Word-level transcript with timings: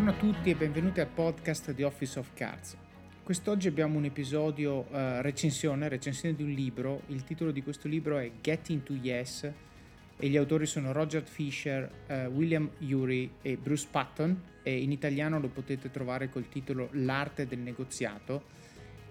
Buongiorno 0.00 0.28
a 0.28 0.32
tutti 0.32 0.48
e 0.48 0.54
benvenuti 0.54 1.00
al 1.00 1.08
podcast 1.08 1.72
di 1.72 1.82
Office 1.82 2.18
of 2.18 2.30
Cards. 2.32 2.74
Quest'oggi 3.22 3.68
abbiamo 3.68 3.98
un 3.98 4.06
episodio 4.06 4.86
uh, 4.88 5.20
recensione, 5.20 5.90
recensione 5.90 6.34
di 6.34 6.42
un 6.42 6.48
libro. 6.48 7.02
Il 7.08 7.22
titolo 7.22 7.50
di 7.50 7.62
questo 7.62 7.86
libro 7.86 8.16
è 8.16 8.30
Getting 8.40 8.82
to 8.82 8.94
Yes 8.94 9.52
e 10.16 10.28
gli 10.28 10.38
autori 10.38 10.64
sono 10.64 10.92
Roger 10.92 11.22
Fisher, 11.22 11.90
uh, 12.08 12.14
William 12.32 12.70
Ury 12.78 13.30
e 13.42 13.58
Bruce 13.58 13.86
Patton 13.90 14.42
e 14.62 14.80
in 14.80 14.90
italiano 14.90 15.38
lo 15.38 15.48
potete 15.48 15.90
trovare 15.90 16.30
col 16.30 16.48
titolo 16.48 16.88
L'arte 16.92 17.46
del 17.46 17.58
negoziato 17.58 18.44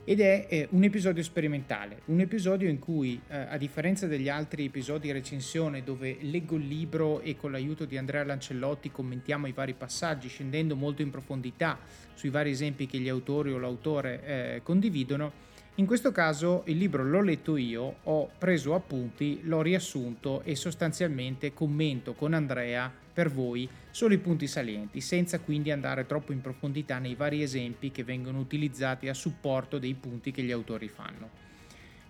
ed 0.03 0.21
è 0.21 0.47
eh, 0.49 0.67
un 0.71 0.83
episodio 0.83 1.21
sperimentale, 1.23 2.01
un 2.05 2.19
episodio 2.19 2.67
in 2.69 2.79
cui, 2.79 3.21
eh, 3.27 3.37
a 3.37 3.57
differenza 3.57 4.07
degli 4.07 4.29
altri 4.29 4.65
episodi 4.65 5.11
recensione 5.11 5.83
dove 5.83 6.17
leggo 6.21 6.55
il 6.55 6.67
libro 6.67 7.21
e 7.21 7.35
con 7.35 7.51
l'aiuto 7.51 7.85
di 7.85 7.97
Andrea 7.97 8.23
Lancellotti 8.23 8.91
commentiamo 8.91 9.47
i 9.47 9.51
vari 9.51 9.73
passaggi 9.73 10.27
scendendo 10.27 10.75
molto 10.75 11.01
in 11.01 11.11
profondità 11.11 11.77
sui 12.13 12.29
vari 12.29 12.51
esempi 12.51 12.87
che 12.87 12.99
gli 12.99 13.09
autori 13.09 13.51
o 13.51 13.57
l'autore 13.57 14.23
eh, 14.23 14.61
condividono, 14.63 15.47
in 15.75 15.85
questo 15.85 16.11
caso 16.11 16.63
il 16.65 16.77
libro 16.77 17.05
l'ho 17.05 17.21
letto 17.21 17.55
io, 17.55 17.99
ho 18.03 18.29
preso 18.37 18.73
appunti, 18.75 19.39
l'ho 19.43 19.61
riassunto 19.61 20.41
e 20.43 20.55
sostanzialmente 20.55 21.53
commento 21.53 22.15
con 22.15 22.33
Andrea 22.33 22.98
per 23.11 23.31
voi 23.31 23.67
solo 23.91 24.13
i 24.13 24.19
punti 24.19 24.47
salienti, 24.47 25.01
senza 25.01 25.39
quindi 25.39 25.71
andare 25.71 26.05
troppo 26.05 26.31
in 26.31 26.41
profondità 26.41 26.99
nei 26.99 27.15
vari 27.15 27.41
esempi 27.41 27.91
che 27.91 28.03
vengono 28.03 28.39
utilizzati 28.39 29.09
a 29.09 29.13
supporto 29.13 29.77
dei 29.77 29.93
punti 29.93 30.31
che 30.31 30.43
gli 30.43 30.51
autori 30.51 30.87
fanno. 30.87 31.47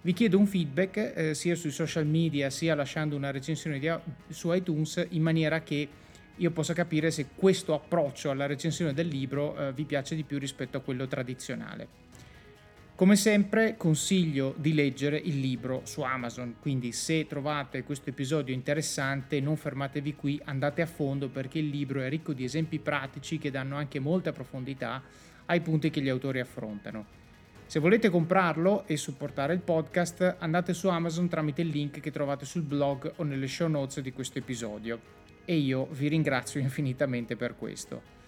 Vi 0.02 0.13
chiedo 0.13 0.38
un 0.38 0.48
feedback 0.48 1.13
eh, 1.16 1.34
sia 1.34 1.55
sui 1.55 1.71
social 1.71 2.05
media 2.05 2.49
sia 2.49 2.73
lasciando 2.73 3.17
una 3.17 3.31
recensione 3.31 3.80
di, 3.80 3.91
su 4.29 4.51
iTunes 4.54 5.05
in 5.09 5.21
maniera 5.21 5.62
che 5.62 5.87
io 6.37 6.51
possa 6.51 6.74
capire 6.74 7.12
se 7.12 7.27
questo 7.35 7.74
approccio 7.74 8.29
alla 8.29 8.46
recensione 8.46 8.93
del 8.93 9.07
libro 9.07 9.57
eh, 9.57 9.74
vi 9.74 9.84
piace 9.84 10.15
di 10.15 10.24
più 10.24 10.40
rispetto 10.40 10.77
a 10.77 10.81
quello 10.81 11.05
tradizionale. 11.05 12.09
Come 13.00 13.16
sempre 13.16 13.78
consiglio 13.78 14.54
di 14.58 14.74
leggere 14.74 15.16
il 15.16 15.40
libro 15.40 15.84
su 15.86 16.02
Amazon, 16.02 16.55
quindi 16.60 16.92
se 16.92 17.28
trovate 17.28 17.84
questo 17.84 18.10
episodio 18.10 18.54
interessante 18.54 19.40
non 19.40 19.55
fermatevi 19.55 20.16
qui, 20.16 20.38
andate 20.44 20.82
a 20.82 20.86
fondo 20.86 21.30
perché 21.30 21.60
il 21.60 21.70
libro 21.70 22.02
è 22.02 22.10
ricco 22.10 22.34
di 22.34 22.44
esempi 22.44 22.77
pratici 22.77 23.38
che 23.38 23.52
danno 23.52 23.77
anche 23.77 24.00
molta 24.00 24.34
profondità 24.34 25.02
ai 25.46 25.62
punti 25.62 25.90
che 25.90 26.02
gli 26.02 26.10
autori 26.10 26.42
affrontano. 26.42 27.05
Se 27.68 27.80
volete 27.80 28.10
comprarlo 28.10 28.86
e 28.86 28.98
supportare 28.98 29.54
il 29.54 29.62
podcast 29.62 30.36
andate 30.38 30.74
su 30.74 30.90
Amazon 30.90 31.30
tramite 31.30 31.62
il 31.62 31.70
link 31.70 32.02
che 32.02 32.12
trovate 32.12 32.44
sul 32.44 32.64
blog 32.64 33.14
o 33.16 33.24
nelle 33.24 33.48
show 33.48 33.70
notes 33.70 34.02
di 34.02 34.12
questo 34.12 34.40
episodio 34.40 35.00
e 35.46 35.55
io 35.55 35.88
vi 35.92 36.10
ringrazio 36.10 36.60
infinitamente 36.60 37.38
per 37.38 37.55
questo. 37.55 38.18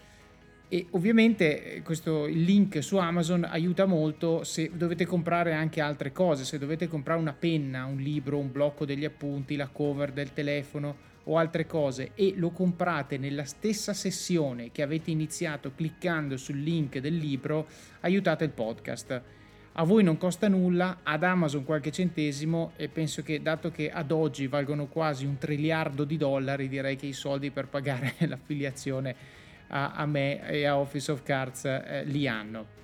E 0.74 0.88
ovviamente 0.92 1.66
eh, 1.66 1.82
questo, 1.82 2.28
link 2.28 2.82
su 2.82 2.96
Amazon 2.96 3.44
aiuta 3.44 3.86
molto 3.86 4.46
se 4.46 4.72
dovete 4.74 5.06
comprare 5.06 5.52
anche 5.52 5.82
altre 5.82 6.14
cose, 6.14 6.46
se 6.46 6.58
dovete 6.58 6.88
comprare 6.88 7.20
una 7.20 7.34
penna, 7.34 7.84
un 7.84 7.98
libro, 7.98 8.38
un 8.38 8.50
blocco 8.50 8.86
degli 8.86 9.04
appunti, 9.04 9.58
la 9.58 9.68
cover 9.68 10.14
del 10.14 10.32
telefono 10.32 10.96
o 11.26 11.38
altre 11.38 11.68
cose 11.68 12.12
e 12.16 12.36
lo 12.38 12.52
comprate 12.52 13.18
nella 13.18 13.44
stessa 13.44 13.92
sessione 13.94 14.72
che 14.72 14.82
avete 14.82 15.12
iniziato 15.12 15.74
cliccando 15.76 16.38
sul 16.38 16.62
link 16.62 17.00
del 17.00 17.18
libro, 17.18 17.68
aiutate 18.00 18.46
il 18.46 18.52
podcast. 18.52 19.22
A 19.74 19.84
voi 19.84 20.04
non 20.04 20.18
costa 20.18 20.48
nulla, 20.48 21.00
ad 21.04 21.24
Amazon 21.24 21.66
qualche 21.66 21.92
centesimo 21.92 22.72
e 22.78 22.88
penso 22.88 23.24
che 23.24 23.42
dato 23.42 23.72
che 23.72 23.92
ad 23.92 24.10
oggi 24.12 24.48
valgono 24.48 24.88
quasi 24.88 25.26
un 25.26 25.38
triliardo 25.38 26.06
di 26.06 26.16
dollari, 26.16 26.70
direi 26.70 26.96
che 26.96 27.08
i 27.08 27.14
soldi 27.14 27.52
per 27.52 27.68
pagare 27.68 28.16
l'affiliazione 28.26 29.41
a, 29.72 29.92
a 29.92 30.06
me 30.06 30.48
e 30.48 30.66
a 30.66 30.78
Office 30.78 31.12
of 31.12 31.24
Cards 31.24 31.66
eh, 31.66 32.04
li 32.06 32.28
hanno. 32.28 32.80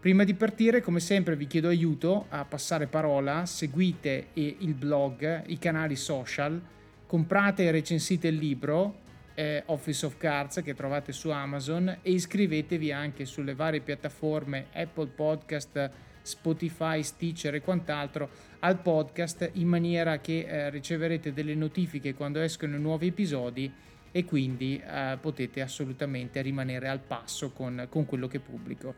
Prima 0.00 0.24
di 0.24 0.34
partire, 0.34 0.82
come 0.82 1.00
sempre, 1.00 1.34
vi 1.34 1.46
chiedo 1.46 1.68
aiuto 1.68 2.26
a 2.28 2.44
passare 2.44 2.86
parola, 2.86 3.44
seguite 3.44 4.28
il 4.34 4.74
blog, 4.74 5.42
i 5.46 5.58
canali 5.58 5.96
social, 5.96 6.60
comprate 7.06 7.64
e 7.64 7.70
recensite 7.72 8.28
il 8.28 8.36
libro 8.36 9.04
eh, 9.34 9.62
Office 9.66 10.06
of 10.06 10.16
Cards 10.16 10.60
che 10.62 10.74
trovate 10.74 11.12
su 11.12 11.30
Amazon 11.30 11.98
e 12.02 12.10
iscrivetevi 12.12 12.90
anche 12.90 13.24
sulle 13.24 13.54
varie 13.54 13.80
piattaforme 13.80 14.66
Apple 14.72 15.08
Podcast, 15.08 15.90
Spotify, 16.22 17.02
Stitcher 17.02 17.54
e 17.54 17.60
quant'altro 17.60 18.28
al 18.60 18.80
podcast 18.80 19.50
in 19.54 19.68
maniera 19.68 20.18
che 20.18 20.46
eh, 20.46 20.70
riceverete 20.70 21.32
delle 21.32 21.54
notifiche 21.54 22.14
quando 22.14 22.40
escono 22.40 22.78
nuovi 22.78 23.08
episodi 23.08 23.72
e 24.16 24.24
quindi 24.24 24.82
eh, 24.82 25.18
potete 25.20 25.60
assolutamente 25.60 26.40
rimanere 26.40 26.88
al 26.88 27.00
passo 27.00 27.50
con, 27.50 27.86
con 27.90 28.06
quello 28.06 28.26
che 28.26 28.40
pubblico. 28.40 28.94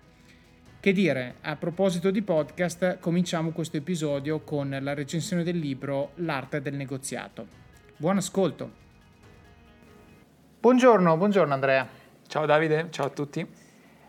Che 0.78 0.92
dire, 0.92 1.38
a 1.40 1.56
proposito 1.56 2.12
di 2.12 2.22
podcast, 2.22 3.00
cominciamo 3.00 3.50
questo 3.50 3.76
episodio 3.78 4.38
con 4.44 4.78
la 4.80 4.94
recensione 4.94 5.42
del 5.42 5.58
libro 5.58 6.12
L'arte 6.18 6.62
del 6.62 6.74
negoziato. 6.74 7.48
Buon 7.96 8.18
ascolto! 8.18 8.70
Buongiorno, 10.60 11.16
buongiorno 11.16 11.52
Andrea. 11.52 11.88
Ciao 12.28 12.46
Davide, 12.46 12.86
ciao 12.90 13.06
a 13.06 13.10
tutti. 13.10 13.44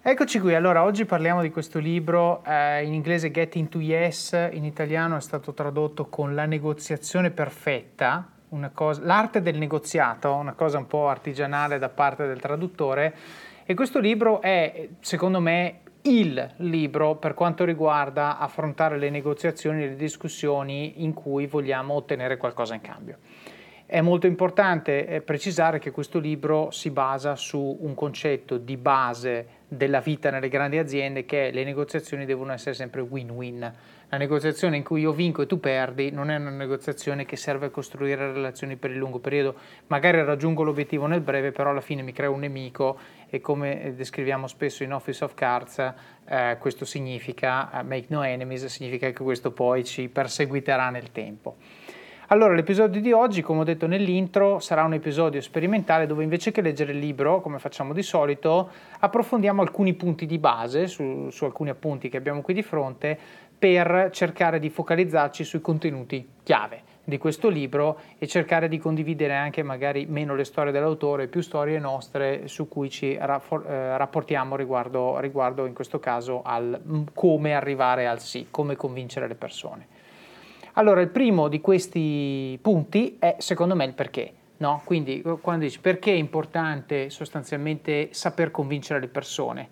Eccoci 0.03 0.39
qui, 0.39 0.53
allora 0.53 0.83
oggi 0.83 1.05
parliamo 1.05 1.41
di 1.41 1.49
questo 1.49 1.79
libro 1.79 2.43
eh, 2.45 2.85
in 2.85 2.93
inglese 2.93 3.31
Getting 3.31 3.67
to 3.67 3.79
Yes, 3.79 4.49
in 4.51 4.63
italiano 4.63 5.17
è 5.17 5.21
stato 5.21 5.55
tradotto 5.55 6.05
con 6.05 6.35
La 6.35 6.45
negoziazione 6.45 7.31
perfetta, 7.31 8.38
cosa, 8.73 9.01
l'arte 9.03 9.41
del 9.41 9.57
negoziato, 9.57 10.33
una 10.33 10.53
cosa 10.53 10.77
un 10.77 10.87
po' 10.87 11.07
artigianale 11.07 11.77
da 11.77 11.89
parte 11.89 12.27
del 12.27 12.39
traduttore. 12.39 13.15
E 13.65 13.73
questo 13.73 13.99
libro 13.99 14.41
è, 14.41 14.89
secondo 14.99 15.39
me, 15.39 15.81
il 16.03 16.53
libro 16.57 17.15
per 17.15 17.33
quanto 17.33 17.65
riguarda 17.65 18.37
affrontare 18.37 18.97
le 18.97 19.09
negoziazioni 19.09 19.83
e 19.83 19.87
le 19.89 19.95
discussioni 19.95 21.03
in 21.03 21.13
cui 21.13 21.45
vogliamo 21.45 21.93
ottenere 21.93 22.37
qualcosa 22.37 22.73
in 22.73 22.81
cambio. 22.81 23.17
È 23.85 24.01
molto 24.01 24.27
importante 24.27 25.07
eh, 25.07 25.21
precisare 25.21 25.79
che 25.79 25.89
questo 25.89 26.19
libro 26.19 26.69
si 26.69 26.91
basa 26.91 27.35
su 27.35 27.77
un 27.81 27.95
concetto 27.95 28.57
di 28.57 28.77
base 28.77 29.47
della 29.67 29.99
vita 29.99 30.29
nelle 30.29 30.47
grandi 30.47 30.77
aziende 30.77 31.25
che 31.25 31.49
le 31.51 31.63
negoziazioni 31.63 32.25
devono 32.25 32.53
essere 32.53 32.75
sempre 32.75 33.01
win-win 33.01 33.73
la 34.09 34.17
negoziazione 34.17 34.77
in 34.77 34.83
cui 34.83 35.01
io 35.01 35.11
vinco 35.11 35.43
e 35.43 35.45
tu 35.45 35.59
perdi 35.59 36.09
non 36.09 36.31
è 36.31 36.35
una 36.35 36.49
negoziazione 36.49 37.25
che 37.25 37.35
serve 37.35 37.67
a 37.67 37.69
costruire 37.69 38.31
relazioni 38.33 38.75
per 38.75 38.89
il 38.89 38.97
lungo 38.97 39.19
periodo. 39.19 39.55
Magari 39.87 40.23
raggiungo 40.23 40.63
l'obiettivo 40.63 41.05
nel 41.05 41.21
breve, 41.21 41.51
però 41.51 41.69
alla 41.69 41.81
fine 41.81 42.01
mi 42.01 42.11
creo 42.11 42.33
un 42.33 42.39
nemico 42.39 42.97
e 43.29 43.39
come 43.39 43.93
descriviamo 43.95 44.47
spesso 44.47 44.83
in 44.83 44.93
Office 44.93 45.23
of 45.23 45.35
Cards, 45.35 45.93
eh, 46.25 46.57
questo 46.59 46.85
significa 46.85 47.69
uh, 47.71 47.85
make 47.85 48.07
no 48.09 48.23
enemies, 48.23 48.65
significa 48.65 49.11
che 49.11 49.23
questo 49.23 49.51
poi 49.51 49.83
ci 49.83 50.09
perseguiterà 50.09 50.89
nel 50.89 51.11
tempo. 51.11 51.57
Allora, 52.31 52.53
l'episodio 52.53 53.01
di 53.01 53.11
oggi, 53.11 53.41
come 53.41 53.61
ho 53.61 53.63
detto 53.63 53.87
nell'intro, 53.87 54.59
sarà 54.59 54.83
un 54.83 54.93
episodio 54.93 55.41
sperimentale 55.41 56.05
dove 56.05 56.21
invece 56.21 56.51
che 56.51 56.61
leggere 56.61 56.91
il 56.91 56.99
libro, 56.99 57.41
come 57.41 57.57
facciamo 57.57 57.91
di 57.91 58.03
solito, 58.03 58.69
approfondiamo 58.99 59.63
alcuni 59.63 59.95
punti 59.95 60.27
di 60.27 60.37
base 60.37 60.85
su, 60.85 61.29
su 61.31 61.45
alcuni 61.45 61.71
appunti 61.71 62.07
che 62.07 62.17
abbiamo 62.17 62.41
qui 62.41 62.53
di 62.53 62.61
fronte 62.61 63.17
per 63.59 64.09
cercare 64.13 64.57
di 64.57 64.69
focalizzarci 64.69 65.43
sui 65.43 65.59
contenuti 65.59 66.27
chiave 66.43 66.87
di 67.09 67.17
questo 67.17 67.49
libro 67.49 67.99
e 68.17 68.27
cercare 68.27 68.69
di 68.69 68.77
condividere 68.77 69.35
anche 69.35 69.63
magari 69.63 70.05
meno 70.07 70.35
le 70.35 70.45
storie 70.45 70.71
dell'autore, 70.71 71.27
più 71.27 71.41
storie 71.41 71.77
nostre 71.79 72.47
su 72.47 72.69
cui 72.69 72.89
ci 72.89 73.13
eh, 73.13 73.17
rapportiamo 73.19 74.55
riguardo, 74.55 75.19
riguardo 75.19 75.65
in 75.65 75.73
questo 75.73 75.99
caso 75.99 76.41
al 76.43 76.79
come 77.13 77.53
arrivare 77.53 78.07
al 78.07 78.21
sì, 78.21 78.47
come 78.49 78.77
convincere 78.77 79.27
le 79.27 79.35
persone. 79.35 79.87
Allora, 80.73 81.01
il 81.01 81.09
primo 81.09 81.49
di 81.49 81.59
questi 81.59 82.57
punti 82.61 83.17
è 83.19 83.35
secondo 83.39 83.75
me 83.75 83.83
il 83.83 83.93
perché. 83.93 84.33
No? 84.57 84.81
Quindi 84.83 85.21
quando 85.41 85.63
dici 85.65 85.79
perché 85.79 86.11
è 86.11 86.15
importante 86.15 87.09
sostanzialmente 87.09 88.09
saper 88.11 88.51
convincere 88.51 88.99
le 88.99 89.07
persone, 89.07 89.69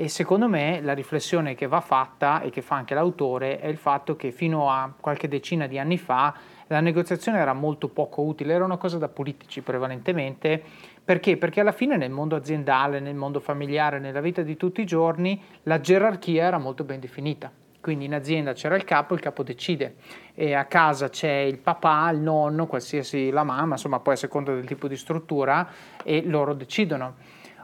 e 0.00 0.06
secondo 0.06 0.48
me 0.48 0.80
la 0.80 0.94
riflessione 0.94 1.56
che 1.56 1.66
va 1.66 1.80
fatta 1.80 2.40
e 2.40 2.50
che 2.50 2.62
fa 2.62 2.76
anche 2.76 2.94
l'autore 2.94 3.58
è 3.58 3.66
il 3.66 3.78
fatto 3.78 4.14
che 4.14 4.30
fino 4.30 4.70
a 4.70 4.92
qualche 4.96 5.26
decina 5.26 5.66
di 5.66 5.76
anni 5.76 5.98
fa 5.98 6.32
la 6.68 6.78
negoziazione 6.78 7.38
era 7.38 7.52
molto 7.52 7.88
poco 7.88 8.22
utile, 8.22 8.54
era 8.54 8.64
una 8.64 8.76
cosa 8.76 8.96
da 8.96 9.08
politici 9.08 9.60
prevalentemente. 9.60 10.62
Perché? 11.04 11.36
Perché 11.36 11.58
alla 11.58 11.72
fine 11.72 11.96
nel 11.96 12.12
mondo 12.12 12.36
aziendale, 12.36 13.00
nel 13.00 13.16
mondo 13.16 13.40
familiare, 13.40 13.98
nella 13.98 14.20
vita 14.20 14.42
di 14.42 14.56
tutti 14.56 14.82
i 14.82 14.86
giorni, 14.86 15.42
la 15.64 15.80
gerarchia 15.80 16.44
era 16.44 16.58
molto 16.58 16.84
ben 16.84 17.00
definita. 17.00 17.50
Quindi 17.80 18.04
in 18.04 18.14
azienda 18.14 18.52
c'era 18.52 18.76
il 18.76 18.84
capo, 18.84 19.14
il 19.14 19.20
capo 19.20 19.42
decide, 19.42 19.96
e 20.34 20.52
a 20.52 20.66
casa 20.66 21.08
c'è 21.08 21.38
il 21.38 21.58
papà, 21.58 22.08
il 22.10 22.20
nonno, 22.20 22.66
qualsiasi 22.66 23.30
la 23.30 23.42
mamma, 23.42 23.72
insomma 23.72 23.98
poi 23.98 24.14
a 24.14 24.18
seconda 24.18 24.54
del 24.54 24.64
tipo 24.64 24.86
di 24.86 24.96
struttura, 24.96 25.68
e 26.04 26.22
loro 26.24 26.54
decidono. 26.54 27.14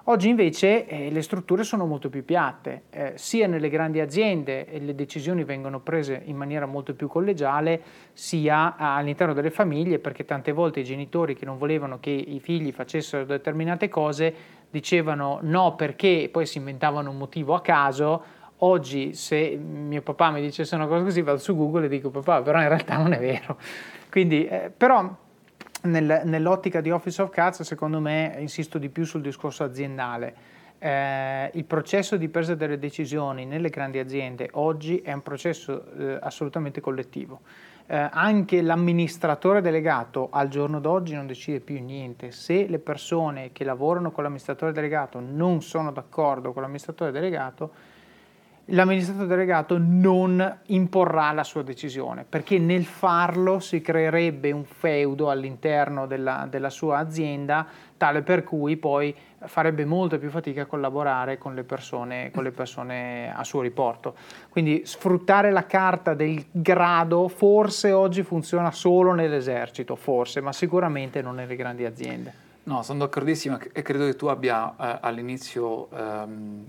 Oggi 0.06 0.28
invece 0.28 0.86
eh, 0.86 1.10
le 1.10 1.22
strutture 1.22 1.64
sono 1.64 1.86
molto 1.86 2.10
più 2.10 2.26
piatte, 2.26 2.82
eh, 2.90 3.12
sia 3.14 3.46
nelle 3.46 3.70
grandi 3.70 4.00
aziende 4.00 4.66
le 4.78 4.94
decisioni 4.94 5.44
vengono 5.44 5.80
prese 5.80 6.20
in 6.26 6.36
maniera 6.36 6.66
molto 6.66 6.92
più 6.92 7.08
collegiale, 7.08 7.80
sia 8.12 8.76
all'interno 8.76 9.32
delle 9.32 9.48
famiglie, 9.48 9.98
perché 9.98 10.26
tante 10.26 10.52
volte 10.52 10.80
i 10.80 10.84
genitori 10.84 11.34
che 11.34 11.46
non 11.46 11.56
volevano 11.56 12.00
che 12.00 12.10
i 12.10 12.38
figli 12.38 12.70
facessero 12.70 13.24
determinate 13.24 13.88
cose 13.88 14.34
dicevano 14.70 15.38
no 15.40 15.74
perché 15.74 16.28
poi 16.30 16.44
si 16.44 16.58
inventavano 16.58 17.08
un 17.08 17.16
motivo 17.16 17.54
a 17.54 17.62
caso, 17.62 18.22
oggi 18.58 19.14
se 19.14 19.56
mio 19.56 20.02
papà 20.02 20.30
mi 20.30 20.42
dicesse 20.42 20.74
una 20.74 20.86
cosa 20.86 21.02
così 21.02 21.22
vado 21.22 21.38
su 21.38 21.56
Google 21.56 21.86
e 21.86 21.88
dico 21.88 22.10
papà 22.10 22.42
però 22.42 22.60
in 22.60 22.68
realtà 22.68 22.98
non 22.98 23.14
è 23.14 23.18
vero. 23.18 23.56
Quindi, 24.10 24.46
eh, 24.46 24.70
però 24.76 25.16
nel, 25.84 26.22
nell'ottica 26.24 26.80
di 26.80 26.90
Office 26.90 27.22
of 27.22 27.30
Cards 27.30 27.62
secondo 27.62 28.00
me 28.00 28.36
insisto 28.38 28.78
di 28.78 28.88
più 28.90 29.04
sul 29.04 29.22
discorso 29.22 29.64
aziendale. 29.64 30.52
Eh, 30.78 31.50
il 31.54 31.64
processo 31.64 32.16
di 32.16 32.28
presa 32.28 32.54
delle 32.54 32.78
decisioni 32.78 33.46
nelle 33.46 33.70
grandi 33.70 33.98
aziende 33.98 34.50
oggi 34.52 34.98
è 34.98 35.12
un 35.12 35.22
processo 35.22 35.92
eh, 35.96 36.18
assolutamente 36.20 36.80
collettivo 36.80 37.40
eh, 37.86 38.08
anche 38.10 38.62
l'amministratore 38.62 39.60
delegato 39.60 40.28
al 40.30 40.48
giorno 40.48 40.80
d'oggi 40.80 41.14
non 41.14 41.26
decide 41.26 41.60
più 41.60 41.82
niente. 41.82 42.30
Se 42.30 42.66
le 42.66 42.78
persone 42.78 43.52
che 43.52 43.64
lavorano 43.64 44.10
con 44.10 44.22
l'amministratore 44.22 44.72
delegato 44.72 45.20
non 45.20 45.60
sono 45.62 45.92
d'accordo 45.92 46.52
con 46.52 46.62
l'amministratore 46.62 47.10
delegato, 47.10 47.92
l'amministratore 48.66 49.26
delegato 49.26 49.76
non 49.78 50.58
imporrà 50.66 51.32
la 51.32 51.44
sua 51.44 51.62
decisione, 51.62 52.24
perché 52.26 52.58
nel 52.58 52.84
farlo 52.84 53.60
si 53.60 53.80
creerebbe 53.80 54.52
un 54.52 54.64
feudo 54.64 55.28
all'interno 55.30 56.06
della, 56.06 56.46
della 56.48 56.70
sua 56.70 56.98
azienda, 56.98 57.66
tale 57.96 58.22
per 58.22 58.42
cui 58.44 58.76
poi 58.76 59.14
farebbe 59.44 59.84
molta 59.84 60.16
più 60.18 60.30
fatica 60.30 60.62
a 60.62 60.66
collaborare 60.66 61.36
con 61.36 61.54
le, 61.54 61.64
persone, 61.64 62.30
con 62.32 62.42
le 62.42 62.52
persone 62.52 63.34
a 63.34 63.44
suo 63.44 63.60
riporto. 63.60 64.14
Quindi 64.48 64.82
sfruttare 64.86 65.50
la 65.50 65.66
carta 65.66 66.14
del 66.14 66.46
grado 66.50 67.28
forse 67.28 67.92
oggi 67.92 68.22
funziona 68.22 68.70
solo 68.70 69.12
nell'esercito, 69.12 69.94
forse, 69.96 70.40
ma 70.40 70.52
sicuramente 70.52 71.20
non 71.20 71.34
nelle 71.34 71.56
grandi 71.56 71.84
aziende. 71.84 72.42
No, 72.64 72.82
sono 72.82 73.00
d'accordissimo 73.00 73.58
e 73.72 73.82
credo 73.82 74.06
che 74.06 74.16
tu 74.16 74.26
abbia 74.26 74.74
eh, 74.80 74.98
all'inizio 75.02 75.90
ehm, 75.90 76.64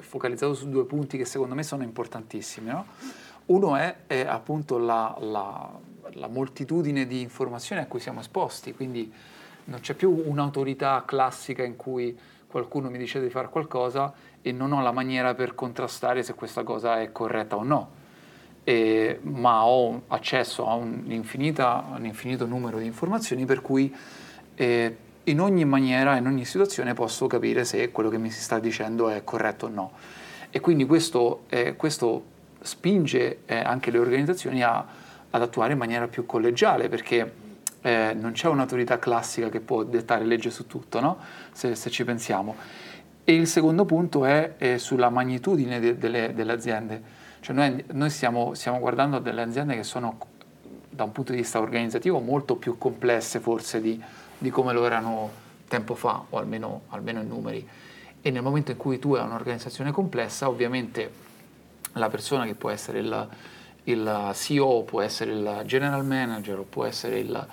focalizzato 0.00 0.54
su 0.54 0.68
due 0.68 0.84
punti 0.84 1.16
che 1.16 1.24
secondo 1.24 1.54
me 1.54 1.62
sono 1.62 1.82
importantissimi. 1.82 2.68
No? 2.70 2.86
Uno 3.46 3.76
è, 3.76 3.96
è 4.06 4.26
appunto 4.26 4.78
la, 4.78 5.16
la, 5.20 5.70
la 6.12 6.28
moltitudine 6.28 7.06
di 7.06 7.20
informazioni 7.20 7.80
a 7.80 7.86
cui 7.86 8.00
siamo 8.00 8.20
esposti, 8.20 8.74
quindi 8.74 9.10
non 9.64 9.80
c'è 9.80 9.94
più 9.94 10.22
un'autorità 10.26 11.02
classica 11.06 11.62
in 11.62 11.76
cui 11.76 12.18
qualcuno 12.46 12.88
mi 12.88 12.98
dice 12.98 13.20
di 13.20 13.28
fare 13.28 13.48
qualcosa 13.48 14.12
e 14.40 14.52
non 14.52 14.72
ho 14.72 14.82
la 14.82 14.92
maniera 14.92 15.34
per 15.34 15.54
contrastare 15.54 16.22
se 16.22 16.34
questa 16.34 16.62
cosa 16.62 17.00
è 17.00 17.12
corretta 17.12 17.56
o 17.56 17.62
no, 17.62 17.90
e, 18.64 19.18
ma 19.22 19.64
ho 19.64 20.02
accesso 20.08 20.66
a 20.66 20.74
un, 20.74 21.02
un, 21.04 21.12
infinito 21.12 22.46
numero 22.46 22.78
di 22.78 22.86
informazioni 22.86 23.44
per 23.44 23.60
cui 23.60 23.94
eh, 24.54 24.96
in 25.30 25.40
ogni 25.40 25.64
maniera, 25.64 26.16
in 26.16 26.26
ogni 26.26 26.44
situazione 26.44 26.94
posso 26.94 27.26
capire 27.26 27.64
se 27.64 27.90
quello 27.90 28.08
che 28.08 28.18
mi 28.18 28.30
si 28.30 28.40
sta 28.40 28.58
dicendo 28.58 29.08
è 29.08 29.22
corretto 29.24 29.66
o 29.66 29.68
no. 29.68 29.92
E 30.50 30.60
quindi 30.60 30.86
questo, 30.86 31.44
eh, 31.48 31.76
questo 31.76 32.36
spinge 32.60 33.40
eh, 33.44 33.58
anche 33.58 33.90
le 33.90 33.98
organizzazioni 33.98 34.62
a, 34.62 34.84
ad 35.30 35.42
attuare 35.42 35.72
in 35.72 35.78
maniera 35.78 36.08
più 36.08 36.26
collegiale 36.26 36.88
perché 36.88 37.46
eh, 37.82 38.14
non 38.18 38.32
c'è 38.32 38.48
un'autorità 38.48 38.98
classica 38.98 39.48
che 39.48 39.60
può 39.60 39.84
dettare 39.84 40.24
legge 40.24 40.50
su 40.50 40.66
tutto, 40.66 41.00
no? 41.00 41.18
se, 41.52 41.74
se, 41.74 41.90
ci 41.90 42.04
pensiamo. 42.04 42.56
E 43.24 43.34
il 43.34 43.46
secondo 43.46 43.84
punto 43.84 44.24
è, 44.24 44.56
è 44.56 44.78
sulla 44.78 45.10
magnitudine 45.10 45.78
de, 45.78 45.98
delle, 45.98 46.32
delle, 46.34 46.52
aziende. 46.52 47.02
Cioè 47.40 47.54
noi, 47.54 47.84
noi 47.92 48.10
stiamo, 48.10 48.54
stiamo, 48.54 48.78
guardando 48.78 49.18
delle 49.18 49.42
aziende 49.42 49.76
che 49.76 49.82
sono, 49.82 50.18
da 50.88 51.04
un 51.04 51.12
punto 51.12 51.32
di 51.32 51.38
vista 51.38 51.60
organizzativo, 51.60 52.18
molto 52.20 52.56
più 52.56 52.78
complesse 52.78 53.38
forse 53.38 53.80
di, 53.80 54.02
di 54.38 54.50
come 54.50 54.72
lo 54.72 54.84
erano 54.86 55.30
tempo 55.68 55.94
fa, 55.94 56.24
o 56.30 56.38
almeno, 56.38 56.82
almeno 56.88 57.20
in 57.20 57.28
numeri. 57.28 57.68
E 58.20 58.30
nel 58.30 58.42
momento 58.42 58.70
in 58.70 58.76
cui 58.76 58.98
tu 58.98 59.14
hai 59.14 59.24
un'organizzazione 59.24 59.92
complessa, 59.92 60.48
ovviamente 60.48 61.26
la 61.92 62.08
persona 62.08 62.44
che 62.44 62.54
può 62.54 62.70
essere 62.70 63.00
il, 63.00 63.28
il 63.84 64.30
CEO, 64.34 64.82
può 64.82 65.00
essere 65.00 65.32
il 65.32 65.62
general 65.64 66.04
manager 66.04 66.58
o 66.58 66.62
può 66.62 66.84
essere 66.84 67.18
il, 67.18 67.46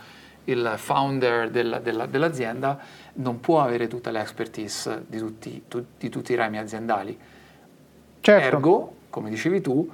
il 0.46 0.74
founder 0.78 1.50
della, 1.50 1.80
della, 1.80 2.06
dell'azienda 2.06 2.80
non 3.16 3.40
può 3.40 3.62
avere 3.62 3.88
tutta 3.88 4.12
l'expertise 4.12 5.06
di 5.08 5.18
tutti, 5.20 5.64
tu, 5.68 5.86
di 5.98 6.10
tutti 6.10 6.34
i 6.34 6.36
rami 6.36 6.58
aziendali. 6.58 7.18
Certo. 8.20 8.46
Ergo, 8.46 8.96
come 9.10 9.30
dicevi 9.30 9.62
tu, 9.62 9.90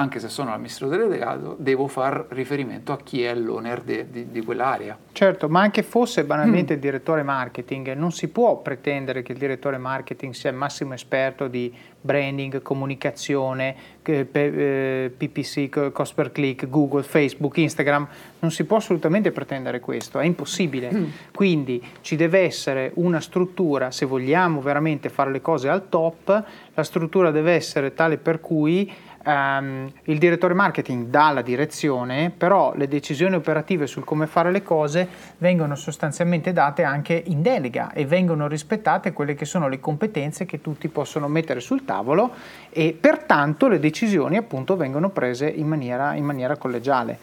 anche 0.00 0.18
se 0.18 0.28
sono 0.28 0.50
l'amministratore 0.50 1.02
delegato, 1.04 1.56
devo 1.58 1.86
far 1.86 2.26
riferimento 2.30 2.92
a 2.92 2.98
chi 2.98 3.22
è 3.22 3.34
l'owner 3.34 3.82
de, 3.82 4.10
di, 4.10 4.30
di, 4.30 4.42
quell'area. 4.42 4.96
Certo, 5.12 5.48
ma 5.48 5.60
anche 5.60 5.82
fosse 5.82 6.24
banalmente 6.24 6.72
mm. 6.72 6.76
il 6.76 6.82
direttore 6.82 7.22
marketing, 7.22 7.92
non 7.92 8.10
si 8.10 8.28
può 8.28 8.60
pretendere 8.62 9.22
che 9.22 9.32
il 9.32 9.38
direttore 9.38 9.78
marketing 9.78 10.32
sia 10.32 10.50
il 10.50 10.56
massimo 10.56 10.94
esperto 10.94 11.48
di 11.48 11.72
branding, 12.00 12.62
comunicazione, 12.62 13.74
PPC, 14.02 15.76
eh, 15.76 15.92
cost 15.92 16.14
per 16.14 16.32
click, 16.32 16.68
Google, 16.68 17.02
Facebook, 17.02 17.58
Instagram, 17.58 18.08
non 18.40 18.50
si 18.50 18.64
può 18.64 18.78
assolutamente 18.78 19.30
pretendere 19.32 19.80
questo, 19.80 20.18
è 20.18 20.24
impossibile. 20.24 20.90
Mm. 20.92 21.04
Quindi 21.34 21.82
ci 22.00 22.16
deve 22.16 22.40
essere 22.40 22.92
una 22.94 23.20
struttura, 23.20 23.90
se 23.90 24.06
vogliamo 24.06 24.60
veramente 24.62 25.10
fare 25.10 25.30
le 25.30 25.42
cose 25.42 25.68
al 25.68 25.88
top, 25.88 26.44
la 26.74 26.82
struttura 26.82 27.30
deve 27.30 27.52
essere 27.52 27.92
tale 27.92 28.16
per 28.16 28.40
cui 28.40 28.90
Um, 29.22 29.92
il 30.04 30.18
direttore 30.18 30.54
marketing 30.54 31.08
dà 31.08 31.30
la 31.30 31.42
direzione, 31.42 32.32
però 32.34 32.72
le 32.74 32.88
decisioni 32.88 33.34
operative 33.34 33.86
sul 33.86 34.02
come 34.02 34.26
fare 34.26 34.50
le 34.50 34.62
cose 34.62 35.06
vengono 35.38 35.74
sostanzialmente 35.74 36.54
date 36.54 36.84
anche 36.84 37.22
in 37.26 37.42
delega 37.42 37.92
e 37.92 38.06
vengono 38.06 38.48
rispettate 38.48 39.12
quelle 39.12 39.34
che 39.34 39.44
sono 39.44 39.68
le 39.68 39.78
competenze 39.78 40.46
che 40.46 40.62
tutti 40.62 40.88
possono 40.88 41.28
mettere 41.28 41.60
sul 41.60 41.84
tavolo 41.84 42.30
e 42.70 42.96
pertanto 42.98 43.68
le 43.68 43.78
decisioni 43.78 44.38
appunto 44.38 44.76
vengono 44.76 45.10
prese 45.10 45.48
in 45.48 45.66
maniera, 45.66 46.14
in 46.14 46.24
maniera 46.24 46.56
collegiale. 46.56 47.18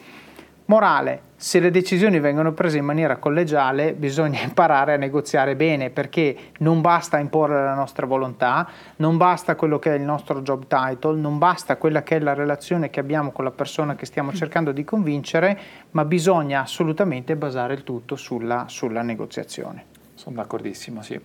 Morale, 0.69 1.21
se 1.37 1.61
le 1.61 1.71
decisioni 1.71 2.19
vengono 2.19 2.51
prese 2.51 2.77
in 2.77 2.83
maniera 2.83 3.15
collegiale 3.15 3.93
bisogna 3.93 4.41
imparare 4.41 4.95
a 4.95 4.97
negoziare 4.97 5.55
bene 5.55 5.91
perché 5.91 6.35
non 6.57 6.81
basta 6.81 7.19
imporre 7.19 7.63
la 7.63 7.73
nostra 7.73 8.05
volontà, 8.05 8.67
non 8.97 9.15
basta 9.15 9.55
quello 9.55 9.79
che 9.79 9.93
è 9.93 9.97
il 9.97 10.01
nostro 10.01 10.41
job 10.41 10.65
title, 10.67 11.15
non 11.21 11.37
basta 11.37 11.77
quella 11.77 12.03
che 12.03 12.17
è 12.17 12.19
la 12.19 12.33
relazione 12.33 12.89
che 12.89 12.99
abbiamo 12.99 13.31
con 13.31 13.45
la 13.45 13.51
persona 13.51 13.95
che 13.95 14.05
stiamo 14.05 14.33
cercando 14.33 14.73
di 14.73 14.83
convincere, 14.83 15.57
ma 15.91 16.03
bisogna 16.03 16.63
assolutamente 16.63 17.37
basare 17.37 17.73
il 17.73 17.83
tutto 17.83 18.17
sulla, 18.17 18.65
sulla 18.67 19.03
negoziazione. 19.03 19.85
Sono 20.15 20.35
d'accordissimo, 20.35 21.01
sì. 21.01 21.17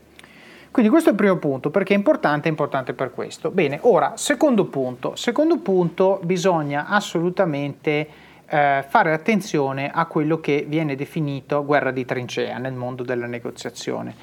Quindi 0.70 0.88
questo 0.88 1.08
è 1.08 1.12
il 1.12 1.18
primo 1.18 1.36
punto, 1.38 1.70
perché 1.70 1.94
è 1.94 1.96
importante, 1.96 2.46
è 2.46 2.50
importante 2.50 2.92
per 2.92 3.10
questo. 3.10 3.50
Bene, 3.50 3.80
ora, 3.82 4.12
secondo 4.14 4.66
punto. 4.66 5.16
Secondo 5.16 5.58
punto, 5.58 6.20
bisogna 6.22 6.86
assolutamente 6.86 8.30
eh, 8.52 8.84
fare 8.86 9.14
attenzione 9.14 9.90
a 9.90 10.04
quello 10.04 10.38
che 10.38 10.66
viene 10.68 10.94
definito 10.94 11.64
guerra 11.64 11.90
di 11.90 12.04
trincea 12.04 12.58
nel 12.58 12.74
mondo 12.74 13.02
della 13.02 13.26
negoziazione. 13.26 14.14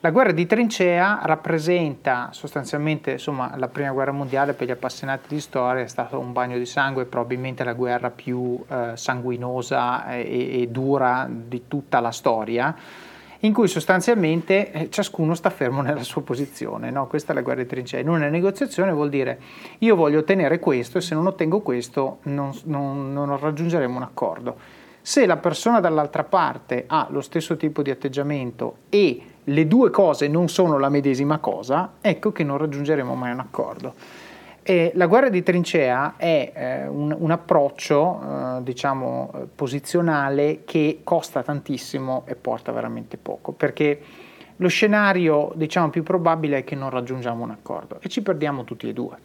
La 0.00 0.10
guerra 0.10 0.32
di 0.32 0.46
trincea 0.46 1.20
rappresenta 1.22 2.28
sostanzialmente 2.32 3.12
insomma, 3.12 3.54
la 3.56 3.68
prima 3.68 3.90
guerra 3.90 4.12
mondiale 4.12 4.52
per 4.52 4.66
gli 4.66 4.70
appassionati 4.70 5.34
di 5.34 5.40
storia, 5.40 5.82
è 5.82 5.88
stato 5.88 6.18
un 6.18 6.32
bagno 6.32 6.58
di 6.58 6.66
sangue, 6.66 7.06
probabilmente 7.06 7.64
la 7.64 7.72
guerra 7.72 8.10
più 8.10 8.62
eh, 8.68 8.90
sanguinosa 8.94 10.12
e, 10.12 10.60
e 10.60 10.68
dura 10.68 11.26
di 11.28 11.64
tutta 11.66 12.00
la 12.00 12.12
storia 12.12 12.76
in 13.40 13.52
cui 13.52 13.68
sostanzialmente 13.68 14.72
eh, 14.72 14.90
ciascuno 14.90 15.34
sta 15.34 15.50
fermo 15.50 15.80
nella 15.82 16.02
sua 16.02 16.22
posizione. 16.22 16.90
No? 16.90 17.06
Questa 17.06 17.32
è 17.32 17.34
la 17.34 17.42
guerra 17.42 17.62
di 17.62 17.68
trincee. 17.68 18.00
In 18.00 18.08
una 18.08 18.28
negoziazione 18.28 18.92
vuol 18.92 19.08
dire 19.08 19.38
io 19.78 19.94
voglio 19.94 20.20
ottenere 20.20 20.58
questo 20.58 20.98
e 20.98 21.00
se 21.00 21.14
non 21.14 21.26
ottengo 21.26 21.60
questo 21.60 22.18
non, 22.22 22.52
non, 22.64 23.12
non 23.12 23.38
raggiungeremo 23.38 23.96
un 23.96 24.02
accordo. 24.02 24.56
Se 25.00 25.24
la 25.24 25.36
persona 25.36 25.80
dall'altra 25.80 26.24
parte 26.24 26.84
ha 26.86 27.06
lo 27.10 27.20
stesso 27.20 27.56
tipo 27.56 27.82
di 27.82 27.90
atteggiamento 27.90 28.78
e 28.90 29.22
le 29.44 29.66
due 29.66 29.90
cose 29.90 30.28
non 30.28 30.48
sono 30.48 30.78
la 30.78 30.90
medesima 30.90 31.38
cosa, 31.38 31.92
ecco 32.00 32.32
che 32.32 32.44
non 32.44 32.58
raggiungeremo 32.58 33.14
mai 33.14 33.32
un 33.32 33.40
accordo. 33.40 33.94
E 34.68 34.92
la 34.96 35.06
guerra 35.06 35.30
di 35.30 35.42
trincea 35.42 36.16
è 36.18 36.52
eh, 36.54 36.86
un, 36.86 37.16
un, 37.18 37.30
approccio, 37.30 38.20
eh, 38.58 38.62
diciamo, 38.64 39.48
posizionale 39.54 40.64
che 40.66 41.00
costa 41.02 41.42
tantissimo 41.42 42.24
e 42.26 42.34
porta 42.34 42.70
veramente 42.70 43.16
poco, 43.16 43.52
perché 43.52 43.98
lo 44.56 44.68
scenario, 44.68 45.52
diciamo, 45.54 45.88
più 45.88 46.02
probabile 46.02 46.58
è 46.58 46.64
che 46.64 46.74
non 46.74 46.90
raggiungiamo 46.90 47.44
un 47.44 47.50
accordo 47.50 47.98
e 48.02 48.10
ci 48.10 48.20
perdiamo 48.20 48.64
tutti 48.64 48.86
e 48.86 48.92
due. 48.92 49.16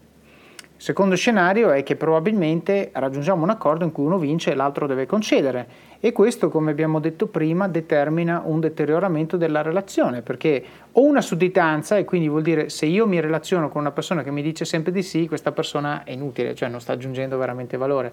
Secondo 0.83 1.15
scenario 1.15 1.71
è 1.71 1.81
che 1.81 1.95
probabilmente 1.95 2.89
raggiungiamo 2.91 3.41
un 3.41 3.49
accordo 3.49 3.85
in 3.85 3.93
cui 3.93 4.03
uno 4.03 4.17
vince 4.17 4.51
e 4.51 4.53
l'altro 4.53 4.85
deve 4.85 5.05
concedere 5.05 5.65
e 6.01 6.11
questo, 6.11 6.49
come 6.49 6.71
abbiamo 6.71 6.99
detto 6.99 7.27
prima, 7.27 7.69
determina 7.69 8.41
un 8.43 8.59
deterioramento 8.59 9.37
della 9.37 9.61
relazione, 9.61 10.21
perché 10.21 10.61
ho 10.91 11.01
una 11.05 11.21
sudditanza 11.21 11.95
e 11.95 12.03
quindi 12.03 12.27
vuol 12.27 12.41
dire 12.41 12.67
se 12.67 12.85
io 12.85 13.07
mi 13.07 13.21
relaziono 13.21 13.69
con 13.69 13.79
una 13.79 13.91
persona 13.91 14.23
che 14.23 14.31
mi 14.31 14.41
dice 14.41 14.65
sempre 14.65 14.91
di 14.91 15.03
sì, 15.03 15.25
questa 15.25 15.53
persona 15.53 16.03
è 16.03 16.11
inutile, 16.11 16.53
cioè 16.53 16.67
non 16.67 16.81
sta 16.81 16.91
aggiungendo 16.91 17.37
veramente 17.37 17.77
valore. 17.77 18.11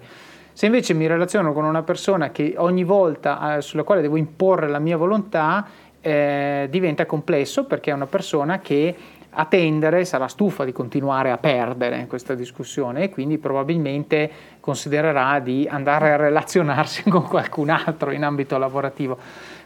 Se 0.53 0.65
invece 0.65 0.93
mi 0.93 1.07
relaziono 1.07 1.51
con 1.51 1.65
una 1.65 1.83
persona 1.83 2.31
che 2.31 2.53
ogni 2.55 2.85
volta 2.85 3.57
eh, 3.57 3.61
sulla 3.61 3.83
quale 3.83 3.99
devo 3.99 4.15
imporre 4.15 4.69
la 4.69 4.79
mia 4.79 4.95
volontà, 4.95 5.67
eh, 5.99 6.67
diventa 6.69 7.05
complesso 7.05 7.65
perché 7.65 7.91
è 7.91 7.93
una 7.93 8.07
persona 8.07 8.59
che 8.59 8.95
a 9.33 9.45
tendere 9.45 10.03
sarà 10.03 10.27
stufa 10.27 10.65
di 10.65 10.73
continuare 10.73 11.31
a 11.31 11.37
perdere 11.37 12.05
questa 12.07 12.35
discussione 12.35 13.03
e 13.03 13.09
quindi 13.09 13.37
probabilmente 13.37 14.29
considererà 14.59 15.39
di 15.39 15.67
andare 15.69 16.11
a 16.11 16.17
relazionarsi 16.17 17.03
con 17.09 17.23
qualcun 17.23 17.69
altro 17.69 18.11
in 18.11 18.23
ambito 18.23 18.57
lavorativo. 18.57 19.17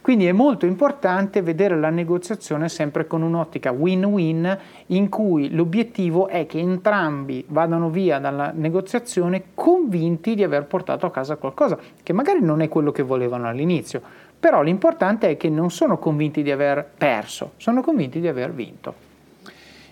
Quindi 0.01 0.27
è 0.27 0.31
molto 0.33 0.67
importante 0.67 1.41
vedere 1.41 1.79
la 1.79 1.89
negoziazione 1.89 2.69
sempre 2.69 3.07
con 3.07 3.23
un'ottica 3.23 3.71
win-win 3.71 4.57
in 4.87 5.09
cui 5.09 5.49
l'obiettivo 5.49 6.27
è 6.27 6.45
che 6.45 6.59
entrambi 6.59 7.43
vadano 7.47 7.89
via 7.89 8.19
dalla 8.19 8.51
negoziazione 8.53 9.45
convinti 9.55 10.35
di 10.35 10.43
aver 10.43 10.65
portato 10.65 11.07
a 11.07 11.11
casa 11.11 11.37
qualcosa, 11.37 11.79
che 12.03 12.13
magari 12.13 12.39
non 12.41 12.61
è 12.61 12.69
quello 12.69 12.91
che 12.91 13.01
volevano 13.01 13.47
all'inizio, 13.47 13.99
però 14.39 14.61
l'importante 14.61 15.27
è 15.31 15.37
che 15.37 15.49
non 15.49 15.71
sono 15.71 15.97
convinti 15.97 16.43
di 16.43 16.51
aver 16.51 16.87
perso, 16.95 17.53
sono 17.57 17.81
convinti 17.81 18.19
di 18.19 18.27
aver 18.27 18.53
vinto. 18.53 19.04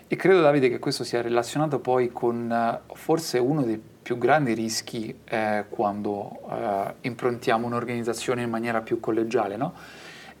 E 0.06 0.16
credo 0.16 0.42
Davide 0.42 0.68
che 0.68 0.78
questo 0.78 1.02
sia 1.02 1.22
relazionato 1.22 1.78
poi 1.78 2.12
con 2.12 2.50
uh, 2.50 2.94
forse 2.94 3.38
uno 3.38 3.62
dei 3.62 3.80
più 4.04 4.18
grandi 4.18 4.52
rischi 4.52 5.18
eh, 5.24 5.64
quando 5.70 6.10
uh, 6.10 6.92
improntiamo 7.00 7.66
un'organizzazione 7.66 8.42
in 8.42 8.50
maniera 8.50 8.82
più 8.82 9.00
collegiale, 9.00 9.56
no? 9.56 9.72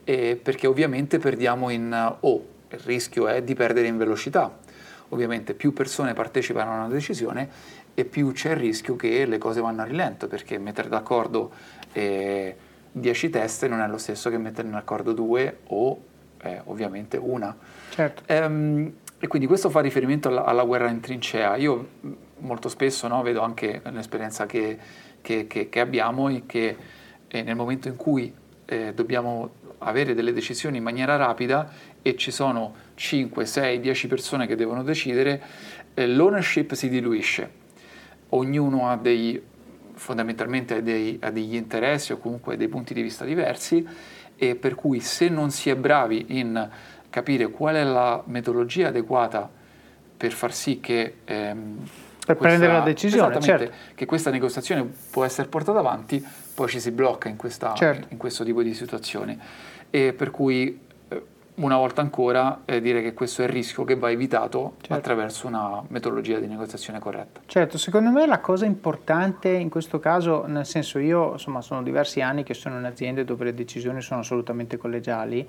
E 0.04 0.38
perché 0.40 0.66
ovviamente 0.66 1.18
perdiamo 1.18 1.70
in... 1.70 2.16
Uh, 2.20 2.26
oh, 2.26 2.46
il 2.70 2.78
rischio 2.80 3.26
è 3.26 3.42
di 3.42 3.54
perdere 3.54 3.86
in 3.86 3.96
velocità. 3.96 4.58
Ovviamente 5.10 5.54
più 5.54 5.72
persone 5.72 6.12
partecipano 6.12 6.72
a 6.72 6.74
una 6.74 6.88
decisione 6.88 7.48
e 7.94 8.04
più 8.04 8.32
c'è 8.32 8.50
il 8.50 8.56
rischio 8.56 8.96
che 8.96 9.24
le 9.24 9.38
cose 9.38 9.60
vanno 9.60 9.82
a 9.82 9.84
rilento, 9.84 10.26
perché 10.26 10.58
mettere 10.58 10.88
d'accordo 10.88 11.52
10 11.92 12.56
eh, 13.26 13.30
teste 13.30 13.68
non 13.68 13.80
è 13.80 13.88
lo 13.88 13.98
stesso 13.98 14.28
che 14.28 14.38
mettere 14.38 14.68
d'accordo 14.68 15.12
due 15.12 15.58
o 15.68 16.00
eh, 16.42 16.60
ovviamente 16.64 17.16
una. 17.16 17.56
Certo. 17.90 18.22
Um, 18.32 18.92
e 19.24 19.26
quindi 19.26 19.48
questo 19.48 19.70
fa 19.70 19.80
riferimento 19.80 20.28
alla, 20.28 20.44
alla 20.44 20.64
guerra 20.64 20.90
in 20.90 21.00
trincea. 21.00 21.56
Io 21.56 21.88
molto 22.40 22.68
spesso 22.68 23.08
no, 23.08 23.22
vedo 23.22 23.40
anche 23.40 23.80
nell'esperienza 23.82 24.44
che, 24.44 24.76
che, 25.22 25.46
che, 25.46 25.70
che 25.70 25.80
abbiamo 25.80 26.30
che 26.44 26.76
eh, 27.26 27.42
nel 27.42 27.56
momento 27.56 27.88
in 27.88 27.96
cui 27.96 28.30
eh, 28.66 28.92
dobbiamo 28.92 29.52
avere 29.78 30.12
delle 30.12 30.34
decisioni 30.34 30.76
in 30.76 30.82
maniera 30.82 31.16
rapida 31.16 31.72
e 32.02 32.16
ci 32.16 32.30
sono 32.30 32.74
5, 32.96 33.46
6, 33.46 33.80
10 33.80 34.08
persone 34.08 34.46
che 34.46 34.56
devono 34.56 34.82
decidere, 34.82 35.42
eh, 35.94 36.06
l'ownership 36.06 36.74
si 36.74 36.90
diluisce. 36.90 37.50
Ognuno 38.28 38.90
ha 38.90 38.96
dei, 38.96 39.42
fondamentalmente 39.94 40.82
dei, 40.82 41.16
ha 41.22 41.30
degli 41.30 41.54
interessi 41.54 42.12
o 42.12 42.18
comunque 42.18 42.58
dei 42.58 42.68
punti 42.68 42.92
di 42.92 43.00
vista 43.00 43.24
diversi 43.24 43.86
e 44.36 44.54
per 44.54 44.74
cui 44.74 45.00
se 45.00 45.30
non 45.30 45.50
si 45.50 45.70
è 45.70 45.76
bravi 45.76 46.26
in 46.28 46.70
capire 47.14 47.48
qual 47.48 47.76
è 47.76 47.84
la 47.84 48.20
metodologia 48.26 48.88
adeguata 48.88 49.48
per 50.16 50.32
far 50.32 50.52
sì 50.52 50.80
che... 50.80 51.18
Ehm, 51.24 51.86
per 52.26 52.36
questa, 52.36 52.56
prendere 52.56 52.72
la 52.72 52.80
decisione, 52.80 53.40
certo. 53.40 53.72
che 53.94 54.04
questa 54.04 54.30
negoziazione 54.30 54.90
può 55.10 55.24
essere 55.24 55.46
portata 55.46 55.78
avanti, 55.78 56.24
poi 56.54 56.68
ci 56.68 56.80
si 56.80 56.90
blocca 56.90 57.28
in, 57.28 57.36
questa, 57.36 57.74
certo. 57.74 58.08
in 58.10 58.16
questo 58.16 58.42
tipo 58.42 58.62
di 58.62 58.74
situazioni. 58.74 59.38
E 59.90 60.12
per 60.14 60.32
cui 60.32 60.80
eh, 61.08 61.22
una 61.56 61.76
volta 61.76 62.00
ancora 62.00 62.62
eh, 62.64 62.80
dire 62.80 63.00
che 63.00 63.12
questo 63.14 63.42
è 63.42 63.44
il 63.44 63.50
rischio 63.52 63.84
che 63.84 63.94
va 63.94 64.10
evitato 64.10 64.76
certo. 64.78 64.94
attraverso 64.94 65.46
una 65.46 65.84
metodologia 65.88 66.38
di 66.38 66.46
negoziazione 66.48 66.98
corretta. 66.98 67.42
Certo, 67.46 67.78
secondo 67.78 68.10
me 68.10 68.26
la 68.26 68.40
cosa 68.40 68.64
importante 68.64 69.50
in 69.50 69.68
questo 69.68 70.00
caso, 70.00 70.46
nel 70.46 70.66
senso 70.66 70.98
io 70.98 71.32
insomma 71.32 71.60
sono 71.60 71.82
diversi 71.82 72.22
anni 72.22 72.42
che 72.42 72.54
sono 72.54 72.78
in 72.78 72.86
aziende 72.86 73.22
dove 73.24 73.44
le 73.44 73.54
decisioni 73.54 74.00
sono 74.00 74.20
assolutamente 74.20 74.78
collegiali 74.78 75.46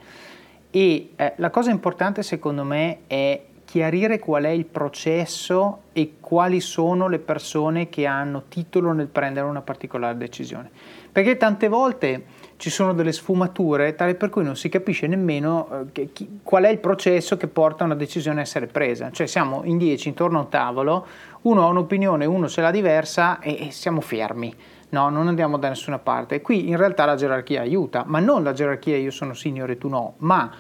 e 0.76 1.12
eh, 1.16 1.34
la 1.38 1.50
cosa 1.52 1.72
importante 1.72 2.22
secondo 2.22 2.66
me 2.66 3.04
è 3.08 3.42
chiarire 3.64 4.20
qual 4.20 4.44
è 4.44 4.50
il 4.50 4.66
processo 4.66 5.84
e 5.94 6.16
quali 6.20 6.60
sono 6.60 7.08
le 7.08 7.20
persone 7.20 7.88
che 7.88 8.06
hanno 8.06 8.44
titolo 8.50 8.92
nel 8.92 9.08
prendere 9.08 9.48
una 9.48 9.62
particolare 9.62 10.18
decisione. 10.18 10.70
Perché 11.14 11.38
tante 11.38 11.70
volte 11.70 12.26
ci 12.58 12.70
sono 12.70 12.94
delle 12.94 13.14
sfumature 13.14 13.96
tale 13.96 14.16
per 14.16 14.30
cui 14.30 14.44
non 14.44 14.58
si 14.58 14.68
capisce 14.68 15.08
nemmeno 15.08 15.88
eh, 15.94 16.12
chi, 16.12 16.40
qual 16.44 16.66
è 16.66 16.70
il 16.70 16.80
processo 16.80 17.38
che 17.38 17.48
porta 17.48 17.86
una 17.86 17.96
decisione 17.96 18.40
a 18.40 18.44
essere 18.44 18.68
presa. 18.68 19.12
Cioè 19.12 19.28
siamo 19.28 19.62
in 19.64 19.78
dieci 19.78 20.10
intorno 20.10 20.40
a 20.40 20.42
un 20.42 20.50
tavolo, 20.50 21.08
uno 21.44 21.64
ha 21.64 21.68
un'opinione, 21.68 22.26
uno 22.26 22.50
ce 22.50 22.60
l'ha 22.60 22.72
diversa 22.72 23.40
e, 23.40 23.68
e 23.68 23.72
siamo 23.72 24.02
fermi 24.02 24.54
no, 24.90 25.10
non 25.10 25.28
andiamo 25.28 25.58
da 25.58 25.70
nessuna 25.70 26.00
parte. 26.00 26.42
Qui 26.42 26.70
in 26.70 26.78
realtà 26.78 27.06
la 27.06 27.16
gerarchia 27.16 27.62
aiuta, 27.62 28.04
ma 28.06 28.20
non 28.20 28.44
la 28.44 28.54
gerarchia 28.54 28.98
io 28.98 29.12
sono 29.12 29.34
signore 29.34 29.74
e 29.74 29.78
tu 29.78 29.88
no, 29.88 30.14
ma 30.18 30.52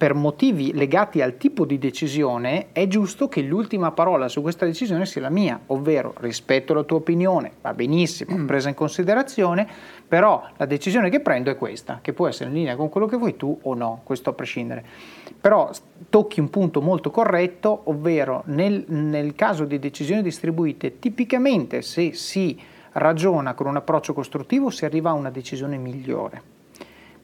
per 0.00 0.14
motivi 0.14 0.72
legati 0.72 1.20
al 1.20 1.36
tipo 1.36 1.66
di 1.66 1.78
decisione 1.78 2.68
è 2.72 2.86
giusto 2.86 3.28
che 3.28 3.42
l'ultima 3.42 3.90
parola 3.92 4.28
su 4.28 4.40
questa 4.40 4.64
decisione 4.64 5.04
sia 5.04 5.20
la 5.20 5.28
mia, 5.28 5.60
ovvero 5.66 6.14
rispetto 6.20 6.72
la 6.72 6.84
tua 6.84 6.96
opinione, 6.96 7.52
va 7.60 7.74
benissimo, 7.74 8.34
mm. 8.34 8.46
presa 8.46 8.70
in 8.70 8.74
considerazione, 8.74 9.68
però 10.08 10.42
la 10.56 10.64
decisione 10.64 11.10
che 11.10 11.20
prendo 11.20 11.50
è 11.50 11.56
questa, 11.58 11.98
che 12.00 12.14
può 12.14 12.26
essere 12.26 12.48
in 12.48 12.56
linea 12.56 12.76
con 12.76 12.88
quello 12.88 13.06
che 13.06 13.18
vuoi 13.18 13.36
tu 13.36 13.58
o 13.60 13.74
no, 13.74 14.00
questo 14.02 14.30
a 14.30 14.32
prescindere. 14.32 14.82
Però 15.38 15.70
tocchi 16.08 16.40
un 16.40 16.48
punto 16.48 16.80
molto 16.80 17.10
corretto, 17.10 17.82
ovvero 17.84 18.42
nel, 18.46 18.82
nel 18.86 19.34
caso 19.34 19.66
di 19.66 19.78
decisioni 19.78 20.22
distribuite, 20.22 20.98
tipicamente 20.98 21.82
se 21.82 22.14
si 22.14 22.58
ragiona 22.92 23.54
con 23.54 23.66
un 23.66 23.76
approccio 23.76 24.12
costruttivo 24.12 24.70
si 24.70 24.84
arriva 24.84 25.10
a 25.10 25.14
una 25.14 25.30
decisione 25.30 25.76
migliore. 25.76 26.58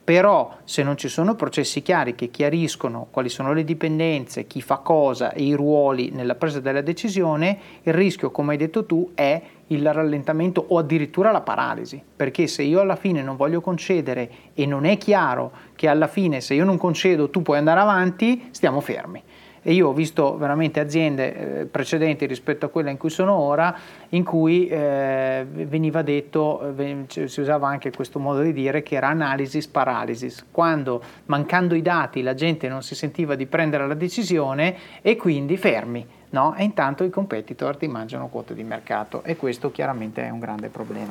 Però 0.07 0.59
se 0.63 0.85
non 0.85 0.97
ci 0.97 1.09
sono 1.09 1.35
processi 1.35 1.83
chiari 1.83 2.15
che 2.15 2.31
chiariscono 2.31 3.09
quali 3.11 3.29
sono 3.29 3.53
le 3.53 3.65
dipendenze, 3.65 4.47
chi 4.47 4.63
fa 4.63 4.77
cosa 4.77 5.33
e 5.33 5.43
i 5.43 5.55
ruoli 5.55 6.11
nella 6.11 6.37
presa 6.37 6.61
della 6.61 6.81
decisione, 6.81 7.59
il 7.83 7.93
rischio, 7.93 8.31
come 8.31 8.53
hai 8.53 8.59
detto 8.59 8.87
tu, 8.87 9.11
è 9.15 9.43
il 9.67 9.93
rallentamento 9.93 10.65
o 10.69 10.79
addirittura 10.79 11.33
la 11.33 11.41
paralisi, 11.41 12.01
perché 12.15 12.47
se 12.47 12.63
io 12.63 12.79
alla 12.79 12.95
fine 12.95 13.21
non 13.21 13.35
voglio 13.35 13.61
concedere 13.61 14.31
e 14.55 14.65
non 14.65 14.85
è 14.85 14.97
chiaro 14.97 15.51
che 15.75 15.89
alla 15.89 16.07
fine 16.07 16.41
se 16.41 16.55
io 16.55 16.65
non 16.65 16.77
concedo 16.77 17.29
tu 17.29 17.43
puoi 17.43 17.59
andare 17.59 17.81
avanti, 17.81 18.51
stiamo 18.53 18.81
fermi 18.81 19.21
e 19.69 19.73
io 19.73 19.89
ho 19.89 19.93
visto 19.93 20.37
veramente 20.37 20.79
aziende 20.79 21.63
eh, 21.63 21.67
precedenti 21.67 22.25
rispetto 22.27 22.67
a 22.67 22.69
quella 22.69 22.91
in 22.91 22.97
cui 22.99 23.11
sono 23.11 23.33
ora 23.33 23.77
in 24.11 24.23
cui 24.23 24.69
eh, 24.69 25.45
veniva 25.45 26.03
detto, 26.03 26.73
eh, 26.77 27.05
si 27.09 27.41
usava 27.41 27.67
anche 27.67 27.91
questo 27.91 28.21
modo 28.21 28.43
di 28.43 28.53
dire 28.53 28.85
che 28.85 28.95
era 28.95 29.09
analysis 29.09 29.67
paralysis, 29.67 30.45
quando 30.53 31.03
mancando 31.25 31.75
i 31.75 31.83
dati 31.83 32.23
la 32.23 32.35
gente 32.35 32.69
non 32.69 32.85
si 32.85 32.95
sentiva 32.95 33.35
di 33.35 33.47
prendere 33.47 33.89
la 33.89 33.95
decisione 33.95 34.77
e 35.03 35.17
quindi 35.17 35.57
fermi. 35.57 36.07
No? 36.31 36.55
E 36.55 36.63
intanto 36.63 37.03
i 37.03 37.11
competitor 37.11 37.77
ti 37.77 37.89
mangiano 37.89 38.29
quote 38.29 38.55
di 38.55 38.63
mercato 38.63 39.25
e 39.25 39.35
questo 39.35 39.73
chiaramente 39.73 40.23
è 40.23 40.31
un 40.31 40.39
grande 40.39 40.69
problema. 40.69 41.11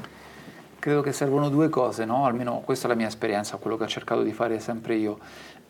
Credo 0.79 1.01
che 1.01 1.11
servono 1.11 1.49
due 1.49 1.67
cose, 1.67 2.05
no? 2.05 2.23
almeno 2.23 2.61
questa 2.63 2.85
è 2.85 2.89
la 2.89 2.95
mia 2.95 3.07
esperienza, 3.07 3.57
quello 3.57 3.75
che 3.75 3.83
ho 3.83 3.87
cercato 3.87 4.23
di 4.23 4.31
fare 4.31 4.61
sempre 4.61 4.95
io. 4.95 5.19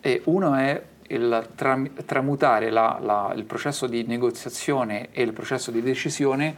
E 0.00 0.20
uno 0.26 0.54
è 0.54 0.80
il 1.08 1.48
tram, 1.54 1.90
tramutare 2.04 2.70
la, 2.70 2.98
la, 3.00 3.32
il 3.36 3.44
processo 3.44 3.86
di 3.86 4.04
negoziazione 4.04 5.08
e 5.12 5.22
il 5.22 5.32
processo 5.32 5.70
di 5.70 5.82
decisione 5.82 6.54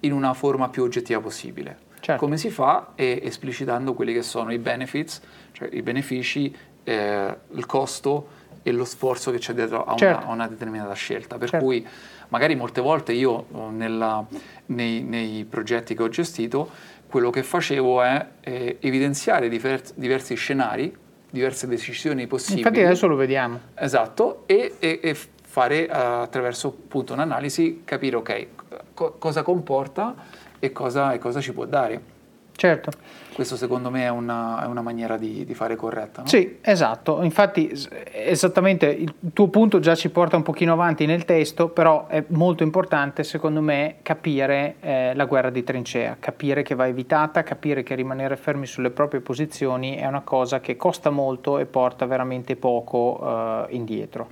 in 0.00 0.12
una 0.12 0.34
forma 0.34 0.68
più 0.68 0.82
oggettiva 0.82 1.20
possibile. 1.20 1.90
Certo. 2.00 2.24
Come 2.24 2.36
si 2.36 2.50
fa? 2.50 2.92
È 2.94 3.20
esplicitando 3.22 3.94
quelli 3.94 4.12
che 4.12 4.22
sono 4.22 4.52
i 4.52 4.58
benefits, 4.58 5.20
cioè 5.52 5.68
i 5.70 5.82
benefici, 5.82 6.54
eh, 6.82 7.36
il 7.52 7.66
costo 7.66 8.40
e 8.62 8.72
lo 8.72 8.84
sforzo 8.84 9.30
che 9.30 9.38
c'è 9.38 9.54
dietro 9.54 9.84
a, 9.84 9.96
certo. 9.96 10.22
una, 10.22 10.26
a 10.26 10.32
una, 10.32 10.48
determinata 10.48 10.94
scelta. 10.94 11.38
Per 11.38 11.48
certo. 11.48 11.64
cui 11.64 11.86
magari 12.28 12.56
molte 12.56 12.80
volte 12.80 13.12
io 13.12 13.46
nella, 13.70 14.24
nei, 14.66 15.02
nei, 15.02 15.44
progetti 15.44 15.94
che 15.94 16.02
ho 16.02 16.08
gestito, 16.08 16.70
quello 17.06 17.30
che 17.30 17.42
facevo 17.42 18.02
è 18.02 18.26
eh, 18.40 18.78
evidenziare 18.80 19.48
diversi, 19.48 19.92
diversi 19.96 20.34
scenari 20.34 20.96
diverse 21.32 21.66
decisioni 21.66 22.26
possibili. 22.26 22.60
Infatti 22.60 22.82
adesso 22.82 23.06
lo 23.06 23.16
vediamo. 23.16 23.58
Esatto, 23.74 24.42
e, 24.46 24.74
e, 24.78 25.00
e 25.02 25.16
fare 25.42 25.84
uh, 25.84 26.22
attraverso 26.22 26.68
appunto 26.68 27.14
un'analisi, 27.14 27.82
capire 27.84 28.16
ok, 28.16 28.46
co- 28.94 29.16
cosa 29.18 29.42
comporta 29.42 30.14
e 30.58 30.72
cosa, 30.72 31.12
e 31.14 31.18
cosa 31.18 31.40
ci 31.40 31.52
può 31.52 31.64
dare. 31.64 32.00
Certo. 32.54 32.90
Questo 33.32 33.56
secondo 33.56 33.90
me 33.90 34.02
è 34.02 34.08
una, 34.10 34.62
è 34.62 34.66
una 34.66 34.82
maniera 34.82 35.16
di, 35.16 35.44
di, 35.46 35.54
fare 35.54 35.74
corretta. 35.74 36.20
No? 36.20 36.28
Sì, 36.28 36.58
esatto. 36.60 37.22
Infatti, 37.22 37.72
esattamente 38.12 38.86
il 38.86 39.14
tuo 39.32 39.48
punto 39.48 39.80
già 39.80 39.94
ci 39.94 40.10
porta 40.10 40.36
un 40.36 40.42
pochino 40.42 40.74
avanti 40.74 41.06
nel 41.06 41.24
testo, 41.24 41.68
però 41.68 42.06
è 42.08 42.22
molto 42.28 42.62
importante 42.62 43.24
secondo 43.24 43.62
me 43.62 43.96
capire 44.02 44.76
eh, 44.80 45.14
la 45.14 45.24
guerra 45.24 45.48
di 45.48 45.64
trincea, 45.64 46.18
capire 46.20 46.62
che 46.62 46.74
va 46.74 46.86
evitata, 46.86 47.42
capire 47.42 47.82
che 47.82 47.94
rimanere 47.94 48.36
fermi 48.36 48.66
sulle 48.66 48.90
proprie 48.90 49.20
posizioni 49.20 49.96
è 49.96 50.06
una 50.06 50.20
cosa 50.20 50.60
che 50.60 50.76
costa 50.76 51.08
molto 51.08 51.58
e 51.58 51.64
porta 51.64 52.04
veramente 52.04 52.54
poco 52.56 53.66
eh, 53.68 53.74
indietro. 53.74 54.28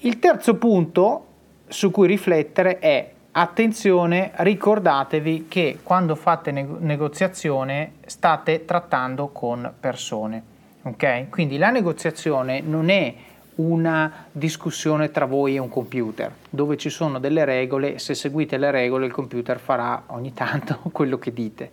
Il 0.00 0.18
terzo 0.18 0.56
punto 0.56 1.24
su 1.68 1.90
cui 1.90 2.06
riflettere 2.06 2.78
è 2.78 3.12
Attenzione, 3.32 4.32
ricordatevi 4.34 5.46
che 5.48 5.78
quando 5.82 6.14
fate 6.14 6.50
nego- 6.50 6.78
negoziazione 6.80 7.92
state 8.06 8.64
trattando 8.64 9.28
con 9.28 9.72
persone 9.78 10.50
Ok? 10.82 11.28
Quindi 11.28 11.58
la 11.58 11.70
negoziazione 11.70 12.60
non 12.60 12.88
è 12.88 13.14
una 13.56 14.26
discussione 14.32 15.10
tra 15.10 15.26
voi 15.26 15.56
e 15.56 15.58
un 15.58 15.68
computer, 15.68 16.32
dove 16.48 16.78
ci 16.78 16.88
sono 16.88 17.18
delle 17.18 17.44
regole, 17.44 17.98
se 17.98 18.14
seguite 18.14 18.56
le 18.56 18.70
regole 18.70 19.04
il 19.04 19.12
computer 19.12 19.58
farà 19.58 20.04
ogni 20.06 20.32
tanto 20.32 20.78
quello 20.90 21.18
che 21.18 21.34
dite. 21.34 21.70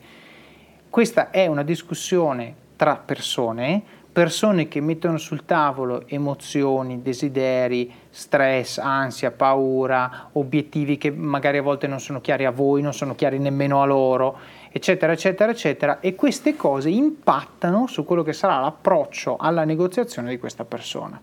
Questa 0.89 1.29
è 1.29 1.47
una 1.47 1.63
discussione 1.63 2.53
tra 2.75 2.97
persone, 2.97 3.81
persone 4.17 4.67
che 4.67 4.81
mettono 4.81 5.19
sul 5.19 5.45
tavolo 5.45 6.07
emozioni, 6.07 7.03
desideri, 7.03 7.93
stress, 8.09 8.79
ansia, 8.79 9.29
paura, 9.29 10.29
obiettivi 10.31 10.97
che 10.97 11.11
magari 11.11 11.59
a 11.59 11.61
volte 11.61 11.85
non 11.85 11.99
sono 11.99 12.19
chiari 12.19 12.43
a 12.43 12.49
voi, 12.49 12.81
non 12.81 12.95
sono 12.95 13.13
chiari 13.13 13.37
nemmeno 13.37 13.79
a 13.79 13.85
loro, 13.85 14.39
eccetera, 14.71 15.11
eccetera, 15.11 15.51
eccetera, 15.51 15.99
e 15.99 16.15
queste 16.15 16.55
cose 16.55 16.89
impattano 16.89 17.85
su 17.85 18.05
quello 18.05 18.23
che 18.23 18.33
sarà 18.33 18.59
l'approccio 18.59 19.37
alla 19.37 19.65
negoziazione 19.65 20.31
di 20.31 20.39
questa 20.39 20.65
persona. 20.65 21.21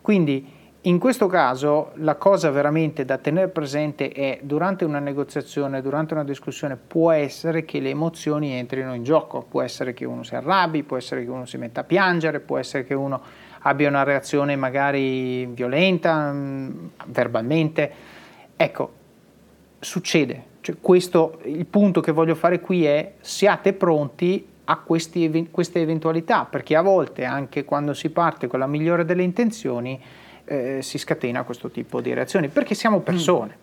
Quindi 0.00 0.44
in 0.86 0.98
questo 0.98 1.28
caso 1.28 1.92
la 1.94 2.16
cosa 2.16 2.50
veramente 2.50 3.06
da 3.06 3.16
tenere 3.16 3.48
presente 3.48 4.10
è 4.10 4.40
durante 4.42 4.84
una 4.84 4.98
negoziazione, 4.98 5.80
durante 5.80 6.12
una 6.12 6.24
discussione, 6.24 6.76
può 6.76 7.10
essere 7.10 7.64
che 7.64 7.80
le 7.80 7.88
emozioni 7.88 8.52
entrino 8.52 8.92
in 8.94 9.02
gioco, 9.02 9.46
può 9.48 9.62
essere 9.62 9.94
che 9.94 10.04
uno 10.04 10.22
si 10.24 10.34
arrabbi, 10.34 10.82
può 10.82 10.98
essere 10.98 11.24
che 11.24 11.30
uno 11.30 11.46
si 11.46 11.56
metta 11.56 11.80
a 11.80 11.84
piangere, 11.84 12.40
può 12.40 12.58
essere 12.58 12.84
che 12.84 12.92
uno 12.92 13.18
abbia 13.60 13.88
una 13.88 14.02
reazione 14.02 14.56
magari 14.56 15.46
violenta, 15.46 16.30
mm, 16.30 16.86
verbalmente. 17.06 17.92
Ecco, 18.54 18.92
succede. 19.80 20.52
Cioè, 20.60 20.76
questo, 20.82 21.40
il 21.44 21.64
punto 21.64 22.02
che 22.02 22.12
voglio 22.12 22.34
fare 22.34 22.60
qui 22.60 22.84
è 22.84 23.14
siate 23.20 23.72
pronti 23.72 24.46
a 24.64 24.76
questi, 24.76 25.48
queste 25.50 25.80
eventualità, 25.80 26.44
perché 26.44 26.76
a 26.76 26.82
volte 26.82 27.24
anche 27.24 27.64
quando 27.64 27.94
si 27.94 28.10
parte 28.10 28.48
con 28.48 28.58
la 28.58 28.66
migliore 28.66 29.06
delle 29.06 29.22
intenzioni 29.22 29.98
eh, 30.44 30.80
si 30.82 30.98
scatena 30.98 31.42
questo 31.42 31.70
tipo 31.70 32.00
di 32.00 32.12
reazioni, 32.12 32.48
perché 32.48 32.74
siamo 32.74 32.98
mm. 32.98 33.02
persone. 33.02 33.56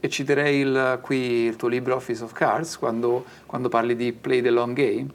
E 0.00 0.08
citerei 0.08 0.60
il, 0.60 0.98
qui 1.02 1.16
il 1.16 1.56
tuo 1.56 1.68
libro 1.68 1.96
Office 1.96 2.22
of 2.22 2.32
Cards 2.32 2.78
quando, 2.78 3.24
quando 3.46 3.68
parli 3.68 3.96
di 3.96 4.12
play 4.12 4.40
the 4.40 4.50
long 4.50 4.74
game, 4.74 5.08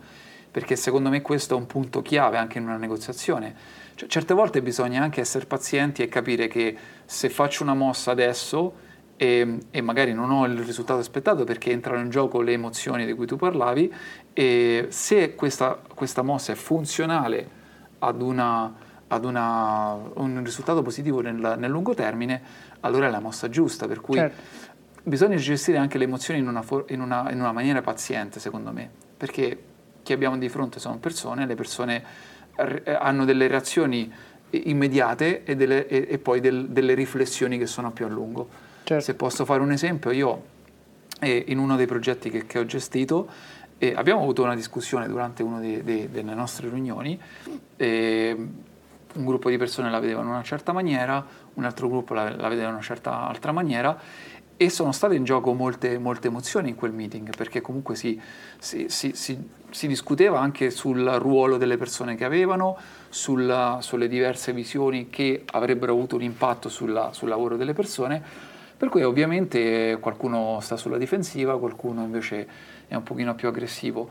perché 0.51 0.75
secondo 0.75 1.10
me 1.10 1.22
questo 1.22 1.55
è 1.55 1.58
un 1.58 1.67
punto 1.67 2.01
chiave 2.01 2.38
anche 2.38 2.58
in 2.58 2.65
una 2.65 2.77
negoziazione. 2.77 3.55
Cioè, 3.96 4.10
certe 4.10 4.34
volte 4.34 4.62
bisogna 4.62 5.01
anche 5.01 5.22
essere 5.22 5.46
pazienti 5.46 6.01
e 6.01 6.08
capire 6.08 6.48
che 6.48 6.75
se 7.05 7.29
faccio 7.29 7.63
una 7.63 7.74
mossa 7.74 8.12
adesso 8.12 8.91
e, 9.15 9.58
e, 9.70 9.82
magari 9.82 10.13
non 10.13 10.32
ho 10.32 10.46
il 10.46 10.58
risultato 10.58 11.00
aspettato 11.00 11.43
perché 11.43 11.72
entrano 11.72 12.01
in 12.01 12.10
gioco 12.10 12.41
le 12.41 12.53
emozioni 12.53 13.05
di 13.05 13.13
cui 13.13 13.27
tu 13.27 13.36
parlavi 13.36 13.93
e 14.34 14.88
se 14.89 15.36
questa, 15.36 15.79
questa 15.93 16.24
mossa 16.24 16.51
è 16.51 16.55
funzionale 16.55 17.62
ad, 18.00 18.22
una, 18.22 18.74
ad 19.07 19.25
una, 19.25 19.93
un 20.15 20.41
risultato 20.43 20.81
positivo 20.81 21.22
nel, 21.22 21.55
nel, 21.57 21.69
lungo 21.69 21.93
termine, 21.93 22.41
allora 22.81 23.07
è 23.07 23.10
la 23.10 23.19
mossa 23.19 23.50
giusta, 23.50 23.88
per 23.88 24.01
cui 24.01 24.17
certo. 24.17 24.41
bisogna 25.03 25.36
gestire 25.36 25.77
anche 25.77 25.98
le 25.98 26.05
emozioni 26.05 26.39
in 26.39 26.48
una, 26.48 26.63
in, 26.88 27.01
una, 27.01 27.31
in 27.31 27.39
una 27.39 27.51
maniera 27.51 27.81
paziente, 27.81 28.39
secondo 28.39 28.72
me, 28.72 28.89
perché 29.17 29.62
chi 30.03 30.13
abbiamo 30.13 30.38
di 30.38 30.50
fronte 30.50 30.79
sono 30.79 30.98
persone, 30.98 31.45
le 31.45 31.55
persone 31.55 32.03
hanno 32.55 33.25
delle 33.25 33.48
reazioni 33.48 34.12
immediate 34.51 35.43
e, 35.43 35.55
delle, 35.55 35.88
e, 35.88 36.07
e 36.10 36.17
poi 36.19 36.39
del, 36.39 36.69
delle 36.69 36.93
riflessioni 36.93 37.57
che 37.57 37.65
sono 37.65 37.91
più 37.91 38.05
a 38.05 38.10
lungo. 38.10 38.48
Certo. 38.83 39.03
Se 39.03 39.15
posso 39.15 39.45
fare 39.45 39.62
un 39.62 39.72
esempio, 39.72 40.12
io 40.12 40.43
eh, 41.19 41.45
in 41.48 41.57
uno 41.57 41.75
dei 41.75 41.88
progetti 41.88 42.29
che, 42.29 42.45
che 42.45 42.60
ho 42.60 42.65
gestito 42.65 43.27
eh, 43.77 43.93
abbiamo 43.95 44.22
avuto 44.22 44.43
una 44.43 44.55
discussione 44.55 45.07
durante 45.07 45.43
una 45.43 45.60
delle 45.60 46.33
nostre 46.33 46.69
riunioni, 46.69 47.19
eh, 47.75 48.48
un 49.13 49.25
gruppo 49.25 49.49
di 49.49 49.57
persone 49.57 49.89
la 49.89 49.99
vedevano 49.99 50.27
in 50.27 50.33
una 50.33 50.43
certa 50.43 50.71
maniera, 50.71 51.25
un 51.53 51.63
altro 51.63 51.87
gruppo 51.87 52.13
la, 52.13 52.35
la 52.35 52.47
vedeva 52.47 52.67
in 52.67 52.73
una 52.73 52.83
certa 52.83 53.27
altra 53.27 53.51
maniera 53.51 53.99
e 54.55 54.69
sono 54.69 54.91
state 54.91 55.15
in 55.15 55.23
gioco 55.23 55.53
molte, 55.53 55.97
molte 55.97 56.27
emozioni 56.27 56.69
in 56.69 56.75
quel 56.75 56.91
meeting 56.91 57.35
perché 57.35 57.61
comunque 57.61 57.95
si, 57.95 58.19
si, 58.59 58.85
si, 58.87 59.13
si, 59.13 59.87
discuteva 59.87 60.39
anche 60.39 60.69
sul 60.69 61.03
ruolo 61.03 61.57
delle 61.57 61.77
persone 61.77 62.15
che 62.15 62.23
avevano, 62.23 62.77
sulla, 63.09 63.79
sulle 63.81 64.07
diverse 64.07 64.53
visioni 64.53 65.09
che 65.09 65.43
avrebbero 65.51 65.93
avuto 65.93 66.15
un 66.15 66.21
impatto 66.21 66.69
sulla, 66.69 67.11
sul 67.13 67.29
lavoro 67.29 67.57
delle 67.57 67.73
persone 67.73 68.51
per 68.77 68.89
cui 68.89 69.03
ovviamente 69.03 69.97
qualcuno 69.99 70.59
sta 70.59 70.75
sulla 70.75 70.97
difensiva, 70.97 71.57
qualcuno 71.57 72.03
invece 72.03 72.47
è 72.87 72.95
un 72.95 73.03
pochino 73.03 73.33
più 73.33 73.47
aggressivo. 73.47 74.09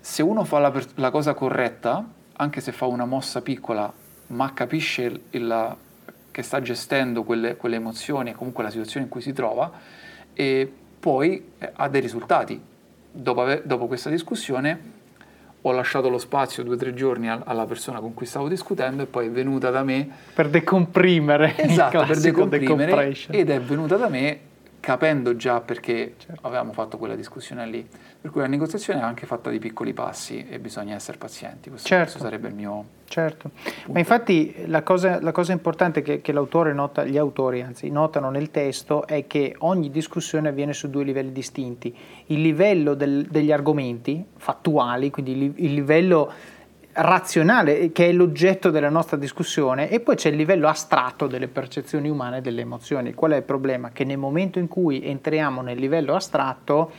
Se 0.00 0.22
uno 0.22 0.44
fa 0.44 0.58
la, 0.58 0.72
la 0.96 1.10
cosa 1.10 1.34
corretta, 1.34 2.04
anche 2.32 2.60
se 2.60 2.72
fa 2.72 2.86
una 2.86 3.04
mossa 3.04 3.42
piccola, 3.42 3.92
ma 4.28 4.52
capisce 4.52 5.02
il, 5.02 5.20
il, 5.30 5.76
che 6.30 6.42
sta 6.42 6.60
gestendo 6.60 7.22
quelle, 7.22 7.56
quelle, 7.56 7.76
emozioni 7.76 8.30
e 8.30 8.34
comunque 8.34 8.62
la 8.62 8.70
situazione 8.70 9.06
in 9.06 9.10
cui 9.10 9.20
si 9.20 9.32
trova, 9.32 9.70
e 10.32 10.70
poi 10.98 11.52
eh, 11.58 11.70
ha 11.74 11.88
dei 11.88 12.00
risultati. 12.00 12.60
Dopo, 13.10 13.42
ave, 13.42 13.62
dopo 13.64 13.86
questa 13.86 14.10
discussione 14.10 14.94
ho 15.62 15.72
lasciato 15.72 16.08
lo 16.08 16.18
spazio 16.18 16.62
due 16.62 16.74
o 16.74 16.78
tre 16.78 16.94
giorni 16.94 17.28
alla 17.28 17.64
persona 17.64 17.98
con 17.98 18.14
cui 18.14 18.26
stavo 18.26 18.46
discutendo 18.46 19.02
e 19.02 19.06
poi 19.06 19.26
è 19.26 19.30
venuta 19.30 19.70
da 19.70 19.82
me 19.82 20.08
per 20.32 20.48
decomprimere 20.48 21.56
esatto 21.56 22.04
per 22.04 22.20
decomprimere 22.20 23.16
ed 23.30 23.50
è 23.50 23.60
venuta 23.60 23.96
da 23.96 24.08
me 24.08 24.40
capendo 24.86 25.34
già 25.34 25.60
perché 25.60 26.14
certo. 26.16 26.46
avevamo 26.46 26.72
fatto 26.72 26.96
quella 26.96 27.16
discussione 27.16 27.66
lì 27.66 27.84
per 28.20 28.30
cui 28.30 28.40
la 28.40 28.46
negoziazione 28.46 29.00
è 29.00 29.02
anche 29.02 29.26
fatta 29.26 29.50
di 29.50 29.58
piccoli 29.58 29.92
passi 29.92 30.46
e 30.48 30.60
bisogna 30.60 30.94
essere 30.94 31.18
pazienti, 31.18 31.70
questo, 31.70 31.88
certo. 31.88 32.04
questo 32.04 32.22
sarebbe 32.22 32.46
il 32.46 32.54
mio... 32.54 32.84
Certo, 33.08 33.50
punto. 33.50 33.92
ma 33.92 33.98
infatti 33.98 34.54
la 34.66 34.84
cosa, 34.84 35.20
la 35.20 35.32
cosa 35.32 35.50
importante 35.50 36.02
che, 36.02 36.20
che, 36.20 36.30
l'autore 36.30 36.72
nota, 36.72 37.04
gli 37.04 37.18
autori 37.18 37.62
anzi, 37.62 37.90
notano 37.90 38.30
nel 38.30 38.52
testo 38.52 39.08
è 39.08 39.26
che 39.26 39.56
ogni 39.58 39.90
discussione 39.90 40.50
avviene 40.50 40.72
su 40.72 40.88
due 40.88 41.02
livelli 41.02 41.32
distinti. 41.32 41.92
Il 42.26 42.40
livello 42.40 42.94
del, 42.94 43.26
degli 43.26 43.50
argomenti 43.50 44.24
fattuali, 44.36 45.10
quindi 45.10 45.52
il 45.56 45.74
livello 45.74 46.32
razionale 46.96 47.92
che 47.92 48.08
è 48.08 48.12
l'oggetto 48.12 48.70
della 48.70 48.88
nostra 48.88 49.16
discussione 49.16 49.90
e 49.90 50.00
poi 50.00 50.16
c'è 50.16 50.30
il 50.30 50.36
livello 50.36 50.68
astratto 50.68 51.26
delle 51.26 51.48
percezioni 51.48 52.08
umane 52.08 52.38
e 52.38 52.40
delle 52.40 52.62
emozioni. 52.62 53.12
Qual 53.12 53.32
è 53.32 53.36
il 53.36 53.42
problema? 53.42 53.90
Che 53.90 54.04
nel 54.04 54.18
momento 54.18 54.58
in 54.58 54.68
cui 54.68 55.04
entriamo 55.04 55.60
nel 55.60 55.78
livello 55.78 56.14
astratto 56.14 56.90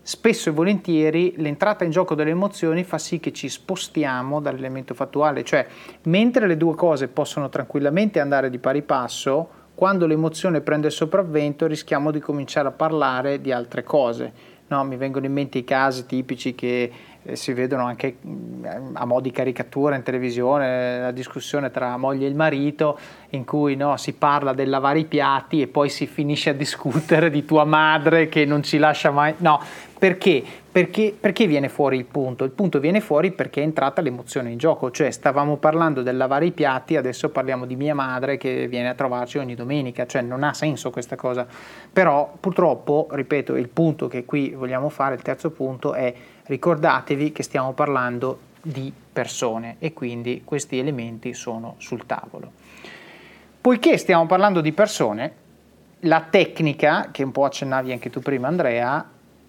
spesso 0.00 0.48
e 0.48 0.52
volentieri 0.52 1.34
l'entrata 1.36 1.84
in 1.84 1.90
gioco 1.90 2.14
delle 2.14 2.30
emozioni 2.30 2.82
fa 2.84 2.96
sì 2.96 3.20
che 3.20 3.32
ci 3.32 3.50
spostiamo 3.50 4.40
dall'elemento 4.40 4.94
fattuale, 4.94 5.44
cioè 5.44 5.66
mentre 6.04 6.46
le 6.46 6.56
due 6.56 6.74
cose 6.74 7.08
possono 7.08 7.50
tranquillamente 7.50 8.18
andare 8.18 8.48
di 8.48 8.58
pari 8.58 8.80
passo, 8.80 9.50
quando 9.74 10.06
l'emozione 10.06 10.62
prende 10.62 10.86
il 10.86 10.92
sopravvento 10.94 11.66
rischiamo 11.66 12.10
di 12.10 12.20
cominciare 12.20 12.68
a 12.68 12.72
parlare 12.72 13.42
di 13.42 13.52
altre 13.52 13.84
cose. 13.84 14.56
No, 14.68 14.82
mi 14.84 14.96
vengono 14.96 15.26
in 15.26 15.32
mente 15.32 15.58
i 15.58 15.64
casi 15.64 16.04
tipici 16.04 16.54
che 16.54 16.90
si 17.34 17.52
vedono 17.52 17.84
anche 17.84 18.16
mm, 18.24 18.64
a 18.94 19.04
mo' 19.04 19.20
di 19.20 19.30
caricatura 19.30 19.96
in 19.96 20.02
televisione, 20.02 21.00
la 21.00 21.10
discussione 21.10 21.70
tra 21.70 21.96
moglie 21.96 22.26
e 22.26 22.28
il 22.28 22.34
marito 22.34 22.98
in 23.30 23.44
cui 23.44 23.76
no, 23.76 23.96
si 23.96 24.12
parla 24.14 24.52
del 24.52 24.68
lavare 24.68 25.00
i 25.00 25.04
piatti 25.04 25.60
e 25.60 25.66
poi 25.66 25.88
si 25.88 26.06
finisce 26.06 26.50
a 26.50 26.54
discutere 26.54 27.30
di 27.30 27.44
tua 27.44 27.64
madre 27.64 28.28
che 28.28 28.44
non 28.44 28.62
ci 28.62 28.78
lascia 28.78 29.10
mai... 29.10 29.34
No, 29.38 29.60
perché? 29.98 30.42
Perché, 30.70 31.12
perché 31.18 31.46
viene 31.48 31.68
fuori 31.68 31.96
il 31.96 32.04
punto? 32.04 32.44
Il 32.44 32.52
punto 32.52 32.78
viene 32.78 33.00
fuori 33.00 33.32
perché 33.32 33.60
è 33.60 33.64
entrata 33.64 34.00
l'emozione 34.00 34.52
in 34.52 34.58
gioco, 34.58 34.92
cioè 34.92 35.10
stavamo 35.10 35.56
parlando 35.56 36.02
del 36.02 36.16
lavare 36.16 36.46
i 36.46 36.52
piatti, 36.52 36.94
adesso 36.94 37.30
parliamo 37.30 37.66
di 37.66 37.74
mia 37.74 37.96
madre 37.96 38.36
che 38.36 38.68
viene 38.68 38.88
a 38.88 38.94
trovarci 38.94 39.38
ogni 39.38 39.56
domenica, 39.56 40.06
cioè 40.06 40.22
non 40.22 40.44
ha 40.44 40.54
senso 40.54 40.90
questa 40.90 41.16
cosa. 41.16 41.46
Però 41.92 42.32
purtroppo, 42.38 43.08
ripeto, 43.10 43.56
il 43.56 43.68
punto 43.68 44.06
che 44.06 44.24
qui 44.24 44.50
vogliamo 44.50 44.88
fare, 44.88 45.16
il 45.16 45.22
terzo 45.22 45.50
punto 45.50 45.94
è 45.94 46.14
ricordatevi 46.48 47.32
che 47.32 47.42
stiamo 47.42 47.72
parlando 47.72 48.40
di 48.62 48.92
persone 49.12 49.76
e 49.78 49.92
quindi 49.92 50.42
questi 50.44 50.78
elementi 50.78 51.32
sono 51.34 51.74
sul 51.78 52.04
tavolo. 52.06 52.52
Poiché 53.60 53.96
stiamo 53.98 54.26
parlando 54.26 54.60
di 54.60 54.72
persone, 54.72 55.32
la 56.00 56.26
tecnica, 56.28 57.08
che 57.10 57.22
un 57.22 57.32
po' 57.32 57.44
accennavi 57.44 57.92
anche 57.92 58.10
tu 58.10 58.20
prima 58.20 58.48
Andrea, 58.48 59.04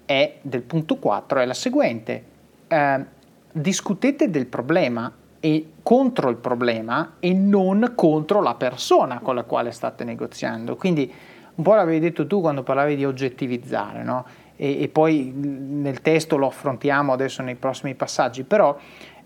è 0.05 0.37
del 0.41 0.61
punto 0.61 0.97
4, 0.97 1.39
è 1.39 1.45
la 1.45 1.53
seguente. 1.53 2.23
Eh, 2.67 3.05
discutete 3.51 4.29
del 4.29 4.47
problema 4.47 5.11
e 5.39 5.71
contro 5.81 6.29
il 6.29 6.35
problema 6.35 7.13
e 7.19 7.33
non 7.33 7.93
contro 7.95 8.41
la 8.41 8.55
persona 8.55 9.19
con 9.19 9.35
la 9.35 9.43
quale 9.43 9.71
state 9.71 10.03
negoziando. 10.03 10.75
Quindi 10.75 11.11
un 11.55 11.63
po' 11.63 11.75
l'avevi 11.75 11.99
detto 11.99 12.25
tu 12.25 12.41
quando 12.41 12.63
parlavi 12.63 12.95
di 12.95 13.05
oggettivizzare, 13.05 14.03
no? 14.03 14.25
E, 14.61 14.83
e, 14.83 14.89
poi 14.89 15.31
nel 15.33 16.01
testo 16.01 16.35
lo 16.35 16.47
affrontiamo 16.47 17.13
adesso 17.13 17.41
nei 17.41 17.55
prossimi 17.55 17.95
passaggi, 17.95 18.43
però 18.43 18.77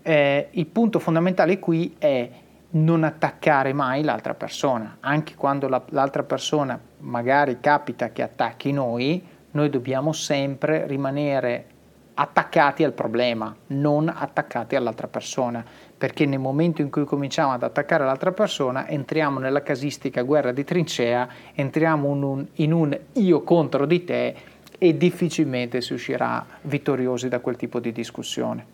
eh, 0.02 0.46
il 0.52 0.66
punto 0.66 1.00
fondamentale 1.00 1.58
qui 1.58 1.96
è 1.98 2.30
non 2.70 3.02
attaccare 3.02 3.72
mai 3.72 4.04
l'altra 4.04 4.34
persona, 4.34 4.98
anche 5.00 5.34
quando 5.34 5.68
la, 5.68 5.82
l'altra 5.88 6.22
persona 6.22 6.78
magari 6.98 7.58
capita 7.58 8.12
che 8.12 8.22
attacchi 8.22 8.70
noi, 8.70 9.26
noi 9.50 9.70
dobbiamo 9.70 10.12
sempre 10.12 10.86
rimanere 10.86 11.66
attaccati 12.14 12.84
al 12.84 12.92
problema, 12.92 13.52
non 13.68 14.08
attaccati 14.08 14.76
all'altra 14.76 15.08
persona, 15.08 15.64
perché 15.98 16.26
nel 16.26 16.38
momento 16.38 16.80
in 16.80 16.90
cui 16.90 17.04
cominciamo 17.04 17.52
ad 17.52 17.64
attaccare 17.64 18.04
l'altra 18.04 18.30
persona 18.30 18.86
entriamo 18.86 19.40
nella 19.40 19.62
casistica 19.62 20.22
guerra 20.22 20.52
di 20.52 20.62
trincea, 20.62 21.28
entriamo 21.54 22.14
in 22.14 22.22
un, 22.22 22.46
in 22.54 22.72
un 22.72 22.96
io 23.14 23.42
contro 23.42 23.84
di 23.84 24.04
te 24.04 24.34
e 24.78 24.96
difficilmente 24.96 25.80
si 25.80 25.92
uscirà 25.92 26.44
vittoriosi 26.62 27.28
da 27.28 27.40
quel 27.40 27.56
tipo 27.56 27.80
di 27.80 27.92
discussione. 27.92 28.66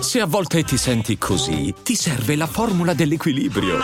Se 0.00 0.20
a 0.20 0.26
volte 0.26 0.62
ti 0.62 0.76
senti 0.76 1.16
così, 1.16 1.72
ti 1.82 1.94
serve 1.94 2.36
la 2.36 2.46
formula 2.46 2.92
dell'equilibrio. 2.92 3.78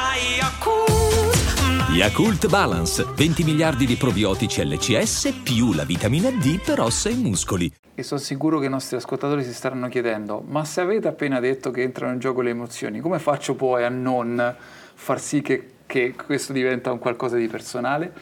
Yakult 1.90 2.48
Balance, 2.48 3.06
20 3.16 3.44
miliardi 3.44 3.86
di 3.86 3.96
probiotici 3.96 4.62
LCS 4.62 5.40
più 5.42 5.72
la 5.72 5.84
vitamina 5.84 6.30
D 6.30 6.60
per 6.62 6.80
ossa 6.80 7.08
e 7.08 7.14
muscoli. 7.14 7.72
E 7.94 8.02
sono 8.02 8.20
sicuro 8.20 8.58
che 8.58 8.66
i 8.66 8.68
nostri 8.68 8.96
ascoltatori 8.96 9.42
si 9.42 9.54
staranno 9.54 9.88
chiedendo, 9.88 10.42
ma 10.46 10.64
se 10.64 10.82
avete 10.82 11.08
appena 11.08 11.40
detto 11.40 11.70
che 11.70 11.82
entrano 11.82 12.12
in 12.12 12.18
gioco 12.18 12.42
le 12.42 12.50
emozioni, 12.50 13.00
come 13.00 13.18
faccio 13.18 13.54
poi 13.54 13.84
a 13.84 13.88
non 13.88 14.54
far 14.94 15.18
sì 15.18 15.40
che, 15.40 15.70
che 15.86 16.14
questo 16.14 16.52
diventa 16.52 16.92
un 16.92 16.98
qualcosa 16.98 17.36
di 17.36 17.48
personale? 17.48 18.12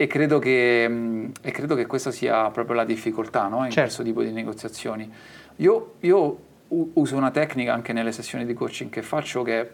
E 0.00 0.06
credo 0.06 0.38
che, 0.38 0.84
e 0.84 1.50
credo 1.50 1.74
che 1.74 1.86
questa 1.86 2.12
sia 2.12 2.50
proprio 2.50 2.76
la 2.76 2.84
difficoltà 2.84 3.48
no? 3.48 3.64
in 3.64 3.70
certo. 3.70 3.80
questo 3.80 4.02
tipo 4.04 4.22
di 4.22 4.30
negoziazioni. 4.30 5.10
Io, 5.56 5.94
io 6.00 6.38
uso 6.68 7.16
una 7.16 7.32
tecnica 7.32 7.72
anche 7.72 7.92
nelle 7.92 8.12
sessioni 8.12 8.46
di 8.46 8.54
coaching 8.54 8.90
che 8.90 9.02
faccio 9.02 9.42
che 9.42 9.70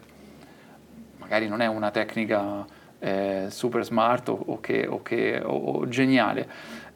magari 1.18 1.46
non 1.46 1.60
è 1.60 1.66
una 1.66 1.90
tecnica 1.90 2.64
eh, 3.00 3.46
super 3.48 3.84
smart 3.84 4.30
o, 4.30 4.42
o, 4.46 4.60
che, 4.60 4.86
o, 4.86 5.02
che, 5.02 5.42
o 5.44 5.86
geniale. 5.88 6.48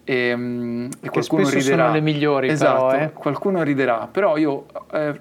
E, 0.04 0.14
ehm, 0.14 0.88
e 1.02 1.10
qualcuno 1.10 1.50
riderà. 1.50 1.82
sono 1.82 1.92
le 1.92 2.00
migliori, 2.00 2.48
esatto, 2.48 2.86
però, 2.86 3.02
eh? 3.02 3.12
qualcuno 3.12 3.62
riderà, 3.62 4.08
però 4.10 4.38
io 4.38 4.64
eh, 4.90 5.20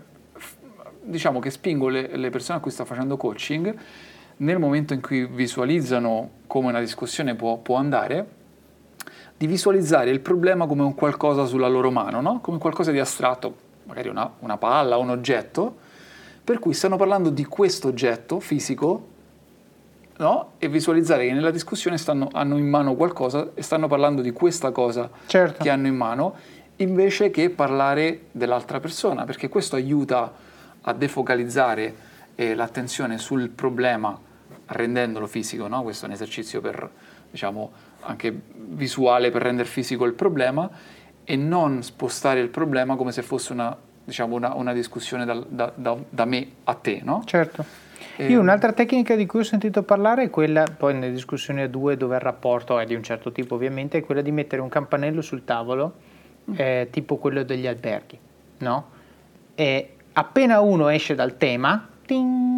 diciamo 1.02 1.40
che 1.40 1.50
spingo 1.50 1.90
le, 1.90 2.16
le, 2.16 2.30
persone 2.30 2.60
a 2.60 2.62
cui 2.62 2.72
sto 2.72 2.86
facendo 2.86 3.18
coaching 3.18 3.76
nel 4.38 4.60
momento 4.60 4.94
in 4.94 5.02
cui 5.02 5.26
visualizzano 5.26 6.30
come 6.48 6.68
una 6.68 6.80
discussione 6.80 7.36
può, 7.36 7.58
può 7.58 7.78
andare, 7.78 8.36
di 9.38 9.48
visualizzare 9.48 10.10
il 10.10 10.20
problema 10.20 10.66
come 10.66 10.84
un 10.84 10.96
qualcosa 10.96 11.46
sulla 11.46 11.68
loro 11.68 11.92
mano, 11.92 12.22
no? 12.22 12.40
come 12.42 12.58
qualcosa 12.58 12.92
di 12.92 13.00
astratto, 13.00 13.56
magari 13.84 14.10
una, 14.10 14.32
una 14.40 14.58
palla, 14.58 14.98
un 14.98 15.10
oggetto, 15.10 15.76
per 16.44 16.60
cui 16.60 16.74
stanno 16.74 16.98
parlando 16.98 17.30
di 17.30 17.46
questo 17.46 17.90
oggetto 17.90 18.40
fisico 18.40 19.08
no? 20.18 20.52
e 20.58 20.68
visualizzare 20.70 21.28
che 21.28 21.34
nella 21.34 21.52
discussione 21.52 21.98
stanno, 21.98 22.30
hanno 22.32 22.58
in 22.58 22.68
mano 22.68 22.96
qualcosa 22.96 23.52
e 23.54 23.62
stanno 23.62 23.88
parlando 23.88 24.22
di 24.22 24.32
questa 24.32 24.72
cosa 24.72 25.10
certo. 25.28 25.64
che 25.64 25.70
hanno 25.70 25.88
in 25.88 25.96
mano, 25.96 26.36
invece 26.78 27.30
che 27.30 27.50
parlare 27.50 28.26
dell'altra 28.32 28.80
persona, 28.80 29.26
perché 29.26 29.50
questo 29.50 29.76
aiuta 29.76 30.34
a 30.82 30.94
defocalizzare 30.94 31.96
eh, 32.34 32.56
l'attenzione 32.56 33.18
sul 33.18 33.50
problema 33.50 34.18
rendendolo 34.68 35.28
fisico, 35.28 35.68
no? 35.68 35.84
questo 35.84 36.06
è 36.06 36.08
un 36.08 36.14
esercizio 36.14 36.62
per, 36.62 36.90
diciamo, 37.30 37.72
anche 38.02 38.42
visuale 38.54 39.32
per 39.32 39.42
rendere 39.42 39.68
fisico 39.68 40.06
il 40.06 40.14
problema 40.14 40.70
e 41.24 41.36
non 41.36 41.84
spostare 41.84 42.40
il 42.40 42.50
problema 42.50 42.96
come 42.96 43.12
se 43.12 43.22
fosse 43.22 43.54
una, 43.54 43.76
diciamo, 44.04 44.36
una, 44.36 44.54
una 44.54 44.74
discussione 44.74 45.26
da, 45.26 45.44
da, 45.48 45.72
da, 45.76 45.98
da, 46.10 46.26
me 46.26 46.48
a 46.64 46.74
te, 46.74 47.02
no? 47.04 47.22
Certo. 47.26 47.66
E... 48.16 48.28
Io 48.28 48.40
un'altra 48.40 48.72
tecnica 48.72 49.16
di 49.16 49.26
cui 49.26 49.42
ho 49.42 49.44
sentito 49.44 49.84
parlare 49.84 50.24
è 50.24 50.30
quella, 50.30 50.64
poi 50.64 50.94
nelle 50.94 51.12
discussioni 51.12 51.62
a 51.62 51.68
due 51.68 51.98
dove 51.98 52.16
il 52.16 52.22
rapporto 52.22 52.80
è 52.80 52.86
di 52.86 52.96
un 52.96 53.04
certo 53.04 53.32
tipo 53.32 53.56
ovviamente, 53.56 53.98
è 53.98 54.04
quella 54.04 54.22
di 54.22 54.32
mettere 54.32 54.62
un 54.62 54.70
campanello 54.70 55.22
sul 55.22 55.44
tavolo, 55.44 55.94
mm. 56.50 56.54
eh, 56.56 56.88
tipo 56.92 57.18
quello 57.18 57.44
degli 57.44 57.68
alberghi, 57.68 58.18
no? 58.60 58.90
E 59.54 59.96
appena 60.14 60.62
uno 60.62 60.88
esce 60.90 61.14
dal 61.14 61.38
tema, 61.38 61.90
ting, 62.06 62.57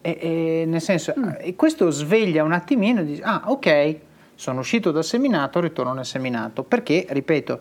e, 0.00 0.18
e, 0.20 0.64
nel 0.66 0.80
senso, 0.80 1.12
mm. 1.18 1.28
e 1.38 1.56
questo 1.56 1.90
sveglia 1.90 2.42
un 2.42 2.52
attimino 2.52 3.00
e 3.00 3.04
dice, 3.04 3.22
ah 3.22 3.42
ok, 3.46 3.96
sono 4.34 4.60
uscito 4.60 4.90
dal 4.90 5.04
seminato, 5.04 5.60
ritorno 5.60 5.92
nel 5.92 6.06
seminato, 6.06 6.62
perché, 6.62 7.06
ripeto, 7.08 7.60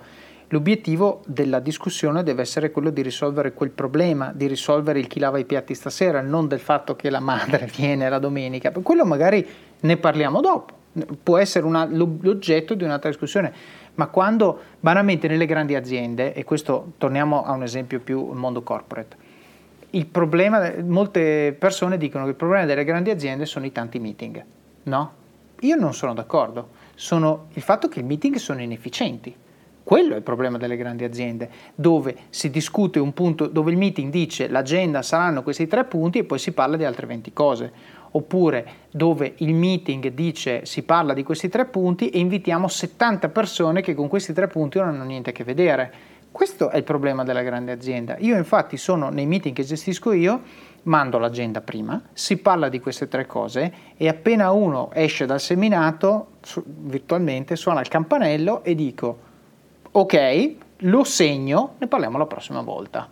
l'obiettivo 0.49 1.21
della 1.25 1.60
discussione 1.60 2.23
deve 2.23 2.41
essere 2.41 2.71
quello 2.71 2.89
di 2.89 3.02
risolvere 3.02 3.54
quel 3.54 3.69
problema, 3.69 4.32
di 4.34 4.47
risolvere 4.47 4.99
il 4.99 5.08
chi 5.08 5.19
lava 5.19 5.38
i 5.38 5.45
piatti 5.45 5.73
stasera, 5.73 6.21
non 6.21 6.47
del 6.47 6.60
fatto 6.60 6.95
che 6.95 7.10
la 7.10 7.19
madre 7.19 7.69
viene 7.75 8.10
la 8.10 8.19
domenica, 8.19 8.71
per 8.71 8.82
quello 8.82 9.06
magari 9.06 9.45
ne 9.82 9.97
parliamo 9.97 10.41
dopo, 10.41 10.73
può 11.21 11.38
essere 11.38 11.65
una, 11.65 11.86
l'oggetto 11.86 12.73
di 12.73 12.84
un'altra 12.84 13.10
discussione, 13.10 13.54
ma 13.95 14.08
quando 14.08 14.60
banalmente 14.80 15.28
nelle 15.28 15.45
grandi 15.45 15.75
aziende, 15.75 16.34
e 16.34 16.43
questo 16.45 16.93
torniamo 16.97 17.43
a 17.43 17.52
un 17.52 17.63
esempio 17.63 17.99
più 17.99 18.32
mondo 18.32 18.62
corporate, 18.62 19.18
il 19.91 20.06
problema, 20.06 20.71
molte 20.84 21.56
persone 21.58 21.97
dicono 21.97 22.25
che 22.25 22.32
il 22.32 22.36
problema 22.36 22.65
delle 22.65 22.84
grandi 22.84 23.10
aziende 23.10 23.45
sono 23.45 23.65
i 23.65 23.71
tanti 23.71 23.99
meeting, 23.99 24.43
no? 24.84 25.13
Io 25.62 25.75
non 25.75 25.93
sono 25.93 26.13
d'accordo, 26.13 26.69
sono 26.95 27.47
il 27.54 27.62
fatto 27.62 27.88
che 27.88 27.99
i 27.99 28.04
meeting 28.04 28.36
sono 28.36 28.62
inefficienti. 28.62 29.36
Quello 29.84 30.13
è 30.13 30.17
il 30.17 30.23
problema 30.23 30.60
delle 30.60 30.78
grandi 30.78 31.04
aziende, 31.04 31.49
dove 31.73 32.15
si 32.30 32.52
discute 32.52 32.99
un 32.99 33.12
punto, 33.12 33.47
dove 33.47 33.71
il 33.71 33.78
meeting 33.78 34.12
dice 34.12 34.47
l'agenda 34.47 35.02
saranno 35.02 35.41
questi 35.41 35.65
tre 35.65 35.84
punti 35.86 36.19
e 36.19 36.23
poi 36.25 36.38
si 36.38 36.52
parla 36.52 36.78
di 36.78 36.86
altre 36.86 37.08
20 37.08 37.34
cose. 37.34 37.71
Oppure 38.12 38.67
dove 38.91 39.34
il 39.38 39.54
meeting 39.54 40.10
dice 40.10 40.65
si 40.65 40.84
parla 40.84 41.13
di 41.13 41.23
questi 41.23 41.49
tre 41.49 41.65
punti 41.65 42.10
e 42.10 42.19
invitiamo 42.19 42.67
70 42.67 43.30
persone 43.30 43.82
che 43.82 43.95
con 43.95 44.08
questi 44.08 44.32
tre 44.32 44.47
punti 44.47 44.78
non 44.78 44.89
hanno 44.89 45.04
niente 45.04 45.32
a 45.32 45.34
che 45.34 45.43
vedere. 45.43 45.93
Questo 46.39 46.69
è 46.69 46.78
il 46.78 46.86
problema 46.86 47.25
della 47.25 47.41
grande 47.41 47.73
azienda. 47.73 48.15
Io 48.19 48.38
infatti 48.38 48.78
sono 48.78 49.10
nei 49.10 49.25
meeting 49.25 49.54
che 49.54 49.65
gestisco 49.65 50.13
io 50.13 50.39
mando 50.84 51.17
l'agenda 51.17 51.60
prima, 51.60 52.02
si 52.13 52.38
parla 52.38 52.69
di 52.69 52.80
queste 52.80 53.10
tre 53.10 53.25
cose 53.25 53.73
e 53.97 54.08
appena 54.08 54.49
uno 54.52 54.89
esce 54.93 55.25
dal 55.25 55.41
seminato, 55.41 56.38
virtualmente 56.63 57.58
suona 57.58 57.82
il 57.82 57.89
campanello 57.89 58.63
e 58.63 58.73
dico 58.73 59.17
ok, 59.91 60.56
lo 60.78 61.04
segno, 61.04 61.75
ne 61.78 61.88
parliamo 61.88 62.17
la 62.17 62.25
prossima 62.25 62.62
volta. 62.62 63.06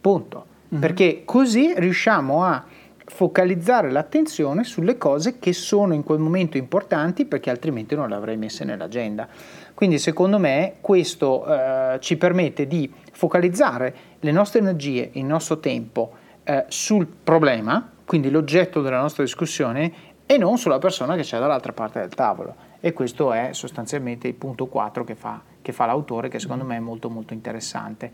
Punto. 0.00 0.44
Mm-hmm. 0.72 0.80
Perché 0.80 1.22
così 1.24 1.74
riusciamo 1.76 2.42
a 2.42 2.64
focalizzare 3.04 3.90
l'attenzione 3.90 4.64
sulle 4.64 4.96
cose 4.96 5.38
che 5.38 5.52
sono 5.52 5.92
in 5.92 6.02
quel 6.02 6.18
momento 6.18 6.56
importanti 6.56 7.26
perché 7.26 7.50
altrimenti 7.50 7.94
non 7.94 8.08
le 8.08 8.14
avrei 8.14 8.36
messe 8.36 8.64
nell'agenda. 8.64 9.28
Quindi 9.74 9.98
secondo 9.98 10.38
me 10.38 10.76
questo 10.80 11.44
eh, 11.46 11.98
ci 12.00 12.16
permette 12.16 12.66
di 12.66 12.90
focalizzare 13.12 13.94
le 14.20 14.30
nostre 14.32 14.60
energie, 14.60 15.10
il 15.12 15.24
nostro 15.24 15.58
tempo 15.58 16.12
eh, 16.44 16.64
sul 16.68 17.06
problema, 17.06 17.90
quindi 18.04 18.30
l'oggetto 18.30 18.80
della 18.82 19.00
nostra 19.00 19.22
discussione, 19.22 20.12
e 20.26 20.38
non 20.38 20.56
sulla 20.56 20.78
persona 20.78 21.16
che 21.16 21.22
c'è 21.22 21.38
dall'altra 21.38 21.72
parte 21.72 22.00
del 22.00 22.14
tavolo. 22.14 22.54
E 22.80 22.92
questo 22.92 23.32
è 23.32 23.50
sostanzialmente 23.52 24.28
il 24.28 24.34
punto 24.34 24.66
4 24.66 25.04
che 25.04 25.14
fa, 25.14 25.40
che 25.60 25.72
fa 25.72 25.86
l'autore, 25.86 26.28
che 26.28 26.38
secondo 26.38 26.64
me 26.64 26.76
è 26.76 26.80
molto 26.80 27.10
molto 27.10 27.34
interessante. 27.34 28.12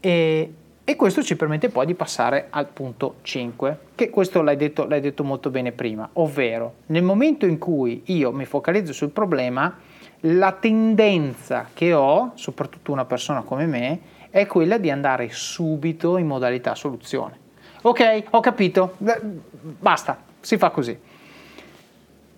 E, 0.00 0.54
e, 0.88 0.94
questo 0.94 1.20
ci 1.20 1.34
permette 1.34 1.68
poi 1.68 1.84
di 1.84 1.94
passare 1.94 2.46
al 2.50 2.68
punto 2.68 3.16
5, 3.22 3.78
che 3.96 4.08
questo 4.08 4.40
l'hai 4.40 4.54
detto, 4.54 4.86
l'hai 4.86 5.00
detto 5.00 5.24
molto 5.24 5.50
bene 5.50 5.72
prima, 5.72 6.08
ovvero 6.12 6.74
nel 6.86 7.02
momento 7.02 7.44
in 7.44 7.58
cui 7.58 8.02
io 8.04 8.30
mi 8.30 8.44
focalizzo 8.44 8.92
sul 8.92 9.10
problema, 9.10 9.78
la 10.20 10.52
tendenza 10.52 11.70
che 11.74 11.92
ho, 11.92 12.30
soprattutto 12.34 12.92
una 12.92 13.04
persona 13.04 13.42
come 13.42 13.66
me, 13.66 14.00
è 14.30 14.46
quella 14.46 14.78
di 14.78 14.88
andare 14.88 15.28
subito 15.32 16.18
in 16.18 16.28
modalità 16.28 16.76
soluzione. 16.76 17.36
Ok, 17.82 18.22
ho 18.30 18.38
capito, 18.38 18.94
basta, 18.96 20.22
si 20.38 20.56
fa 20.56 20.70
così. 20.70 20.96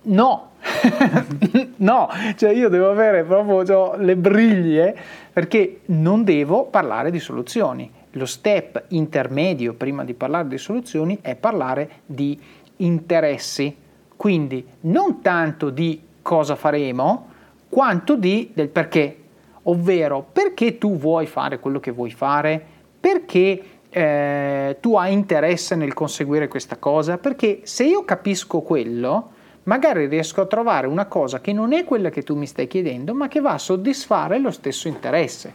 No, 0.00 0.52
no, 1.76 2.08
cioè 2.34 2.50
io 2.52 2.70
devo 2.70 2.88
avere 2.88 3.24
proprio 3.24 3.62
cioè, 3.62 3.98
le 3.98 4.16
briglie 4.16 4.96
perché 5.34 5.80
non 5.86 6.24
devo 6.24 6.64
parlare 6.64 7.10
di 7.10 7.20
soluzioni. 7.20 7.97
Lo 8.12 8.26
step 8.26 8.84
intermedio 8.88 9.74
prima 9.74 10.04
di 10.04 10.14
parlare 10.14 10.48
di 10.48 10.58
soluzioni 10.58 11.18
è 11.20 11.34
parlare 11.34 11.90
di 12.06 12.38
interessi, 12.76 13.74
quindi 14.16 14.66
non 14.80 15.20
tanto 15.20 15.70
di 15.70 16.02
cosa 16.22 16.56
faremo, 16.56 17.28
quanto 17.68 18.16
di 18.16 18.50
del 18.52 18.68
perché. 18.68 19.16
Ovvero 19.64 20.26
perché 20.32 20.78
tu 20.78 20.96
vuoi 20.96 21.26
fare 21.26 21.58
quello 21.58 21.80
che 21.80 21.90
vuoi 21.90 22.10
fare, 22.10 22.62
perché 22.98 23.62
eh, 23.90 24.76
tu 24.80 24.96
hai 24.96 25.12
interesse 25.12 25.74
nel 25.74 25.92
conseguire 25.92 26.48
questa 26.48 26.76
cosa, 26.76 27.18
perché 27.18 27.60
se 27.64 27.84
io 27.84 28.04
capisco 28.04 28.60
quello, 28.60 29.30
magari 29.64 30.06
riesco 30.06 30.40
a 30.40 30.46
trovare 30.46 30.86
una 30.86 31.06
cosa 31.06 31.40
che 31.40 31.52
non 31.52 31.72
è 31.72 31.84
quella 31.84 32.08
che 32.08 32.22
tu 32.22 32.34
mi 32.34 32.46
stai 32.46 32.66
chiedendo, 32.66 33.14
ma 33.14 33.28
che 33.28 33.40
va 33.40 33.52
a 33.52 33.58
soddisfare 33.58 34.38
lo 34.38 34.50
stesso 34.50 34.88
interesse, 34.88 35.52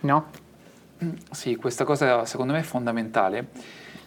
no? 0.00 0.44
Sì, 1.30 1.56
questa 1.56 1.84
cosa 1.84 2.24
secondo 2.24 2.52
me 2.52 2.60
è 2.60 2.62
fondamentale, 2.62 3.46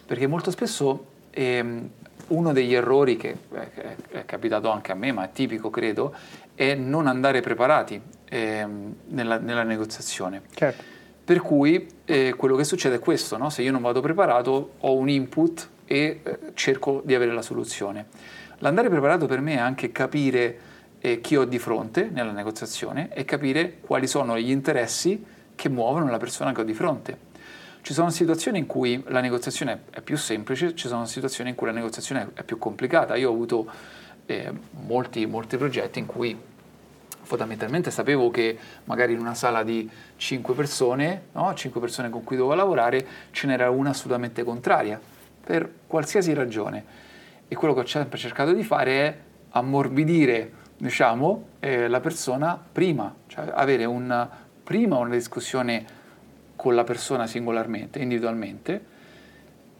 perché 0.06 0.26
molto 0.26 0.50
spesso 0.50 1.06
ehm, 1.30 1.90
uno 2.28 2.52
degli 2.52 2.74
errori 2.74 3.16
che 3.16 3.36
è, 3.52 3.96
è 4.10 4.24
capitato 4.24 4.70
anche 4.70 4.92
a 4.92 4.94
me, 4.94 5.12
ma 5.12 5.24
è 5.24 5.30
tipico 5.32 5.70
credo, 5.70 6.14
è 6.54 6.74
non 6.74 7.06
andare 7.06 7.40
preparati 7.40 8.00
ehm, 8.28 8.94
nella, 9.08 9.38
nella, 9.38 9.62
negoziazione. 9.62 10.42
Certo. 10.54 10.82
Per 11.24 11.40
cui 11.40 11.86
eh, 12.04 12.34
quello 12.36 12.56
che 12.56 12.64
succede 12.64 12.96
è 12.96 12.98
questo, 12.98 13.36
no? 13.36 13.50
se 13.50 13.62
io 13.62 13.70
non 13.70 13.82
vado 13.82 14.00
preparato 14.00 14.72
ho 14.78 14.96
un 14.96 15.08
input 15.08 15.68
e 15.84 16.20
eh, 16.22 16.38
cerco 16.54 17.02
di 17.04 17.14
avere 17.14 17.32
la 17.32 17.42
soluzione. 17.42 18.06
L'andare 18.58 18.88
preparato 18.88 19.26
per 19.26 19.40
me 19.40 19.54
è 19.54 19.58
anche 19.58 19.92
capire 19.92 20.58
eh, 20.98 21.20
chi 21.20 21.36
ho 21.36 21.44
di 21.44 21.58
fronte 21.58 22.10
nella 22.12 22.32
negoziazione 22.32 23.08
e 23.12 23.24
capire 23.24 23.78
quali 23.80 24.06
sono 24.06 24.38
gli 24.38 24.50
interessi 24.50 25.24
che 25.60 25.68
muovono 25.68 26.08
la 26.08 26.16
persona 26.16 26.52
che 26.52 26.62
ho 26.62 26.64
di 26.64 26.72
fronte. 26.72 27.18
Ci 27.82 27.92
sono 27.92 28.08
situazioni 28.08 28.56
in 28.56 28.64
cui 28.66 29.04
la 29.08 29.20
negoziazione 29.20 29.82
è 29.90 30.00
più 30.00 30.16
semplice, 30.16 30.74
ci 30.74 30.88
sono 30.88 31.04
situazioni 31.04 31.50
in 31.50 31.56
cui 31.56 31.66
la 31.66 31.74
negoziazione 31.74 32.30
è 32.32 32.42
più 32.44 32.56
complicata. 32.56 33.14
Io 33.16 33.28
ho 33.28 33.34
avuto 33.34 33.70
eh, 34.24 34.50
molti, 34.86 35.26
molti 35.26 35.58
progetti 35.58 35.98
in 35.98 36.06
cui 36.06 36.34
fondamentalmente 37.20 37.90
sapevo 37.90 38.30
che 38.30 38.56
magari 38.84 39.12
in 39.12 39.20
una 39.20 39.34
sala 39.34 39.62
di 39.62 39.86
5 40.16 40.54
persone, 40.54 41.24
no? 41.32 41.52
5 41.52 41.78
persone 41.78 42.08
con 42.08 42.24
cui 42.24 42.36
dovevo 42.36 42.54
lavorare, 42.54 43.06
ce 43.30 43.46
n'era 43.46 43.68
una 43.68 43.90
assolutamente 43.90 44.42
contraria, 44.42 44.98
per 45.44 45.70
qualsiasi 45.86 46.32
ragione. 46.32 46.84
E 47.48 47.54
quello 47.54 47.74
che 47.74 47.80
ho 47.80 47.86
sempre 47.86 48.16
cercato 48.16 48.52
di 48.52 48.62
fare 48.62 48.92
è 48.92 49.18
ammorbidire, 49.50 50.52
diciamo, 50.78 51.48
eh, 51.60 51.86
la 51.86 52.00
persona 52.00 52.58
prima, 52.72 53.14
cioè 53.26 53.52
avere 53.52 53.84
una, 53.84 54.39
prima 54.70 54.98
una 54.98 55.14
discussione 55.16 55.84
con 56.54 56.76
la 56.76 56.84
persona 56.84 57.26
singolarmente, 57.26 57.98
individualmente, 57.98 58.80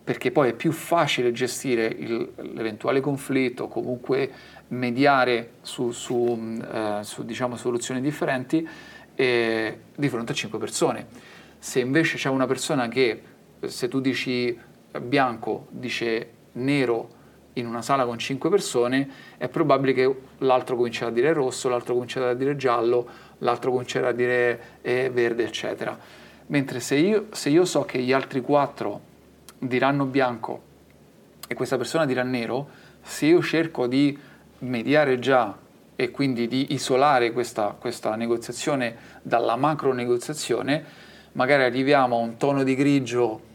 perché 0.03 0.33
poi 0.33 0.48
è 0.48 0.53
più 0.53 0.72
facile 0.72 1.31
gestire 1.31 1.87
il, 1.87 2.33
l'eventuale 2.55 2.98
conflitto, 2.98 3.68
comunque 3.68 4.29
mediare 4.70 5.50
su, 5.62 5.92
su, 5.92 6.16
uh, 6.16 7.03
su 7.03 7.24
diciamo, 7.24 7.55
soluzioni 7.55 8.00
differenti 8.00 8.68
eh, 9.14 9.79
di 9.94 10.09
fronte 10.09 10.33
a 10.33 10.35
cinque 10.35 10.59
persone. 10.59 11.07
Se 11.57 11.79
invece 11.79 12.16
c'è 12.16 12.29
una 12.29 12.46
persona 12.46 12.88
che, 12.88 13.22
se 13.64 13.87
tu 13.87 14.00
dici 14.00 14.59
bianco, 15.00 15.68
dice 15.70 16.31
nero 16.55 17.18
in 17.55 17.66
una 17.66 17.83
sala 17.83 18.05
con 18.05 18.18
cinque 18.18 18.50
persone, 18.50 19.09
è 19.37 19.48
probabile 19.48 19.92
che 19.92 20.16
l'altro 20.38 20.74
comincerà 20.74 21.11
a 21.11 21.12
dire 21.12 21.33
rosso, 21.33 21.68
l'altro 21.68 21.94
comincerà 21.94 22.31
a 22.31 22.35
dire 22.35 22.57
giallo, 22.57 23.29
l'altro 23.40 23.70
comincerà 23.70 24.09
a 24.09 24.12
dire 24.12 24.61
eh, 24.83 25.11
verde, 25.12 25.44
eccetera. 25.44 25.98
Mentre 26.46 26.81
se 26.81 26.96
io, 26.96 27.26
se 27.33 27.48
io 27.48 27.64
so 27.64 27.85
che 27.85 27.98
gli 27.98 28.12
altri 28.12 28.40
quattro 28.40 29.00
diranno 29.59 30.05
bianco 30.05 30.62
e 31.46 31.55
questa 31.55 31.76
persona 31.76 32.07
dirà 32.07 32.22
nero, 32.22 32.68
se 33.03 33.26
io 33.26 33.42
cerco 33.42 33.87
di 33.87 34.16
mediare 34.61 35.18
già 35.18 35.57
e 35.96 36.11
quindi 36.11 36.48
di 36.48 36.72
isolare 36.72 37.33
questa, 37.33 37.76
questa 37.79 38.14
negoziazione 38.14 38.96
dalla 39.22 39.57
macro 39.57 39.92
negoziazione, 39.92 40.85
magari 41.33 41.64
arriviamo 41.64 42.16
a 42.16 42.20
un 42.20 42.37
tono 42.37 42.62
di 42.62 42.74
grigio 42.74 43.48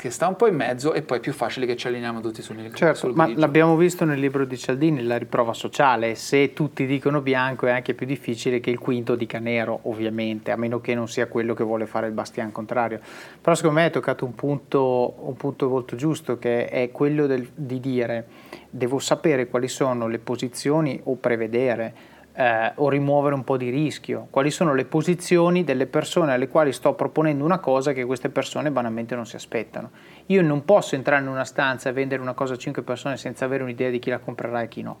che 0.00 0.08
sta 0.08 0.26
un 0.26 0.36
po' 0.36 0.46
in 0.46 0.56
mezzo 0.56 0.94
e 0.94 1.02
poi 1.02 1.18
è 1.18 1.20
più 1.20 1.34
facile 1.34 1.66
che 1.66 1.76
ci 1.76 1.86
allineiamo 1.86 2.22
tutti 2.22 2.40
sul, 2.40 2.56
certo, 2.72 2.96
sul 2.96 3.12
ma 3.14 3.30
l'abbiamo 3.36 3.76
visto 3.76 4.06
nel 4.06 4.18
libro 4.18 4.46
di 4.46 4.56
Cialdini, 4.56 5.02
la 5.02 5.18
riprova 5.18 5.52
sociale, 5.52 6.14
se 6.14 6.54
tutti 6.54 6.86
dicono 6.86 7.20
bianco 7.20 7.66
è 7.66 7.70
anche 7.70 7.92
più 7.92 8.06
difficile 8.06 8.60
che 8.60 8.70
il 8.70 8.78
quinto 8.78 9.14
dica 9.14 9.38
nero, 9.38 9.80
ovviamente, 9.82 10.52
a 10.52 10.56
meno 10.56 10.80
che 10.80 10.94
non 10.94 11.06
sia 11.06 11.26
quello 11.26 11.52
che 11.52 11.64
vuole 11.64 11.84
fare 11.84 12.06
il 12.06 12.14
bastian 12.14 12.50
contrario. 12.50 12.98
Però 13.42 13.54
secondo 13.54 13.78
me 13.78 13.84
hai 13.84 13.90
toccato 13.90 14.24
un 14.24 14.34
punto, 14.34 15.16
un 15.18 15.36
punto 15.36 15.68
molto 15.68 15.96
giusto, 15.96 16.38
che 16.38 16.64
è 16.64 16.90
quello 16.90 17.26
del, 17.26 17.46
di 17.54 17.78
dire 17.78 18.26
devo 18.70 18.98
sapere 19.00 19.48
quali 19.48 19.68
sono 19.68 20.08
le 20.08 20.18
posizioni 20.18 20.98
o 21.04 21.16
prevedere 21.16 21.94
eh, 22.40 22.72
o 22.76 22.88
rimuovere 22.88 23.34
un 23.34 23.44
po' 23.44 23.58
di 23.58 23.68
rischio, 23.68 24.28
quali 24.30 24.50
sono 24.50 24.72
le 24.72 24.86
posizioni 24.86 25.62
delle 25.62 25.84
persone 25.84 26.32
alle 26.32 26.48
quali 26.48 26.72
sto 26.72 26.94
proponendo 26.94 27.44
una 27.44 27.58
cosa 27.58 27.92
che 27.92 28.06
queste 28.06 28.30
persone 28.30 28.70
banalmente 28.70 29.14
non 29.14 29.26
si 29.26 29.36
aspettano. 29.36 29.90
Io 30.26 30.40
non 30.40 30.64
posso 30.64 30.94
entrare 30.94 31.20
in 31.20 31.28
una 31.28 31.44
stanza 31.44 31.90
e 31.90 31.92
vendere 31.92 32.22
una 32.22 32.32
cosa 32.32 32.54
a 32.54 32.56
5 32.56 32.80
persone 32.82 33.18
senza 33.18 33.44
avere 33.44 33.62
un'idea 33.62 33.90
di 33.90 33.98
chi 33.98 34.08
la 34.08 34.20
comprerà 34.20 34.62
e 34.62 34.68
chi 34.68 34.80
no. 34.80 35.00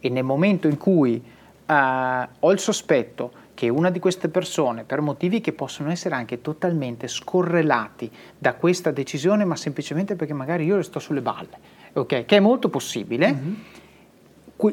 E 0.00 0.08
nel 0.08 0.24
momento 0.24 0.66
in 0.66 0.78
cui 0.78 1.22
eh, 1.64 2.28
ho 2.40 2.50
il 2.50 2.58
sospetto 2.58 3.30
che 3.54 3.68
una 3.68 3.90
di 3.90 4.00
queste 4.00 4.28
persone, 4.28 4.82
per 4.82 5.00
motivi 5.00 5.40
che 5.40 5.52
possono 5.52 5.92
essere 5.92 6.16
anche 6.16 6.40
totalmente 6.40 7.06
scorrelati 7.06 8.10
da 8.36 8.54
questa 8.54 8.90
decisione, 8.90 9.44
ma 9.44 9.54
semplicemente 9.54 10.16
perché 10.16 10.32
magari 10.32 10.64
io 10.64 10.74
le 10.74 10.82
sto 10.82 10.98
sulle 10.98 11.20
balle, 11.20 11.56
okay? 11.92 12.24
che 12.24 12.38
è 12.38 12.40
molto 12.40 12.68
possibile, 12.68 13.32
mm-hmm 13.32 13.54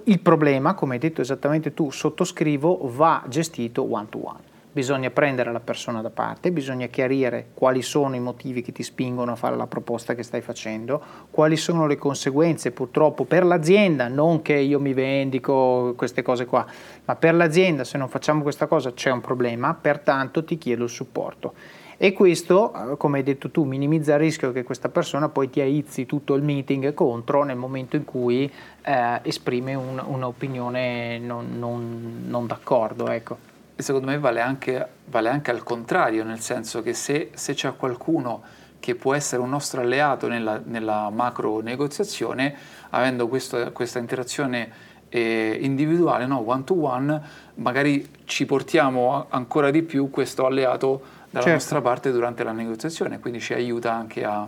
il 0.05 0.19
problema, 0.19 0.73
come 0.73 0.93
hai 0.93 0.99
detto 0.99 1.21
esattamente 1.21 1.73
tu, 1.73 1.89
sottoscrivo, 1.91 2.89
va 2.91 3.23
gestito 3.27 3.89
one 3.89 4.07
to 4.09 4.19
one. 4.23 4.39
Bisogna 4.71 5.09
prendere 5.09 5.51
la 5.51 5.59
persona 5.59 6.01
da 6.01 6.11
parte, 6.11 6.51
bisogna 6.51 6.85
chiarire 6.85 7.47
quali 7.55 7.81
sono 7.81 8.15
i 8.15 8.19
motivi 8.19 8.61
che 8.61 8.71
ti 8.71 8.83
spingono 8.83 9.31
a 9.31 9.35
fare 9.35 9.55
la 9.55 9.65
proposta 9.65 10.13
che 10.13 10.21
stai 10.21 10.41
facendo, 10.41 11.01
quali 11.31 11.57
sono 11.57 11.87
le 11.87 11.97
conseguenze 11.97 12.71
purtroppo 12.71 13.23
per 13.23 13.43
l'azienda, 13.43 14.07
non 14.07 14.43
che 14.43 14.53
io 14.53 14.79
mi 14.79 14.93
vendico 14.93 15.93
queste 15.97 16.21
cose 16.21 16.45
qua, 16.45 16.63
ma 17.05 17.15
per 17.15 17.33
l'azienda 17.33 17.83
se 17.83 17.97
non 17.97 18.07
facciamo 18.07 18.43
questa 18.43 18.67
cosa 18.67 18.93
c'è 18.93 19.09
un 19.09 19.21
problema, 19.21 19.73
pertanto 19.73 20.43
ti 20.43 20.59
chiedo 20.59 20.83
il 20.83 20.91
supporto 20.91 21.53
e 21.99 22.13
questo, 22.13 22.73
eh, 22.73 22.97
come 22.97 23.17
hai 23.17 23.23
detto 23.23 23.49
tu, 23.49 23.63
minimizza 23.63 24.13
il 24.13 24.19
rischio 24.19 24.51
che 24.51 24.63
questa 24.63 24.87
persona 24.87 25.29
poi 25.29 25.49
ti 25.49 25.61
aizzi 25.61 26.05
tutto 26.05 26.35
il 26.35 26.43
meeting 26.43 26.93
contro 26.93 27.43
nel 27.43 27.55
momento 27.57 27.95
in 27.95 28.05
cui 28.05 28.51
eh, 28.83 29.19
esprime 29.23 29.73
un, 29.73 29.99
un'opinione 30.05 31.17
non, 31.17 31.57
non, 31.57 32.25
non 32.27 32.45
d'accordo. 32.45 33.09
Ecco. 33.09 33.37
Secondo 33.75 34.07
me 34.07 34.19
vale 34.19 34.41
anche, 34.41 34.87
vale 35.05 35.29
anche, 35.29 35.49
al 35.49 35.63
contrario, 35.63 36.23
nel 36.23 36.39
senso 36.39 36.83
che 36.83 36.93
se, 36.93 37.31
se, 37.33 37.55
c'è 37.55 37.75
qualcuno 37.75 38.43
che 38.79 38.93
può 38.93 39.15
essere 39.15 39.41
un 39.41 39.49
nostro 39.49 39.81
alleato 39.81 40.27
nella, 40.27 40.61
nella 40.63 41.09
macro 41.09 41.61
negoziazione, 41.61 42.55
avendo 42.91 43.27
questo, 43.27 43.71
questa 43.71 43.97
interazione 43.97 44.69
eh, 45.09 45.57
individuale, 45.61 46.27
no, 46.27 46.43
one 46.45 46.63
to 46.63 46.79
one, 46.79 47.21
magari 47.55 48.07
ci 48.25 48.45
portiamo 48.45 49.25
ancora 49.29 49.71
di 49.71 49.81
più 49.81 50.11
questo 50.11 50.45
alleato 50.45 51.15
dalla 51.37 51.49
certo. 51.49 51.73
nostra 51.73 51.81
parte 51.81 52.11
durante 52.11 52.43
la 52.43 52.51
negoziazione, 52.51 53.19
quindi 53.19 53.39
ci 53.39 53.53
aiuta 53.53 53.93
anche 53.93 54.23
a... 54.23 54.47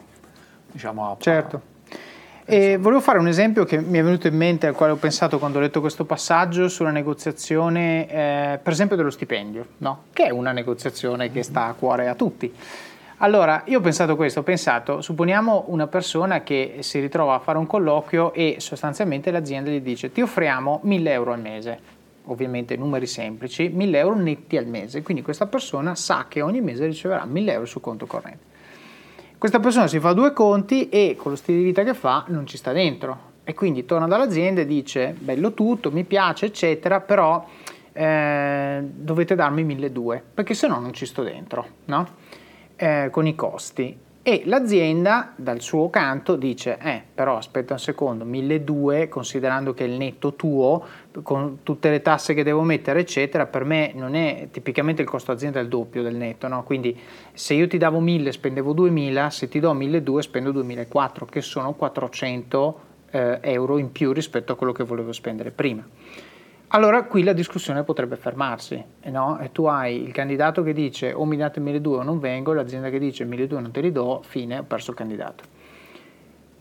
Diciamo, 0.71 1.11
a 1.11 1.15
certo. 1.19 1.61
E 2.45 2.77
volevo 2.77 3.01
fare 3.01 3.19
un 3.19 3.27
esempio 3.27 3.63
che 3.63 3.79
mi 3.79 3.99
è 3.99 4.03
venuto 4.03 4.27
in 4.27 4.35
mente, 4.35 4.65
al 4.67 4.73
quale 4.73 4.91
ho 4.91 4.95
pensato 4.95 5.37
quando 5.37 5.59
ho 5.59 5.61
letto 5.61 5.81
questo 5.81 6.05
passaggio 6.05 6.67
sulla 6.67 6.89
negoziazione, 6.89 8.07
eh, 8.09 8.59
per 8.61 8.73
esempio, 8.73 8.95
dello 8.95 9.11
stipendio, 9.11 9.65
no? 9.77 10.03
che 10.13 10.25
è 10.25 10.29
una 10.31 10.51
negoziazione 10.51 11.31
che 11.31 11.43
sta 11.43 11.65
a 11.65 11.73
cuore 11.73 12.07
a 12.07 12.15
tutti. 12.15 12.51
Allora, 13.17 13.63
io 13.65 13.77
ho 13.79 13.81
pensato 13.81 14.15
questo, 14.15 14.39
ho 14.39 14.43
pensato, 14.43 15.01
supponiamo 15.01 15.65
una 15.67 15.87
persona 15.87 16.41
che 16.41 16.77
si 16.79 16.99
ritrova 16.99 17.35
a 17.35 17.39
fare 17.39 17.57
un 17.57 17.67
colloquio 17.67 18.33
e 18.33 18.55
sostanzialmente 18.59 19.29
l'azienda 19.29 19.69
gli 19.69 19.81
dice 19.81 20.11
ti 20.11 20.21
offriamo 20.21 20.79
1000 20.83 21.11
euro 21.11 21.33
al 21.33 21.41
mese 21.41 21.97
ovviamente 22.31 22.75
numeri 22.75 23.07
semplici, 23.07 23.69
1000 23.69 23.97
euro 23.97 24.15
netti 24.15 24.57
al 24.57 24.65
mese, 24.65 25.01
quindi 25.01 25.23
questa 25.23 25.47
persona 25.47 25.95
sa 25.95 26.25
che 26.27 26.41
ogni 26.41 26.61
mese 26.61 26.85
riceverà 26.85 27.25
1000 27.25 27.51
euro 27.51 27.65
sul 27.65 27.81
conto 27.81 28.05
corrente. 28.05 28.47
Questa 29.37 29.59
persona 29.59 29.87
si 29.87 29.99
fa 29.99 30.13
due 30.13 30.33
conti 30.33 30.89
e 30.89 31.15
con 31.17 31.31
lo 31.31 31.37
stile 31.37 31.59
di 31.59 31.63
vita 31.63 31.83
che 31.83 31.93
fa 31.93 32.25
non 32.27 32.45
ci 32.45 32.57
sta 32.57 32.71
dentro 32.71 33.27
e 33.43 33.53
quindi 33.53 33.85
torna 33.85 34.05
dall'azienda 34.05 34.61
e 34.61 34.65
dice 34.65 35.15
bello 35.17 35.53
tutto, 35.53 35.91
mi 35.91 36.03
piace 36.03 36.47
eccetera, 36.47 36.99
però 36.99 37.45
eh, 37.93 38.81
dovete 38.83 39.35
darmi 39.35 39.63
1200 39.63 40.25
perché 40.33 40.53
se 40.53 40.67
no 40.67 40.79
non 40.79 40.93
ci 40.93 41.05
sto 41.05 41.23
dentro, 41.23 41.65
no? 41.85 42.07
eh, 42.75 43.09
con 43.11 43.27
i 43.27 43.35
costi 43.35 43.97
e 44.21 44.43
l'azienda 44.45 45.31
dal 45.37 45.61
suo 45.61 45.89
canto 45.89 46.35
dice 46.35 46.77
eh 46.81 47.01
però 47.13 47.37
aspetta 47.37 47.73
un 47.73 47.79
secondo 47.79 48.25
1200 48.25 49.07
considerando 49.07 49.73
che 49.73 49.85
il 49.85 49.93
netto 49.93 50.33
tuo 50.33 50.85
con 51.23 51.59
tutte 51.63 51.89
le 51.89 52.01
tasse 52.01 52.33
che 52.33 52.43
devo 52.43 52.61
mettere 52.63 52.99
eccetera 52.99 53.45
per 53.45 53.63
me 53.63 53.91
non 53.95 54.15
è 54.15 54.49
tipicamente 54.51 55.01
il 55.01 55.07
costo 55.07 55.31
azienda 55.31 55.59
è 55.59 55.63
il 55.63 55.69
doppio 55.69 56.03
del 56.03 56.15
netto 56.15 56.49
no? 56.49 56.63
quindi 56.63 56.97
se 57.33 57.53
io 57.53 57.67
ti 57.67 57.77
davo 57.77 58.01
1000 58.01 58.31
spendevo 58.33 58.73
2000 58.73 59.29
se 59.29 59.47
ti 59.47 59.59
do 59.59 59.73
1200 59.73 60.21
spendo 60.21 60.51
2004 60.51 61.25
che 61.25 61.41
sono 61.41 61.73
400 61.73 62.79
eh, 63.11 63.37
euro 63.41 63.77
in 63.77 63.91
più 63.91 64.11
rispetto 64.11 64.51
a 64.51 64.55
quello 64.55 64.73
che 64.73 64.83
volevo 64.83 65.13
spendere 65.13 65.51
prima 65.51 65.87
allora 66.71 67.03
qui 67.03 67.23
la 67.23 67.33
discussione 67.33 67.83
potrebbe 67.83 68.15
fermarsi, 68.15 68.83
no? 69.05 69.39
E 69.39 69.51
tu 69.51 69.65
hai 69.65 70.03
il 70.03 70.11
candidato 70.11 70.61
che 70.61 70.73
dice 70.73 71.13
o 71.13 71.25
mi 71.25 71.35
date 71.35 71.59
1200 71.59 72.01
o 72.01 72.03
non 72.03 72.19
vengo, 72.19 72.53
l'azienda 72.53 72.89
che 72.89 72.99
dice 72.99 73.23
1200 73.23 73.59
non 73.59 73.71
te 73.71 73.81
li 73.81 73.91
do, 73.91 74.21
fine, 74.23 74.59
ho 74.59 74.63
perso 74.63 74.91
il 74.91 74.97
candidato. 74.97 75.43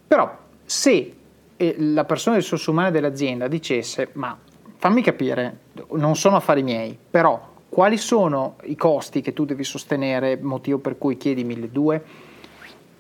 Però 0.07 0.35
se 0.65 1.15
eh, 1.57 1.77
la 1.79 2.05
persona 2.05 2.37
del 2.37 2.45
risorse 2.45 2.71
umane 2.71 2.91
dell'azienda 2.91 3.49
dicesse 3.49 4.09
ma 4.15 4.37
fammi 4.79 5.03
capire, 5.03 5.59
non 5.93 6.17
sono 6.17 6.37
affari 6.37 6.63
miei, 6.63 6.97
però 7.11 7.57
quali 7.69 7.99
sono 7.99 8.57
i 8.63 8.77
costi 8.77 9.21
che 9.21 9.35
tu 9.35 9.45
devi 9.45 9.65
sostenere, 9.65 10.39
motivo 10.41 10.79
per 10.79 10.97
cui 10.97 11.19
chiedi 11.19 11.45
1200? 11.45 12.27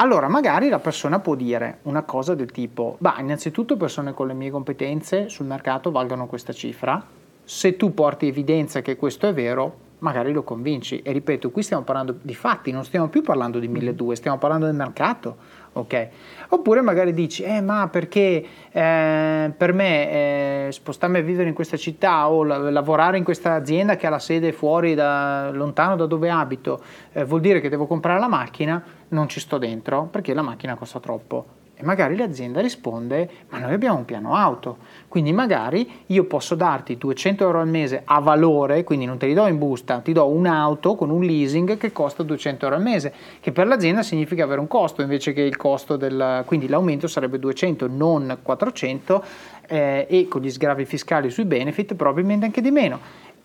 Allora 0.00 0.28
magari 0.28 0.68
la 0.68 0.78
persona 0.78 1.18
può 1.18 1.34
dire 1.34 1.78
una 1.82 2.02
cosa 2.02 2.34
del 2.34 2.52
tipo, 2.52 2.96
bah, 2.98 3.16
innanzitutto 3.18 3.76
persone 3.76 4.14
con 4.14 4.28
le 4.28 4.34
mie 4.34 4.50
competenze 4.50 5.28
sul 5.28 5.46
mercato 5.46 5.90
valgono 5.90 6.26
questa 6.26 6.52
cifra, 6.52 7.04
se 7.42 7.76
tu 7.76 7.92
porti 7.94 8.28
evidenza 8.28 8.80
che 8.80 8.96
questo 8.96 9.26
è 9.26 9.32
vero, 9.32 9.86
magari 9.98 10.32
lo 10.32 10.42
convinci. 10.44 11.00
E 11.02 11.10
ripeto, 11.12 11.50
qui 11.50 11.62
stiamo 11.62 11.82
parlando 11.82 12.16
di 12.20 12.34
fatti, 12.34 12.70
non 12.70 12.84
stiamo 12.84 13.08
più 13.08 13.22
parlando 13.22 13.58
di 13.58 13.66
1200, 13.66 14.14
stiamo 14.14 14.38
parlando 14.38 14.66
del 14.66 14.74
mercato. 14.74 15.36
ok? 15.72 16.08
Oppure 16.50 16.80
magari 16.80 17.12
dici, 17.12 17.42
eh 17.42 17.60
ma 17.60 17.88
perché 17.88 18.44
eh, 18.70 19.52
per 19.56 19.72
me 19.72 20.10
eh, 20.10 20.68
spostarmi 20.70 21.18
a 21.18 21.22
vivere 21.22 21.48
in 21.48 21.54
questa 21.54 21.76
città 21.76 22.28
o 22.28 22.44
la, 22.44 22.70
lavorare 22.70 23.18
in 23.18 23.24
questa 23.24 23.54
azienda 23.54 23.96
che 23.96 24.06
ha 24.06 24.10
la 24.10 24.18
sede 24.18 24.52
fuori, 24.52 24.94
da, 24.94 25.50
lontano 25.50 25.96
da 25.96 26.06
dove 26.06 26.30
abito, 26.30 26.80
eh, 27.12 27.24
vuol 27.24 27.40
dire 27.40 27.60
che 27.60 27.68
devo 27.68 27.86
comprare 27.86 28.20
la 28.20 28.28
macchina? 28.28 28.82
Non 29.08 29.28
ci 29.28 29.40
sto 29.40 29.58
dentro 29.58 30.04
perché 30.04 30.34
la 30.34 30.42
macchina 30.42 30.76
costa 30.76 31.00
troppo. 31.00 31.56
E 31.80 31.84
magari 31.84 32.16
l'azienda 32.16 32.60
risponde, 32.60 33.30
ma 33.50 33.58
noi 33.58 33.72
abbiamo 33.72 33.98
un 33.98 34.04
piano 34.04 34.34
auto, 34.34 34.78
quindi 35.06 35.32
magari 35.32 35.88
io 36.06 36.24
posso 36.24 36.56
darti 36.56 36.98
200 36.98 37.44
euro 37.44 37.60
al 37.60 37.68
mese 37.68 38.02
a 38.04 38.18
valore, 38.18 38.82
quindi 38.82 39.04
non 39.04 39.16
te 39.16 39.26
li 39.26 39.32
do 39.32 39.46
in 39.46 39.58
busta, 39.58 40.00
ti 40.00 40.12
do 40.12 40.26
un'auto 40.26 40.96
con 40.96 41.08
un 41.08 41.22
leasing 41.22 41.76
che 41.76 41.92
costa 41.92 42.24
200 42.24 42.64
euro 42.64 42.76
al 42.76 42.82
mese, 42.82 43.14
che 43.38 43.52
per 43.52 43.68
l'azienda 43.68 44.02
significa 44.02 44.42
avere 44.42 44.58
un 44.58 44.66
costo, 44.66 45.02
invece 45.02 45.32
che 45.32 45.42
il 45.42 45.56
costo 45.56 45.94
del... 45.94 46.42
quindi 46.46 46.66
l'aumento 46.66 47.06
sarebbe 47.06 47.38
200, 47.38 47.86
non 47.86 48.38
400, 48.42 49.24
eh, 49.68 50.06
e 50.10 50.26
con 50.26 50.40
gli 50.40 50.50
sgravi 50.50 50.84
fiscali 50.84 51.30
sui 51.30 51.44
benefit 51.44 51.94
probabilmente 51.94 52.44
anche 52.44 52.60
di 52.60 52.72
meno. 52.72 52.98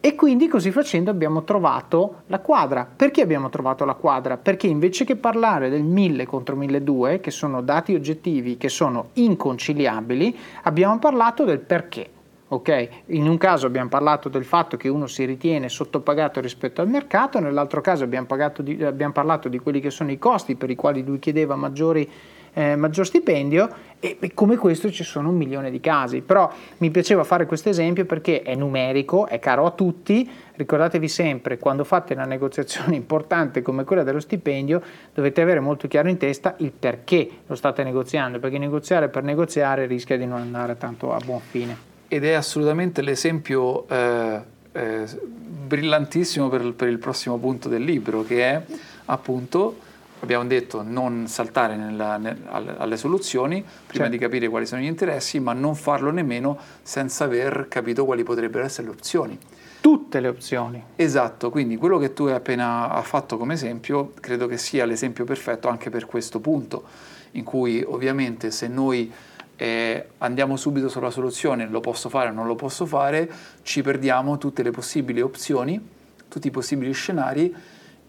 E 0.06 0.16
quindi 0.16 0.50
così 0.50 0.70
facendo 0.70 1.12
abbiamo 1.12 1.46
trovato 1.46 2.24
la 2.28 2.40
quadra. 2.40 2.86
Perché 2.94 3.22
abbiamo 3.22 3.48
trovato 3.48 3.86
la 3.86 3.94
quadra? 3.94 4.36
Perché 4.36 4.68
invece 4.68 5.06
che 5.06 5.16
parlare 5.16 5.70
del 5.70 5.84
1000 5.84 6.26
contro 6.26 6.58
1200, 6.58 7.22
che 7.22 7.32
sono 7.32 7.62
dati 7.62 7.96
oggettivi 7.96 8.58
che 8.58 8.68
sono 8.68 9.12
inconciliabili, 9.14 10.38
abbiamo 10.64 11.00
parlato 11.00 11.46
del 11.46 11.60
perché. 11.60 12.10
Okay? 12.50 12.90
In 13.08 13.30
un 13.30 13.38
caso 13.38 13.66
abbiamo 13.66 13.88
parlato 13.88 14.28
del 14.28 14.44
fatto 14.44 14.76
che 14.76 14.90
uno 14.90 15.08
si 15.08 15.24
ritiene 15.24 15.70
sottopagato 15.70 16.42
rispetto 16.42 16.82
al 16.82 16.90
mercato, 16.90 17.40
nell'altro 17.40 17.80
caso 17.80 18.04
abbiamo, 18.04 18.28
di, 18.58 18.84
abbiamo 18.84 19.14
parlato 19.14 19.48
di 19.48 19.58
quelli 19.60 19.80
che 19.80 19.90
sono 19.90 20.12
i 20.12 20.20
costi 20.20 20.56
per 20.56 20.70
i 20.70 20.76
quali 20.76 21.02
lui 21.02 21.20
chiedeva 21.20 21.56
maggiori 21.56 22.12
eh, 22.54 22.76
maggior 22.76 23.06
stipendio 23.06 23.70
e, 24.00 24.18
e, 24.20 24.34
come 24.34 24.58
questo 24.58 24.92
ci 24.92 25.04
sono 25.04 25.30
un 25.30 25.36
milione 25.36 25.72
di 25.72 25.80
casi. 25.80 26.22
Però 26.22 26.52
mi 26.78 26.92
piaceva 26.92 27.24
fare 27.24 27.46
questo 27.46 27.70
esempio 27.70 28.06
perché 28.06 28.42
è 28.42 28.56
numerico, 28.56 29.28
è 29.28 29.40
caro 29.40 29.66
a 29.66 29.72
tutti. 29.72 30.30
Ricordatevi 30.56 31.08
sempre, 31.08 31.58
quando 31.58 31.84
fate 31.84 32.14
una 32.14 32.26
negoziazione 32.26 32.96
importante 32.98 33.62
come 33.62 33.84
quella 33.84 34.04
dello 34.04 34.20
stipendio, 34.20 34.82
dovete 35.14 35.42
avere 35.42 35.60
molto 35.60 35.88
chiaro 35.88 36.10
in 36.10 36.18
testa 36.18 36.56
il 36.58 36.72
perché 36.72 37.30
lo 37.48 37.56
state 37.56 37.84
negoziando, 37.84 38.40
perché 38.40 38.58
negoziare 38.58 39.10
per 39.10 39.24
negoziare 39.24 39.86
rischia 39.86 40.18
di 40.18 40.26
non 40.26 40.42
andare 40.42 40.78
tanto 40.78 41.14
a 41.14 41.20
buon 41.24 41.40
fine. 41.40 41.92
Ed 42.08 42.26
è 42.26 42.34
assolutamente 42.34 43.02
l'esempio 43.02 43.88
eh, 43.88 44.40
eh, 44.74 45.06
brillantissimo 45.66 46.50
per, 46.50 46.74
per 46.74 46.88
il 46.88 47.00
prossimo 47.00 47.38
punto 47.38 47.70
del 47.70 47.84
libro, 47.84 48.24
che 48.24 48.44
è 48.44 48.62
appunto 49.06 49.78
abbiamo 50.24 50.46
detto 50.46 50.82
non 50.82 51.28
saltare 51.28 51.76
nella, 51.76 52.18
ne, 52.18 52.38
alle, 52.46 52.76
alle, 52.78 52.98
soluzioni 52.98 53.62
prima 53.62 54.06
certo. 54.06 54.10
di 54.10 54.18
capire 54.18 54.48
quali 54.48 54.66
sono 54.66 54.82
gli 54.82 54.86
interessi, 54.86 55.40
ma 55.40 55.54
non 55.54 55.76
farlo 55.76 56.12
nemmeno 56.12 56.58
senza 56.82 57.26
aver 57.26 57.68
capito 57.70 58.06
quali 58.06 58.24
potrebbero 58.24 58.64
essere 58.64 58.88
le 58.88 58.94
opzioni. 58.94 59.38
Tutte 59.82 60.22
le 60.22 60.30
opzioni. 60.30 60.82
Esatto, 60.96 61.50
quindi 61.50 61.76
quello 61.76 61.98
che 61.98 62.14
tu 62.14 62.24
hai 62.26 62.34
appena 62.34 63.02
fatto 63.04 63.38
come 63.38 63.54
esempio 63.54 64.14
credo 64.20 64.48
che 64.48 64.58
sia 64.58 64.86
l'esempio 64.86 65.26
perfetto 65.26 65.68
anche 65.68 65.90
per 65.90 66.06
questo 66.06 66.40
punto, 66.40 66.84
in 67.32 67.44
cui 67.44 67.84
ovviamente 67.86 68.50
se 68.50 68.70
noi 68.70 69.12
eh, 69.58 70.08
andiamo 70.20 70.56
subito 70.56 70.88
sulla 70.88 71.12
soluzione, 71.12 71.68
lo 71.68 71.82
posso 71.82 72.08
fare 72.08 72.30
o 72.30 72.32
non 72.32 72.48
lo 72.48 72.56
posso 72.56 72.86
fare, 72.86 73.30
ci 73.64 73.82
perdiamo 73.82 74.38
tutte 74.38 74.64
le 74.64 74.72
possibili 74.72 75.20
opzioni, 75.20 75.86
tutti 76.30 76.48
i 76.48 76.52
possibili 76.52 76.94
scenari 76.94 77.54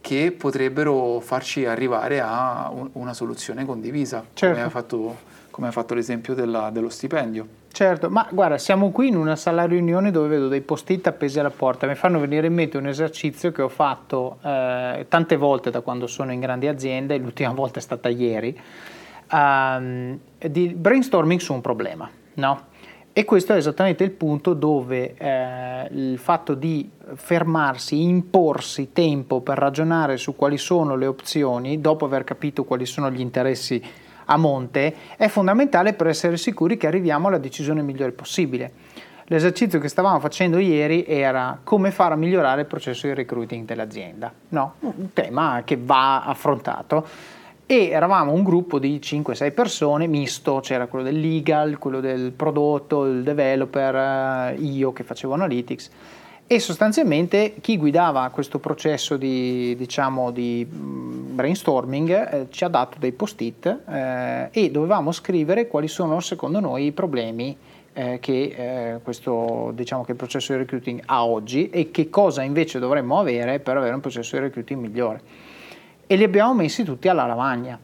che 0.05 0.33
potrebbero 0.33 1.19
farci 1.21 1.65
arrivare 1.65 2.21
a 2.21 2.71
un, 2.71 2.91
una 2.93 3.15
soluzione 3.15 3.65
condivisa, 3.65 4.23
certo. 4.35 4.55
come, 4.55 4.67
hai 4.67 4.71
fatto, 4.71 5.17
come 5.51 5.73
fatto 5.73 5.95
l'esempio 5.95 6.35
della, 6.35 6.69
dello 6.69 6.91
stipendio. 6.91 7.47
Certo, 7.73 8.11
ma 8.11 8.29
guarda, 8.31 8.59
siamo 8.59 8.91
qui 8.91 9.09
in 9.09 9.17
una 9.17 9.35
sala 9.35 9.65
riunione 9.65 10.11
dove 10.11 10.29
vedo 10.29 10.49
dei 10.49 10.61
post-it 10.61 11.07
appesi 11.07 11.41
alla 11.41 11.49
porta, 11.49 11.87
mi 11.87 11.95
fanno 11.95 12.21
venire 12.21 12.49
in 12.49 12.53
mente 12.53 12.77
un 12.77 12.87
esercizio 12.87 13.51
che 13.51 13.63
ho 13.63 13.71
fatto 13.71 14.37
eh, 14.43 15.07
tante 15.09 15.37
volte 15.37 15.71
da 15.71 15.81
quando 15.81 16.07
sono 16.07 16.33
in 16.33 16.41
grandi 16.41 16.69
aziende, 16.69 17.17
l'ultima 17.17 17.55
volta 17.55 17.79
è 17.79 17.83
stata 17.83 18.11
ieri, 18.11 18.61
um, 19.33 20.19
di 20.39 20.69
brainstorming 20.69 21.41
su 21.41 21.55
un 21.55 21.63
problema, 21.63 22.11
no? 22.35 22.73
E 23.17 23.25
questo 23.25 23.53
è 23.53 23.57
esattamente 23.57 24.03
il 24.03 24.11
punto 24.11 24.55
dove 24.55 25.15
eh, 25.17 25.87
il 25.93 26.19
fatto 26.19 26.55
di 26.55 26.91
fermarsi, 27.15 28.03
imporsi 28.03 28.91
tempo 28.93 29.41
per 29.41 29.57
ragionare 29.57 30.17
su 30.17 30.35
quali 30.35 30.59
sono 30.59 30.97
le 30.97 31.07
opzioni, 31.07 31.81
dopo 31.81 32.07
aver 32.07 32.25
capito 32.25 32.65
quali 32.65 32.85
sono 32.87 33.13
gli 33.13 33.21
interessi 33.21 33.81
a 34.25 34.37
monte, 34.37 34.93
è 35.17 35.29
fondamentale 35.29 35.93
per 35.93 36.09
essere 36.09 36.37
sicuri 36.37 36.77
che 36.77 36.89
arriviamo 36.89 37.29
alla 37.29 37.39
decisione 37.39 37.83
migliore 37.83 38.11
possibile. 38.11 38.73
L'esercizio 39.27 39.79
che 39.79 39.87
stavamo 39.87 40.19
facendo 40.19 40.59
ieri 40.59 41.05
era 41.07 41.61
come 41.63 41.93
fare 41.93 42.15
a 42.15 42.17
migliorare 42.17 42.63
il 42.63 42.67
processo 42.67 43.07
di 43.07 43.15
recruiting 43.15 43.65
dell'azienda, 43.65 44.33
no? 44.49 44.75
un 44.81 45.13
tema 45.13 45.63
che 45.65 45.79
va 45.81 46.25
affrontato 46.25 47.07
e 47.67 47.89
eravamo 47.89 48.33
un 48.33 48.43
gruppo 48.43 48.79
di 48.79 48.99
5-6 49.03 49.55
persone, 49.55 50.07
misto, 50.07 50.61
c'era 50.61 50.87
quello 50.87 51.05
del 51.05 51.19
legal, 51.19 51.79
quello 51.79 52.01
del 52.01 52.33
prodotto, 52.33 53.07
il 53.07 53.23
developer, 53.23 53.95
eh, 53.95 54.55
io 54.61 54.93
che 54.93 55.03
facevo 55.03 55.33
analytics. 55.33 55.91
E 56.47 56.61
sostanzialmente 56.61 57.55
chi 57.63 57.79
guidava 57.79 58.29
questo 58.29 58.59
processo 58.59 59.17
di, 59.17 59.75
diciamo, 59.77 60.31
di 60.31 60.67
mm, 60.71 61.35
brainstorming 61.35 62.11
eh, 62.11 62.47
ci 62.51 62.65
ha 62.65 62.69
dato 62.69 62.99
dei 62.99 63.13
post-it 63.13 63.79
eh, 63.89 64.49
e 64.51 64.71
dovevamo 64.71 65.11
scrivere 65.11 65.67
quali 65.67 65.89
sono 65.89 66.21
secondo 66.21 66.61
noi 66.61 66.87
i 66.87 66.93
problemi 66.93 67.57
eh, 67.95 68.19
che, 68.21 68.55
eh, 68.95 68.99
questo, 69.03 69.73
diciamo, 69.75 70.05
che 70.05 70.11
il 70.11 70.19
processo 70.19 70.53
di 70.53 70.59
recruiting 70.59 71.01
ha 71.07 71.25
oggi 71.25 71.71
e 71.71 71.91
che 71.91 72.11
cosa 72.11 72.43
invece 72.43 72.79
dovremmo 72.79 73.19
avere 73.19 73.59
per 73.59 73.79
avere 73.79 73.95
un 73.95 74.01
processo 74.01 74.37
di 74.37 74.43
recruiting 74.43 74.81
migliore 74.83 75.44
e 76.07 76.17
li 76.17 76.25
abbiamo 76.25 76.55
messi 76.55 76.85
tutti 76.85 77.09
alla 77.09 77.27
lavagna. 77.27 77.79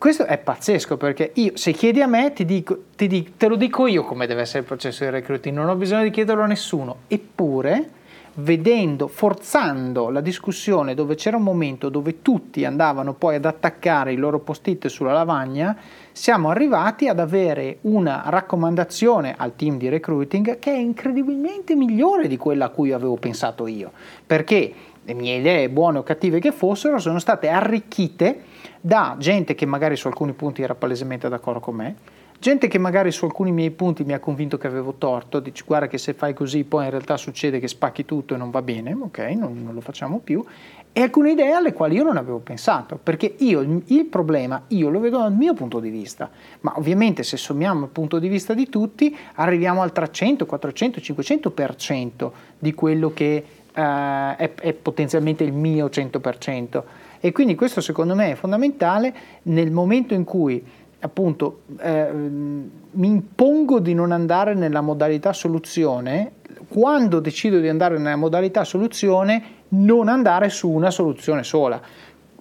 Questo 0.00 0.24
è 0.24 0.38
pazzesco 0.38 0.96
perché 0.96 1.32
io, 1.34 1.52
se 1.56 1.72
chiedi 1.72 2.00
a 2.00 2.06
me, 2.06 2.32
ti 2.32 2.46
dico, 2.46 2.84
ti 2.96 3.06
dico, 3.06 3.32
te 3.36 3.48
lo 3.48 3.56
dico 3.56 3.86
io 3.86 4.02
come 4.02 4.26
deve 4.26 4.40
essere 4.40 4.60
il 4.60 4.64
processo 4.64 5.04
di 5.04 5.10
recruiting, 5.10 5.54
non 5.54 5.68
ho 5.68 5.74
bisogno 5.74 6.04
di 6.04 6.10
chiederlo 6.10 6.42
a 6.42 6.46
nessuno. 6.46 7.00
Eppure, 7.06 7.90
vedendo, 8.36 9.08
forzando 9.08 10.08
la 10.08 10.20
discussione 10.22 10.94
dove 10.94 11.16
c'era 11.16 11.36
un 11.36 11.42
momento 11.42 11.88
dove 11.88 12.22
tutti 12.22 12.64
andavano 12.64 13.12
poi 13.12 13.34
ad 13.34 13.44
attaccare 13.44 14.12
i 14.12 14.16
loro 14.16 14.38
post-it 14.38 14.86
sulla 14.86 15.12
lavagna, 15.12 15.76
siamo 16.12 16.48
arrivati 16.48 17.08
ad 17.08 17.18
avere 17.18 17.78
una 17.82 18.22
raccomandazione 18.26 19.34
al 19.36 19.54
team 19.54 19.76
di 19.76 19.88
recruiting 19.88 20.58
che 20.58 20.72
è 20.72 20.78
incredibilmente 20.78 21.74
migliore 21.74 22.26
di 22.26 22.36
quella 22.36 22.66
a 22.66 22.70
cui 22.70 22.92
avevo 22.92 23.16
pensato 23.16 23.66
io. 23.66 23.90
Perché 24.26 24.72
le 25.10 25.14
mie 25.14 25.36
idee, 25.36 25.68
buone 25.68 25.98
o 25.98 26.02
cattive 26.02 26.38
che 26.38 26.52
fossero, 26.52 26.98
sono 26.98 27.18
state 27.18 27.48
arricchite 27.48 28.42
da 28.80 29.16
gente 29.18 29.54
che 29.54 29.66
magari 29.66 29.96
su 29.96 30.06
alcuni 30.06 30.32
punti 30.32 30.62
era 30.62 30.74
palesemente 30.74 31.28
d'accordo 31.28 31.60
con 31.60 31.74
me, 31.74 31.96
gente 32.38 32.68
che 32.68 32.78
magari 32.78 33.10
su 33.10 33.24
alcuni 33.24 33.52
miei 33.52 33.72
punti 33.72 34.04
mi 34.04 34.12
ha 34.12 34.20
convinto 34.20 34.56
che 34.56 34.68
avevo 34.68 34.94
torto, 34.94 35.40
dici 35.40 35.64
guarda 35.66 35.88
che 35.88 35.98
se 35.98 36.14
fai 36.14 36.32
così 36.32 36.64
poi 36.64 36.84
in 36.84 36.90
realtà 36.90 37.16
succede 37.16 37.58
che 37.58 37.68
spacchi 37.68 38.04
tutto 38.04 38.34
e 38.34 38.36
non 38.36 38.50
va 38.50 38.62
bene, 38.62 38.96
ok, 38.98 39.18
non, 39.36 39.60
non 39.62 39.74
lo 39.74 39.80
facciamo 39.80 40.20
più, 40.20 40.44
e 40.92 41.02
alcune 41.02 41.32
idee 41.32 41.52
alle 41.52 41.72
quali 41.72 41.96
io 41.96 42.04
non 42.04 42.16
avevo 42.16 42.38
pensato, 42.38 42.98
perché 43.00 43.34
io 43.38 43.82
il 43.84 44.04
problema 44.06 44.62
io 44.68 44.90
lo 44.90 45.00
vedo 45.00 45.18
dal 45.18 45.34
mio 45.34 45.54
punto 45.54 45.80
di 45.80 45.90
vista, 45.90 46.30
ma 46.60 46.72
ovviamente 46.76 47.22
se 47.22 47.36
sommiamo 47.36 47.84
il 47.84 47.90
punto 47.90 48.18
di 48.18 48.28
vista 48.28 48.54
di 48.54 48.68
tutti 48.68 49.16
arriviamo 49.34 49.82
al 49.82 49.92
300, 49.92 50.46
400, 50.46 51.00
500% 51.00 52.30
di 52.58 52.74
quello 52.74 53.12
che 53.12 53.44
eh, 53.74 54.36
è, 54.36 54.54
è 54.54 54.72
potenzialmente 54.72 55.44
il 55.44 55.52
mio 55.52 55.86
100%. 55.86 56.82
E 57.20 57.32
quindi 57.32 57.54
questo 57.54 57.80
secondo 57.80 58.14
me 58.14 58.32
è 58.32 58.34
fondamentale 58.34 59.14
nel 59.42 59.70
momento 59.70 60.14
in 60.14 60.24
cui 60.24 60.64
appunto 61.00 61.62
eh, 61.78 62.10
mi 62.12 63.06
impongo 63.08 63.78
di 63.78 63.94
non 63.94 64.12
andare 64.12 64.54
nella 64.54 64.80
modalità 64.80 65.32
soluzione, 65.32 66.32
quando 66.68 67.20
decido 67.20 67.58
di 67.58 67.68
andare 67.68 67.98
nella 67.98 68.16
modalità 68.16 68.64
soluzione, 68.64 69.42
non 69.68 70.08
andare 70.08 70.48
su 70.48 70.68
una 70.70 70.90
soluzione 70.90 71.42
sola. 71.42 71.80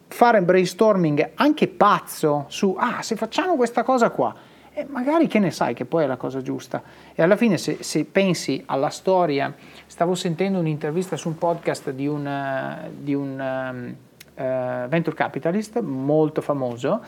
Fare 0.08 0.42
brainstorming 0.42 1.32
anche 1.36 1.68
pazzo 1.68 2.46
su, 2.48 2.76
ah, 2.78 3.02
se 3.02 3.16
facciamo 3.16 3.56
questa 3.56 3.84
cosa 3.84 4.10
qua, 4.10 4.34
e 4.74 4.86
magari 4.88 5.28
che 5.28 5.40
ne 5.40 5.52
sai 5.52 5.74
che 5.74 5.86
poi 5.86 6.04
è 6.04 6.08
la 6.08 6.18
cosa 6.18 6.42
giusta. 6.42 6.82
E 7.14 7.22
alla 7.22 7.36
fine 7.36 7.58
se, 7.58 7.78
se 7.82 8.06
pensi 8.06 8.64
alla 8.66 8.90
storia 8.90 9.54
Stavo 9.90 10.14
sentendo 10.14 10.60
un'intervista 10.60 11.18
su 11.18 11.30
un 11.30 11.40
podcast 11.40 11.90
di 11.90 12.06
un, 12.06 12.24
uh, 12.24 12.92
di 12.96 13.16
un 13.16 13.96
uh, 14.36 14.88
venture 14.88 15.16
capitalist 15.16 15.80
molto 15.80 16.42
famoso 16.42 17.02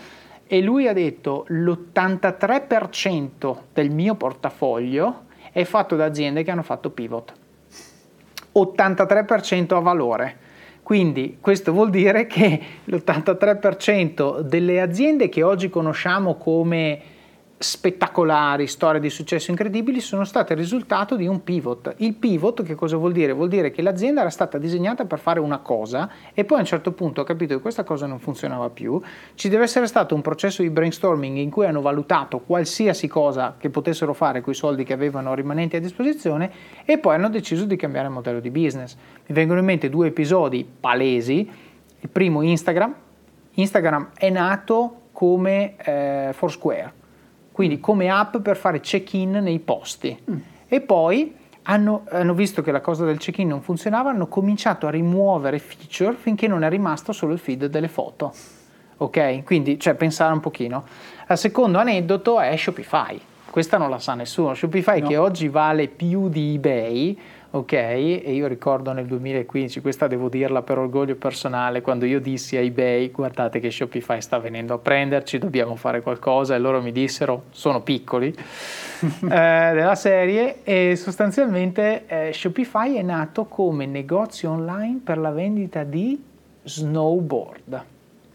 e 0.47 0.61
lui 0.61 0.87
ha 0.87 0.93
detto 0.93 1.45
l'83% 1.49 3.55
del 3.71 3.91
mio 3.91 4.15
portafoglio 4.15 5.25
è 5.51 5.63
fatto 5.63 5.95
da 5.95 6.05
aziende 6.05 6.41
che 6.41 6.49
hanno 6.49 6.63
fatto 6.63 6.89
pivot. 6.89 7.33
83% 8.55 9.75
a 9.75 9.79
valore. 9.79 10.37
Quindi 10.81 11.37
questo 11.39 11.71
vuol 11.71 11.91
dire 11.91 12.25
che 12.25 12.59
l'83% 12.83 14.39
delle 14.39 14.81
aziende 14.81 15.29
che 15.29 15.43
oggi 15.43 15.69
conosciamo 15.69 16.33
come 16.33 16.99
spettacolari, 17.61 18.67
storie 18.67 18.99
di 18.99 19.09
successo 19.09 19.51
incredibili 19.51 19.99
sono 19.99 20.23
state 20.23 20.53
il 20.53 20.59
risultato 20.59 21.15
di 21.15 21.27
un 21.27 21.43
pivot. 21.43 21.95
Il 21.97 22.15
pivot 22.15 22.63
che 22.63 22.75
cosa 22.75 22.97
vuol 22.97 23.11
dire? 23.11 23.33
Vuol 23.33 23.49
dire 23.49 23.71
che 23.71 23.81
l'azienda 23.81 24.21
era 24.21 24.29
stata 24.29 24.57
disegnata 24.57 25.05
per 25.05 25.19
fare 25.19 25.39
una 25.39 25.59
cosa 25.59 26.09
e 26.33 26.43
poi 26.43 26.57
a 26.57 26.61
un 26.61 26.65
certo 26.65 26.91
punto 26.91 27.21
ha 27.21 27.25
capito 27.25 27.55
che 27.55 27.61
questa 27.61 27.83
cosa 27.83 28.05
non 28.05 28.19
funzionava 28.19 28.69
più, 28.69 28.99
ci 29.35 29.49
deve 29.49 29.63
essere 29.63 29.87
stato 29.87 30.15
un 30.15 30.21
processo 30.21 30.61
di 30.61 30.69
brainstorming 30.69 31.37
in 31.37 31.49
cui 31.49 31.65
hanno 31.65 31.81
valutato 31.81 32.39
qualsiasi 32.39 33.07
cosa 33.07 33.55
che 33.57 33.69
potessero 33.69 34.13
fare 34.13 34.41
con 34.41 34.53
i 34.53 34.55
soldi 34.55 34.83
che 34.83 34.93
avevano 34.93 35.33
rimanenti 35.33 35.75
a 35.75 35.79
disposizione 35.79 36.51
e 36.83 36.97
poi 36.97 37.15
hanno 37.15 37.29
deciso 37.29 37.65
di 37.65 37.75
cambiare 37.75 38.09
modello 38.09 38.39
di 38.39 38.49
business. 38.49 38.95
Mi 39.27 39.35
vengono 39.35 39.59
in 39.59 39.65
mente 39.65 39.89
due 39.89 40.07
episodi 40.07 40.67
palesi. 40.79 41.49
Il 41.99 42.09
primo 42.09 42.41
Instagram. 42.41 42.93
Instagram 43.53 44.09
è 44.17 44.29
nato 44.29 45.01
come 45.11 45.75
eh, 45.77 46.29
Foursquare 46.33 46.99
quindi 47.61 47.79
come 47.79 48.09
app 48.09 48.37
per 48.37 48.57
fare 48.57 48.79
check-in 48.79 49.33
nei 49.33 49.59
posti. 49.59 50.17
Mm. 50.31 50.37
E 50.67 50.81
poi 50.81 51.35
hanno, 51.63 52.05
hanno, 52.09 52.33
visto 52.33 52.63
che 52.63 52.71
la 52.71 52.81
cosa 52.81 53.05
del 53.05 53.19
check-in 53.19 53.47
non 53.47 53.61
funzionava, 53.61 54.09
hanno 54.09 54.25
cominciato 54.25 54.87
a 54.87 54.89
rimuovere 54.89 55.59
feature 55.59 56.15
finché 56.19 56.47
non 56.47 56.63
è 56.63 56.69
rimasto 56.69 57.11
solo 57.11 57.33
il 57.33 57.37
feed 57.37 57.67
delle 57.67 57.87
foto. 57.87 58.33
Ok? 58.97 59.43
Quindi, 59.43 59.79
cioè, 59.79 59.93
pensare 59.93 60.33
un 60.33 60.39
pochino. 60.39 60.85
Il 61.29 61.37
secondo 61.37 61.77
aneddoto 61.77 62.39
è 62.39 62.57
Shopify. 62.57 63.21
Questa 63.51 63.77
non 63.77 63.91
la 63.91 63.99
sa 63.99 64.15
nessuno. 64.15 64.55
Shopify 64.55 65.01
no. 65.01 65.07
che 65.07 65.17
oggi 65.17 65.47
vale 65.47 65.87
più 65.87 66.29
di 66.29 66.55
eBay 66.55 67.19
ok? 67.51 67.73
E 67.73 68.33
io 68.33 68.47
ricordo 68.47 68.93
nel 68.93 69.05
2015, 69.05 69.81
questa 69.81 70.07
devo 70.07 70.29
dirla 70.29 70.61
per 70.61 70.77
orgoglio 70.77 71.15
personale, 71.15 71.81
quando 71.81 72.05
io 72.05 72.19
dissi 72.19 72.55
a 72.55 72.61
eBay, 72.61 73.11
guardate 73.11 73.59
che 73.59 73.69
Shopify 73.69 74.21
sta 74.21 74.39
venendo 74.39 74.73
a 74.73 74.77
prenderci, 74.77 75.37
dobbiamo 75.37 75.75
fare 75.75 76.01
qualcosa, 76.01 76.55
e 76.55 76.59
loro 76.59 76.81
mi 76.81 76.91
dissero, 76.91 77.43
sono 77.51 77.81
piccoli, 77.81 78.33
eh, 78.33 79.27
della 79.27 79.95
serie, 79.95 80.63
e 80.63 80.95
sostanzialmente 80.95 82.05
eh, 82.07 82.33
Shopify 82.33 82.95
è 82.95 83.01
nato 83.01 83.45
come 83.45 83.85
negozio 83.85 84.51
online 84.51 85.01
per 85.03 85.17
la 85.17 85.31
vendita 85.31 85.83
di 85.83 86.21
snowboard. 86.63 87.83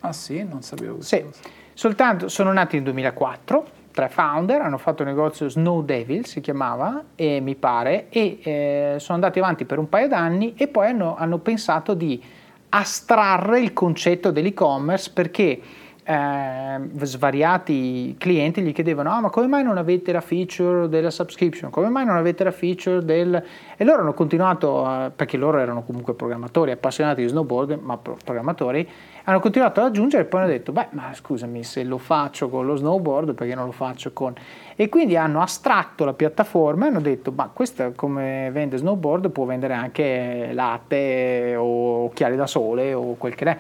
Ah 0.00 0.12
sì? 0.12 0.44
Non 0.44 0.62
sapevo. 0.62 1.00
Sì, 1.00 1.24
soltanto 1.72 2.28
sono 2.28 2.52
nati 2.52 2.76
nel 2.76 2.84
2004 2.84 3.75
tre 3.96 4.10
founder, 4.10 4.60
hanno 4.60 4.76
fatto 4.76 5.02
un 5.02 5.08
negozio 5.08 5.48
Snow 5.48 5.82
Devil, 5.82 6.26
si 6.26 6.42
chiamava, 6.42 7.02
e, 7.14 7.40
mi 7.40 7.54
pare, 7.54 8.08
e 8.10 8.38
eh, 8.42 8.96
sono 8.98 9.14
andati 9.14 9.38
avanti 9.38 9.64
per 9.64 9.78
un 9.78 9.88
paio 9.88 10.06
d'anni 10.06 10.52
e 10.54 10.68
poi 10.68 10.88
hanno, 10.88 11.16
hanno 11.16 11.38
pensato 11.38 11.94
di 11.94 12.22
astrarre 12.68 13.58
il 13.58 13.72
concetto 13.72 14.30
dell'e-commerce 14.30 15.10
perché 15.14 15.60
eh, 16.08 16.80
svariati 17.00 18.14
clienti 18.18 18.60
gli 18.60 18.72
chiedevano 18.72 19.10
ah 19.10 19.20
ma 19.20 19.30
come 19.30 19.48
mai 19.48 19.64
non 19.64 19.78
avete 19.78 20.12
la 20.12 20.20
feature 20.20 20.90
della 20.90 21.10
subscription? 21.10 21.70
Come 21.70 21.88
mai 21.88 22.04
non 22.04 22.16
avete 22.16 22.44
la 22.44 22.52
feature 22.52 23.02
del 23.02 23.42
e 23.76 23.84
loro 23.84 24.02
hanno 24.02 24.12
continuato 24.12 24.84
a, 24.84 25.10
perché 25.14 25.38
loro 25.38 25.58
erano 25.58 25.82
comunque 25.84 26.12
programmatori 26.12 26.70
appassionati 26.70 27.22
di 27.22 27.28
snowboard 27.28 27.78
ma 27.80 27.96
programmatori 27.96 28.86
hanno 29.28 29.40
continuato 29.40 29.80
ad 29.80 29.86
aggiungere 29.86 30.22
e 30.22 30.26
poi 30.26 30.40
hanno 30.42 30.50
detto 30.50 30.70
beh 30.72 30.88
ma 30.90 31.12
scusami 31.12 31.64
se 31.64 31.82
lo 31.82 31.98
faccio 31.98 32.48
con 32.48 32.64
lo 32.64 32.76
snowboard 32.76 33.34
perché 33.34 33.56
non 33.56 33.66
lo 33.66 33.72
faccio 33.72 34.12
con? 34.12 34.32
E 34.76 34.88
quindi 34.88 35.16
hanno 35.16 35.42
astratto 35.42 36.04
la 36.04 36.12
piattaforma 36.12 36.86
e 36.86 36.88
hanno 36.90 37.00
detto 37.00 37.32
ma 37.32 37.50
questa 37.52 37.90
come 37.90 38.50
vende 38.52 38.76
snowboard 38.76 39.30
può 39.30 39.44
vendere 39.44 39.74
anche 39.74 40.50
latte 40.52 41.56
o 41.56 42.04
occhiali 42.04 42.36
da 42.36 42.46
sole 42.46 42.94
o 42.94 43.14
quel 43.14 43.34
che 43.34 43.44
è. 43.44 43.58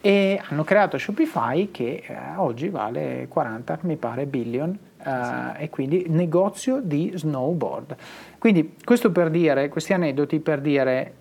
E 0.00 0.40
hanno 0.48 0.62
creato 0.62 0.98
Shopify 0.98 1.70
che 1.70 2.04
eh, 2.06 2.16
oggi 2.36 2.68
vale 2.68 3.26
40 3.28 3.78
mi 3.82 3.96
pare 3.96 4.26
billion 4.26 4.70
eh, 4.70 5.04
sì. 5.04 5.62
e 5.62 5.70
quindi 5.70 6.04
negozio 6.08 6.80
di 6.82 7.12
snowboard. 7.14 7.96
Quindi 8.38 8.76
questo 8.84 9.10
per 9.10 9.30
dire 9.30 9.68
questi 9.68 9.94
aneddoti 9.94 10.38
per 10.38 10.60
dire 10.60 11.14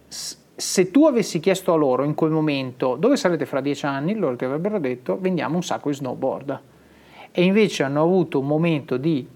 se 0.59 0.89
tu 0.89 1.05
avessi 1.05 1.39
chiesto 1.39 1.71
a 1.71 1.75
loro 1.75 2.03
in 2.03 2.15
quel 2.15 2.31
momento 2.31 2.95
dove 2.95 3.15
sarete 3.15 3.45
fra 3.45 3.61
dieci 3.61 3.85
anni 3.85 4.15
loro 4.15 4.35
ti 4.35 4.43
avrebbero 4.43 4.79
detto 4.79 5.19
vendiamo 5.19 5.55
un 5.55 5.61
sacco 5.61 5.89
di 5.89 5.95
snowboard 5.95 6.61
e 7.31 7.43
invece 7.43 7.83
hanno 7.83 8.01
avuto 8.01 8.39
un 8.39 8.47
momento 8.47 8.97
di 8.97 9.27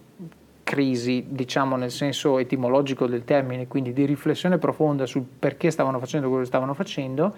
crisi, 0.63 1.25
diciamo 1.27 1.75
nel 1.75 1.91
senso 1.91 2.39
etimologico 2.39 3.05
del 3.05 3.25
termine, 3.25 3.67
quindi 3.67 3.93
di 3.93 4.05
riflessione 4.05 4.57
profonda 4.57 5.05
sul 5.05 5.23
perché 5.23 5.69
stavano 5.69 5.99
facendo 5.99 6.27
quello 6.27 6.41
che 6.41 6.47
stavano 6.47 6.73
facendo 6.73 7.35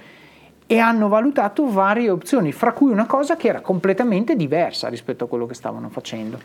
e 0.65 0.77
hanno 0.77 1.07
valutato 1.07 1.67
varie 1.69 2.09
opzioni, 2.09 2.51
fra 2.51 2.71
cui 2.71 2.91
una 2.91 3.05
cosa 3.05 3.35
che 3.35 3.47
era 3.47 3.61
completamente 3.61 4.35
diversa 4.35 4.87
rispetto 4.87 5.25
a 5.25 5.27
quello 5.27 5.45
che 5.45 5.55
stavano 5.55 5.89
facendo. 5.89 6.39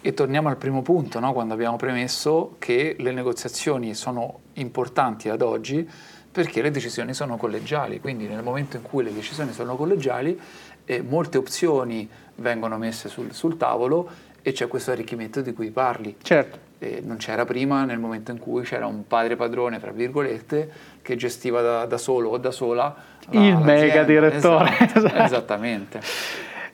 E 0.00 0.14
torniamo 0.14 0.48
al 0.48 0.56
primo 0.56 0.80
punto, 0.80 1.20
no? 1.20 1.32
quando 1.32 1.52
abbiamo 1.52 1.76
premesso 1.76 2.54
che 2.58 2.96
le 2.98 3.12
negoziazioni 3.12 3.92
sono 3.92 4.38
importanti 4.54 5.28
ad 5.28 5.42
oggi 5.42 5.86
perché 6.30 6.62
le 6.62 6.70
decisioni 6.70 7.12
sono 7.12 7.36
collegiali, 7.36 8.00
quindi 8.00 8.26
nel 8.26 8.42
momento 8.42 8.76
in 8.76 8.82
cui 8.82 9.02
le 9.02 9.12
decisioni 9.12 9.52
sono 9.52 9.76
collegiali 9.76 10.38
eh, 10.84 11.02
molte 11.02 11.38
opzioni 11.38 12.08
vengono 12.36 12.78
messe 12.78 13.08
sul, 13.08 13.32
sul, 13.32 13.56
tavolo 13.56 14.08
e 14.42 14.52
c'è 14.52 14.66
questo 14.66 14.90
arricchimento 14.90 15.40
di 15.40 15.52
cui 15.52 15.70
parli. 15.70 16.16
Certo. 16.22 16.68
Eh, 16.78 17.02
non 17.04 17.18
c'era 17.18 17.44
prima 17.44 17.84
nel 17.84 17.98
momento 17.98 18.30
in 18.30 18.38
cui 18.38 18.62
c'era 18.62 18.86
un 18.86 19.06
padre 19.06 19.36
padrone, 19.36 19.78
tra 19.78 19.90
virgolette, 19.90 20.72
che 21.02 21.16
gestiva 21.16 21.60
da, 21.60 21.84
da 21.84 21.98
solo 21.98 22.30
o 22.30 22.38
da 22.38 22.50
sola 22.50 22.94
il 23.30 23.56
mega 23.58 24.02
direttore. 24.02 24.76
Esatto, 24.78 25.14
esattamente. 25.22 26.00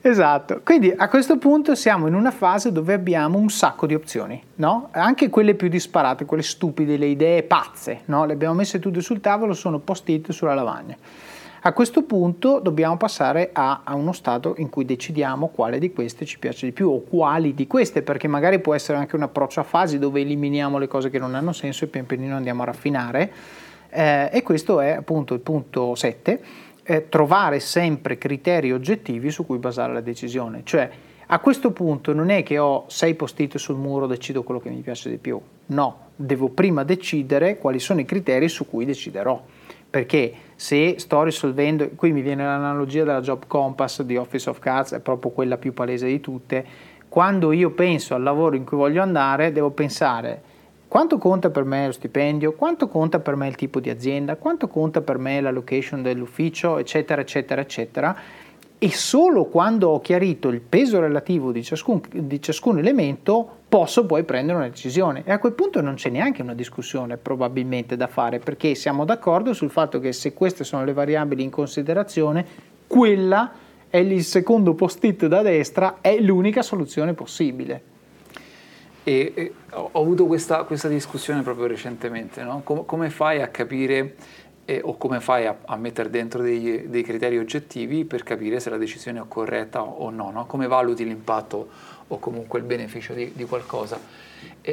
Esatto, 0.09 0.61
quindi 0.63 0.95
a 0.97 1.09
questo 1.09 1.37
punto 1.37 1.75
siamo 1.75 2.07
in 2.07 2.15
una 2.15 2.31
fase 2.31 2.71
dove 2.71 2.95
abbiamo 2.95 3.39
un 3.39 3.49
sacco 3.49 3.87
di 3.87 3.95
opzioni, 3.95 4.41
no? 4.55 4.91
Anche 4.93 5.29
quelle 5.29 5.57
più 5.57 5.67
disparate, 5.67 6.25
quelle 6.25 6.45
stupide, 6.45 6.97
le 6.97 7.07
idee 7.07 7.43
pazze, 7.43 8.03
no? 8.05 8.25
Le 8.25 8.35
abbiamo 8.35 8.55
messe 8.55 8.79
tutte 8.79 9.01
sul 9.01 9.21
tavolo, 9.21 9.53
sono 9.53 9.81
post-it 9.81 10.31
sulla 10.31 10.55
lavagna. 10.55 10.97
A 11.63 11.73
questo 11.73 12.05
punto 12.05 12.61
dobbiamo 12.61 12.97
passare 12.97 13.51
a, 13.53 13.81
a, 13.83 13.97
uno 13.97 14.13
stato 14.13 14.55
in 14.59 14.71
cui 14.71 14.85
decidiamo 14.85 15.49
quale 15.49 15.81
di 15.81 15.93
queste 15.93 16.25
ci 16.25 16.39
piace 16.39 16.67
di 16.67 16.73
più 16.73 16.89
o 16.89 17.01
quali 17.01 17.53
di 17.53 17.67
queste, 17.67 18.03
perché 18.03 18.29
magari 18.29 18.61
può 18.61 18.75
essere 18.75 18.99
anche 18.99 19.17
un 19.17 19.23
approccio 19.23 19.59
a 19.59 19.65
fasi 19.65 19.99
dove 19.99 20.21
eliminiamo 20.21 20.79
le 20.79 20.87
cose 20.87 21.11
che 21.11 21.19
non 21.19 21.35
hanno 21.35 21.53
senso 21.53 21.85
e 21.85 21.89
pian 21.89 22.07
pianino 22.07 22.37
andiamo 22.37 22.63
a 22.63 22.67
raffinare 22.67 23.33
eh, 23.91 24.29
e 24.31 24.43
questo 24.43 24.81
è 24.81 24.91
appunto 24.91 25.35
il 25.35 25.41
punto 25.41 25.95
7, 25.95 26.41
eh, 26.87 27.09
trovare 27.09 27.59
sempre 27.59 28.17
criteri 28.17 28.73
oggettivi 28.73 29.31
su 29.31 29.45
cui 29.45 29.59
basare 29.59 29.93
la 29.93 30.01
decisione. 30.01 30.63
Cioè, 30.65 30.89
a 31.27 31.41
questo 31.41 31.73
punto 31.73 32.13
non 32.13 32.31
è 32.31 32.45
che 32.45 32.59
ho 32.59 32.85
sei 32.87 33.15
post-it 33.15 33.57
sul 33.57 33.77
muro, 33.77 34.07
decido 34.07 34.45
quello 34.45 34.61
che 34.61 34.71
mi 34.71 34.81
piace 34.81 35.11
di 35.11 35.17
più. 35.17 35.41
No, 35.67 35.99
devo 36.15 36.49
prima 36.49 36.85
decidere 36.85 37.59
quali 37.59 37.81
sono 37.81 38.01
i 38.01 38.05
criteri 38.05 38.49
su 38.49 38.69
cui 38.69 38.85
deciderò. 38.85 39.43
Perché 39.91 40.33
se 40.55 40.95
sto 40.99 41.25
risolvendo, 41.25 41.91
qui 41.97 42.13
mi 42.13 42.21
viene 42.21 42.45
l'analogia 42.45 43.03
della 43.03 43.21
Job 43.21 43.47
Compass 43.47 44.03
di 44.03 44.17
Office 44.17 44.49
of 44.49 44.61
Cards, 44.61 44.93
è 44.93 45.01
proprio 45.01 45.33
quella 45.33 45.57
più 45.57 45.73
palese 45.75 46.07
di 46.07 46.21
tutte, 46.21 46.65
quando 47.09 47.51
io 47.51 47.71
penso 47.71 48.15
al 48.15 48.23
lavoro 48.23 48.57
in 48.57 48.65
cui 48.65 48.77
voglio 48.77 49.03
andare, 49.03 49.51
devo 49.51 49.71
pensare 49.71 50.43
quanto 50.97 51.19
conta 51.19 51.51
per 51.51 51.65
me 51.65 51.85
lo 51.85 51.93
stipendio? 51.93 52.55
Quanto 52.55 52.89
conta 52.89 53.19
per 53.19 53.37
me 53.37 53.47
il 53.49 53.55
tipo 53.55 53.81
di 53.81 53.91
azienda? 53.91 54.37
Quanto 54.37 54.67
conta 54.67 55.03
per 55.03 55.19
me 55.19 55.43
la 55.43 55.51
location 55.51 56.01
dell'ufficio? 56.01 56.79
Eccetera, 56.79 57.21
eccetera, 57.21 57.61
eccetera. 57.61 58.17
E 58.79 58.91
solo 58.93 59.45
quando 59.45 59.91
ho 59.91 60.01
chiarito 60.01 60.49
il 60.49 60.63
peso 60.63 60.99
relativo 60.99 61.53
di 61.53 61.63
ciascun, 61.63 62.01
di 62.11 62.41
ciascun 62.41 62.79
elemento 62.79 63.47
posso 63.69 64.07
poi 64.07 64.25
prendere 64.25 64.57
una 64.57 64.69
decisione. 64.71 65.23
E 65.27 65.33
a 65.33 65.39
quel 65.39 65.53
punto 65.53 65.83
non 65.83 65.97
c'è 65.97 66.09
neanche 66.09 66.41
una 66.41 66.55
discussione 66.55 67.19
probabilmente 67.19 67.95
da 67.99 68.07
fare, 68.07 68.39
perché 68.39 68.75
siamo 68.75 69.05
d'accordo 69.05 69.53
sul 69.53 69.69
fatto 69.69 70.01
che 70.01 70.15
se 70.15 70.33
queste 70.33 70.65
sono 70.65 70.83
le 70.83 70.95
variabili 70.95 71.43
in 71.43 71.51
considerazione, 71.51 72.47
quella 72.87 73.53
è 73.91 73.99
il 73.99 74.25
secondo 74.25 74.73
post-it 74.73 75.27
da 75.27 75.43
destra, 75.43 75.99
è 76.01 76.19
l'unica 76.21 76.63
soluzione 76.63 77.13
possibile. 77.13 77.96
E, 79.09 79.55
ho, 79.71 79.91
avuto 79.93 80.27
questa, 80.27 80.65
questa, 80.65 80.89
discussione 80.89 81.43
proprio 81.43 81.69
recentemente, 81.69 82.43
no? 82.43 82.63
Com- 82.65 82.85
come 82.85 83.09
fai 83.09 83.41
a 83.41 83.47
capire 83.47 84.17
eh, 84.65 84.81
o 84.83 84.97
come 84.97 85.21
fai 85.21 85.47
a, 85.47 85.59
a 85.65 85.77
mettere 85.77 86.11
dentro 86.11 86.43
dei, 86.43 86.89
dei, 86.89 87.05
criteri 87.05 87.39
oggettivi 87.39 88.05
per 88.05 88.25
capire 88.25 88.59
se 88.59 88.69
la 88.69 88.79
decisione 88.79 89.21
è 89.21 89.25
corretta 89.29 89.81
o 89.81 90.11
no, 90.11 90.33
no? 90.33 90.47
Come 90.47 90.67
valuti 90.67 91.05
l'impatto 91.05 91.69
o 92.09 92.19
comunque 92.19 92.59
il 92.59 92.65
beneficio 92.65 93.13
di, 93.13 93.31
di 93.33 93.45
qualcosa? 93.45 93.97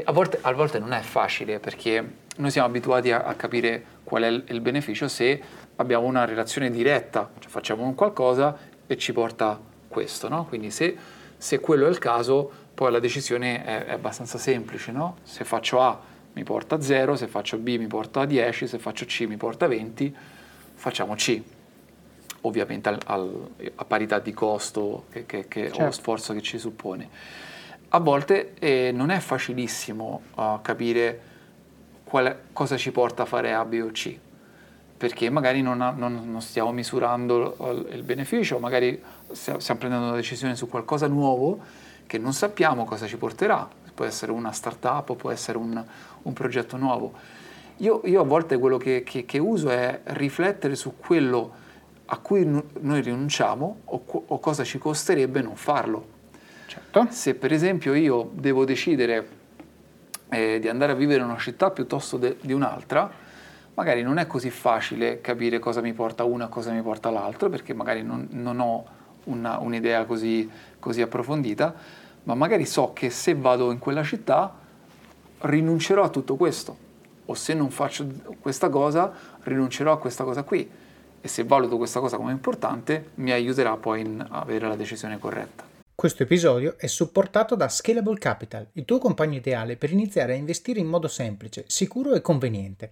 A 0.03 0.11
volte, 0.11 0.39
a, 0.41 0.51
volte, 0.53 0.79
non 0.79 0.93
è 0.93 1.01
facile 1.01 1.59
perché 1.59 2.03
noi 2.37 2.49
siamo 2.49 2.67
abituati 2.67 3.11
a, 3.11 3.21
a 3.25 3.35
capire 3.35 3.83
qual 4.03 4.23
è 4.23 4.27
il, 4.29 4.45
il, 4.47 4.61
beneficio 4.61 5.07
se 5.07 5.39
abbiamo 5.75 6.07
una 6.07 6.25
relazione 6.25 6.71
diretta, 6.71 7.29
cioè 7.37 7.51
facciamo 7.51 7.83
un 7.83 7.93
qualcosa 7.93 8.57
e 8.87 8.97
ci 8.97 9.13
porta 9.13 9.59
questo, 9.87 10.27
no? 10.27 10.47
Quindi 10.47 10.71
se, 10.71 10.97
se 11.37 11.59
quello 11.59 11.85
è 11.85 11.89
il 11.89 11.99
caso 11.99 12.61
poi 12.73 12.91
la 12.91 12.99
decisione 12.99 13.63
è, 13.63 13.85
è 13.85 13.91
abbastanza 13.91 14.37
semplice, 14.37 14.91
no? 14.91 15.17
Se 15.23 15.43
faccio 15.43 15.81
A 15.81 15.99
mi 16.33 16.43
porta 16.43 16.75
a 16.75 16.81
0, 16.81 17.15
se 17.15 17.27
faccio 17.27 17.57
B 17.57 17.77
mi 17.77 17.87
porta 17.87 18.21
a 18.21 18.25
10, 18.25 18.67
se 18.67 18.79
faccio 18.79 19.05
C 19.05 19.25
mi 19.27 19.37
porta 19.37 19.65
a 19.65 19.67
20, 19.67 20.15
facciamo 20.73 21.13
C. 21.15 21.41
Ovviamente 22.41 22.89
al, 22.89 22.99
al, 23.05 23.49
a 23.75 23.85
parità 23.85 24.19
di 24.19 24.33
costo 24.33 25.05
che, 25.11 25.25
che, 25.25 25.47
che 25.47 25.67
certo. 25.67 25.83
o 25.83 25.91
sforzo 25.91 26.33
che 26.33 26.41
ci 26.41 26.57
suppone. 26.57 27.09
A 27.89 27.99
volte 27.99 28.53
eh, 28.57 28.91
non 28.91 29.11
è 29.11 29.19
facilissimo 29.19 30.23
uh, 30.33 30.59
capire 30.61 31.21
quale, 32.03 32.45
cosa 32.51 32.75
ci 32.75 32.91
porta 32.91 33.23
a 33.23 33.25
fare 33.25 33.53
A, 33.53 33.63
B 33.65 33.81
o 33.83 33.91
C, 33.91 34.17
perché 34.97 35.29
magari 35.29 35.61
non, 35.61 35.79
ha, 35.81 35.91
non, 35.91 36.21
non 36.25 36.41
stiamo 36.41 36.71
misurando 36.71 37.55
il, 37.71 37.93
il 37.93 38.03
beneficio, 38.03 38.57
magari 38.57 39.01
stiamo 39.31 39.79
prendendo 39.79 40.07
una 40.07 40.15
decisione 40.15 40.55
su 40.55 40.67
qualcosa 40.67 41.07
nuovo 41.07 41.61
che 42.05 42.17
non 42.17 42.33
sappiamo 42.33 42.85
cosa 42.85 43.07
ci 43.07 43.17
porterà, 43.17 43.67
può 43.93 44.05
essere 44.05 44.31
una 44.31 44.51
startup, 44.51 45.15
può 45.15 45.31
essere 45.31 45.57
un, 45.57 45.83
un 46.23 46.33
progetto 46.33 46.77
nuovo. 46.77 47.13
Io, 47.77 48.01
io, 48.05 48.21
a 48.21 48.23
volte 48.23 48.57
quello 48.57 48.77
che, 48.77 49.03
che, 49.03 49.25
che, 49.25 49.39
uso 49.39 49.69
è 49.69 50.01
riflettere 50.03 50.75
su 50.75 50.95
quello 50.97 51.61
a 52.05 52.17
cui 52.17 52.45
noi 52.79 53.01
rinunciamo 53.01 53.81
o, 53.85 54.03
o 54.27 54.39
cosa 54.39 54.63
ci 54.63 54.77
costerebbe 54.77 55.41
non 55.41 55.55
farlo. 55.55 56.11
Certo. 56.67 57.07
Se 57.09 57.35
per 57.35 57.51
esempio 57.51 57.93
io 57.93 58.29
devo 58.33 58.65
decidere 58.65 59.27
eh, 60.29 60.59
di 60.59 60.67
andare 60.69 60.91
a 60.91 60.95
vivere 60.95 61.21
in 61.21 61.29
una 61.29 61.37
città 61.37 61.71
piuttosto 61.71 62.17
de, 62.17 62.37
di 62.41 62.53
un'altra, 62.53 63.09
magari 63.73 64.01
non 64.03 64.17
è 64.17 64.27
così 64.27 64.49
facile 64.49 65.21
capire 65.21 65.59
cosa 65.59 65.81
mi 65.81 65.93
porta 65.93 66.23
una 66.23 66.45
e 66.45 66.49
cosa 66.49 66.71
mi 66.71 66.81
porta 66.81 67.09
l'altra, 67.09 67.49
perché 67.49 67.73
magari 67.73 68.03
non, 68.03 68.27
non 68.31 68.59
ho 68.59 68.85
una, 69.25 69.59
un'idea 69.59 70.05
così, 70.05 70.49
così 70.79 71.01
approfondita, 71.01 71.73
ma 72.23 72.35
magari 72.35 72.65
so 72.65 72.93
che 72.93 73.09
se 73.09 73.35
vado 73.35 73.71
in 73.71 73.79
quella 73.79 74.03
città 74.03 74.53
rinuncerò 75.39 76.03
a 76.03 76.09
tutto 76.09 76.35
questo, 76.35 76.77
o 77.25 77.33
se 77.33 77.53
non 77.53 77.69
faccio 77.69 78.05
questa 78.39 78.69
cosa 78.69 79.11
rinuncerò 79.43 79.91
a 79.93 79.97
questa 79.97 80.23
cosa 80.23 80.43
qui, 80.43 80.69
e 81.21 81.27
se 81.27 81.43
valuto 81.43 81.77
questa 81.77 81.99
cosa 81.99 82.17
come 82.17 82.31
importante 82.31 83.11
mi 83.15 83.31
aiuterà 83.31 83.77
poi 83.77 84.01
in 84.01 84.25
avere 84.29 84.67
la 84.67 84.75
decisione 84.75 85.17
corretta. 85.19 85.63
Questo 85.95 86.23
episodio 86.23 86.75
è 86.77 86.87
supportato 86.87 87.55
da 87.55 87.69
Scalable 87.69 88.17
Capital, 88.17 88.67
il 88.73 88.83
tuo 88.83 88.97
compagno 88.97 89.37
ideale 89.37 89.77
per 89.77 89.91
iniziare 89.91 90.33
a 90.33 90.35
investire 90.35 90.79
in 90.79 90.87
modo 90.87 91.07
semplice, 91.07 91.63
sicuro 91.67 92.13
e 92.13 92.21
conveniente. 92.21 92.91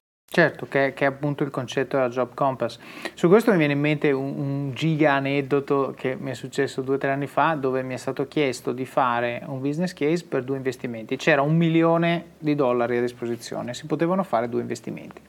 Certo, 0.33 0.65
che, 0.65 0.93
che, 0.93 1.03
è 1.03 1.07
appunto 1.09 1.43
il 1.43 1.49
concetto 1.49 1.97
della 1.97 2.07
Job 2.07 2.33
Compass. 2.33 2.79
Su 3.15 3.27
questo 3.27 3.51
mi 3.51 3.57
viene 3.57 3.73
in 3.73 3.81
mente 3.81 4.13
un, 4.13 4.39
un 4.39 4.71
giga 4.73 5.15
aneddoto 5.15 5.93
che 5.93 6.15
mi 6.17 6.31
è 6.31 6.33
successo 6.35 6.81
due 6.81 6.95
o 6.95 6.97
tre 6.97 7.11
anni 7.11 7.27
fa, 7.27 7.55
dove 7.55 7.83
mi 7.83 7.95
è 7.95 7.97
stato 7.97 8.25
chiesto 8.29 8.71
di 8.71 8.85
fare 8.85 9.43
un 9.45 9.59
business 9.59 9.91
case 9.91 10.23
per 10.23 10.45
due 10.45 10.55
investimenti. 10.55 11.17
C'era 11.17 11.41
un 11.41 11.57
milione 11.57 12.27
di 12.37 12.55
dollari 12.55 12.95
a 12.95 13.01
disposizione, 13.01 13.73
si 13.73 13.87
potevano 13.87 14.23
fare 14.23 14.47
due 14.47 14.61
investimenti. 14.61 15.19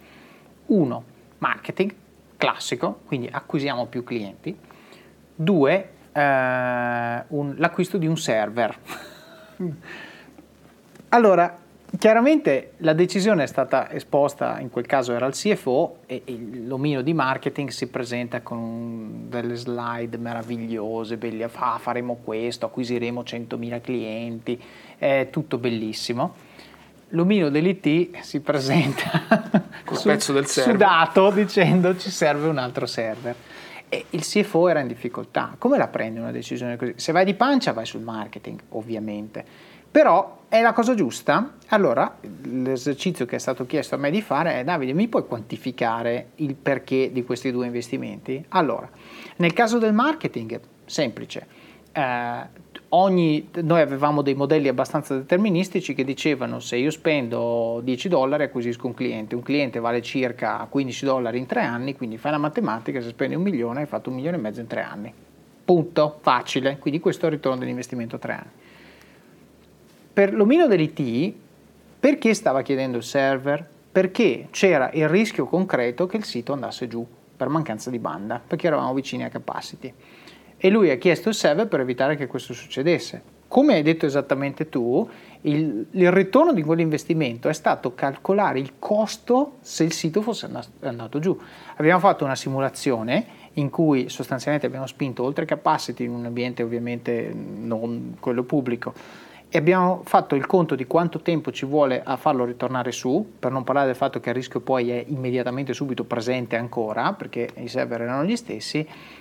Uno, 0.67 1.05
marketing, 1.39 1.93
classico, 2.37 3.01
quindi 3.05 3.29
acquisiamo 3.29 3.87
più 3.87 4.05
clienti. 4.05 4.57
Due, 5.35 5.89
eh, 6.13 7.25
un, 7.27 7.55
l'acquisto 7.57 7.99
di 7.99 8.07
un 8.07 8.17
server. 8.17 8.79
allora, 11.09 11.59
Chiaramente 11.99 12.73
la 12.79 12.95
decisione 12.95 13.43
è 13.43 13.47
stata 13.47 13.91
esposta, 13.93 14.59
in 14.61 14.71
quel 14.71 14.87
caso 14.87 15.13
era 15.13 15.27
il 15.27 15.35
CFO 15.35 15.99
e 16.07 16.23
l'omino 16.65 17.03
di 17.03 17.13
marketing 17.13 17.69
si 17.69 17.89
presenta 17.89 18.41
con 18.41 19.29
delle 19.29 19.55
slide 19.57 20.17
meravigliose, 20.17 21.19
belli, 21.19 21.43
ah, 21.43 21.79
faremo 21.79 22.19
questo, 22.25 22.65
acquisiremo 22.67 23.21
100.000 23.21 23.81
clienti, 23.83 24.61
è 24.97 25.29
tutto 25.31 25.59
bellissimo. 25.59 26.35
L'omino 27.11 27.51
dell'IT 27.51 28.21
si 28.21 28.41
presenta 28.41 29.61
su, 29.93 30.09
pezzo 30.09 30.33
del 30.33 30.47
server. 30.47 30.73
sudato 30.73 31.31
dicendo 31.31 31.95
ci 31.99 32.11
serve 32.11 32.49
un 32.49 32.57
altro 32.57 32.87
server. 32.87 33.37
E 33.91 34.07
il 34.11 34.23
CFO 34.23 34.69
era 34.69 34.81
in 34.81 34.87
difficoltà. 34.87 35.57
Come 35.59 35.77
la 35.77 35.89
prendi 35.89 36.19
una 36.19 36.31
decisione 36.31 36.77
così? 36.77 36.95
Se 36.97 37.13
vai 37.13 37.27
di 37.27 37.35
pancia 37.35 37.73
vai 37.73 37.85
sul 37.85 38.01
marketing, 38.01 38.59
ovviamente 38.71 39.45
però 39.93 40.41
è 40.49 40.63
la 40.63 40.73
cosa 40.73 40.95
giusta? 40.95 41.53
Allora, 41.69 42.17
l'esercizio 42.45 43.27
che 43.27 43.37
è 43.37 43.39
stato 43.39 43.67
chiesto 43.67 43.95
a 43.95 43.99
me 43.99 44.11
di 44.11 44.23
fare 44.23 44.59
è 44.59 44.65
Davide, 44.65 44.95
mi 44.95 45.07
puoi 45.07 45.27
quantificare 45.27 46.31
il 46.37 46.55
perché 46.55 47.13
di 47.13 47.25
questi 47.25 47.51
due 47.51 47.67
investimenti? 47.67 48.43
Allora, 48.49 48.89
nel 49.37 49.53
caso 49.53 49.77
del 49.79 49.93
marketing, 49.93 50.61
semplice. 50.87 51.47
Eh, 51.93 52.47
ogni, 52.91 53.51
noi 53.63 53.81
avevamo 53.83 54.23
dei 54.23 54.35
modelli 54.35 54.69
abbastanza 54.69 55.15
deterministici 55.15 55.95
che 55.95 56.05
dicevano 56.05 56.59
se 56.59 56.77
io 56.77 56.91
spendo 56.91 57.81
10 57.83 58.09
dollari 58.09 58.45
acquisisco 58.45 58.87
un 58.87 58.95
cliente, 58.95 59.35
un 59.35 59.43
cliente 59.43 59.79
vale 59.79 60.01
circa 60.01 60.67
15 60.71 61.05
dollari 61.05 61.39
in 61.39 61.47
tre 61.47 61.63
anni, 61.63 61.95
quindi 61.97 62.17
fai 62.17 62.31
la 62.31 62.39
matematica, 62.39 63.01
se 63.03 63.09
spendi 63.09 63.35
un 63.35 63.43
milione 63.43 63.81
hai 63.81 63.87
fatto 63.87 64.09
un 64.09 64.17
milione 64.17 64.37
e 64.39 64.41
mezzo 64.41 64.61
in 64.61 64.67
tre 64.67 64.81
anni. 64.81 65.13
Punto, 65.65 66.19
facile, 66.21 66.79
quindi 66.79 66.99
questo 66.99 67.27
è 67.27 67.29
il 67.29 67.35
ritorno 67.35 67.59
dell'investimento 67.59 68.17
a 68.17 68.19
tre 68.19 68.33
anni. 68.33 68.51
Per 70.13 70.35
l'omino 70.35 70.67
dell'IT, 70.67 71.35
perché 71.99 72.35
stava 72.35 72.61
chiedendo 72.61 72.99
il 72.99 73.03
server? 73.03 73.67
Perché 73.91 74.49
c'era 74.51 74.91
il 74.93 75.09
rischio 75.09 75.47
concreto 75.47 76.07
che 76.07 76.19
il 76.19 76.25
sito 76.25 76.53
andasse 76.53 76.87
giù 76.87 77.07
per 77.35 77.49
mancanza 77.49 77.89
di 77.89 77.99
banda, 77.99 78.39
perché 78.47 78.67
eravamo 78.67 78.93
vicini 78.93 79.25
a 79.25 79.31
capacity. 79.31 79.91
E 80.59 80.69
lui 80.69 80.91
ha 80.91 80.97
chiesto 80.97 81.31
il 81.31 81.35
server 81.35 81.67
per 81.67 81.81
evitare 81.81 82.17
che 82.17 82.27
questo 82.27 82.53
succedesse. 82.53 83.23
Come 83.49 83.75
hai 83.75 83.83
detto 83.83 84.05
esattamente 84.05 84.69
tu, 84.69 85.09
il, 85.43 85.87
il 85.91 86.13
ritorno 86.13 86.53
di 86.53 86.63
quell'investimento 86.63 87.49
è 87.49 87.55
stato 87.55 87.95
calcolare 87.95 88.59
il 88.59 88.75
costo 88.79 89.57
se 89.63 89.85
il 89.85 89.93
sito 89.93 90.21
fosse 90.21 90.47
andato 90.81 91.21
giù. 91.21 91.39
Abbiamo 91.77 92.01
fatto 92.01 92.25
una 92.25 92.37
simulazione 92.37 93.41
in 93.55 93.71
cui 93.71 94.11
sostanzialmente 94.11 94.67
abbiamo 94.67 94.87
spinto 94.87 95.23
oltre 95.23 95.47
capacity 95.47 96.05
in 96.05 96.11
un 96.11 96.27
ambiente 96.27 96.63
ovviamente 96.63 97.35
non 97.35 98.17
quello 98.21 98.45
pubblico 98.45 98.95
e 99.55 99.59
abbiamo 99.59 100.01
fatto 100.07 100.35
il 100.35 100.47
conto 100.47 100.75
di 100.75 100.87
quanto 100.87 101.21
tempo 101.21 101.53
ci 101.53 101.67
vuole 101.67 102.01
a 102.03 102.17
farlo 102.17 102.47
ritornare 102.47 102.91
su, 102.91 103.35
per 103.39 103.53
non 103.53 103.65
parlare 103.65 103.89
del 103.89 103.97
fatto 103.97 104.19
che 104.19 104.31
il 104.31 104.35
rischio 104.35 104.61
poi 104.61 104.91
è 104.91 105.05
immediatamente 105.09 105.75
subito 105.75 106.05
presente 106.05 106.57
ancora, 106.57 107.13
perché 107.13 107.51
i 107.57 107.69
server 107.69 108.01
erano 108.01 108.25
gli 108.25 108.35
stessi, 108.35 108.79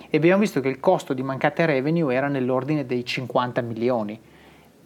e 0.08 0.16
abbiamo 0.16 0.40
visto 0.40 0.60
che 0.60 0.68
il 0.68 0.80
costo 0.80 1.12
di 1.12 1.22
mancate 1.22 1.66
revenue 1.66 2.14
era 2.14 2.28
nell'ordine 2.28 2.86
dei 2.86 3.04
50 3.04 3.60
milioni. 3.60 4.18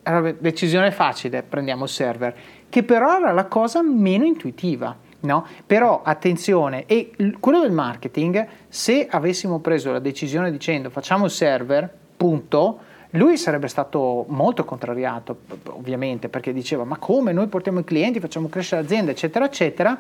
Era 0.03 0.33
decisione 0.33 0.91
facile, 0.91 1.45
prendiamo 1.45 1.85
il 1.85 1.91
server, 1.91 2.37
che 2.69 2.83
però 2.83 3.19
era 3.19 3.31
la 3.31 3.45
cosa 3.45 3.85
meno 3.85 4.25
intuitiva. 4.25 4.97
No? 5.21 5.47
Però 5.65 6.03
attenzione, 6.03 6.87
e 6.87 7.13
quello 7.39 7.61
del 7.61 7.71
marketing, 7.71 8.49
se 8.67 9.07
avessimo 9.09 9.61
preso 9.61 9.93
la 9.93 10.01
decisione 10.01 10.51
dicendo 10.51 10.91
facciamo 10.91 11.27
il 11.27 11.31
server, 11.31 11.89
punto, 12.17 12.81
lui 13.17 13.37
sarebbe 13.37 13.69
stato 13.69 14.25
molto 14.29 14.65
contrariato, 14.65 15.39
ovviamente, 15.71 16.29
perché 16.29 16.53
diceva: 16.53 16.85
Ma 16.85 16.99
come 16.99 17.33
noi 17.33 17.49
portiamo 17.49 17.81
i 17.81 17.85
clienti, 17.85 18.21
facciamo 18.21 18.49
crescere 18.49 18.83
l'azienda, 18.83 19.11
eccetera, 19.11 19.45
eccetera. 19.45 19.99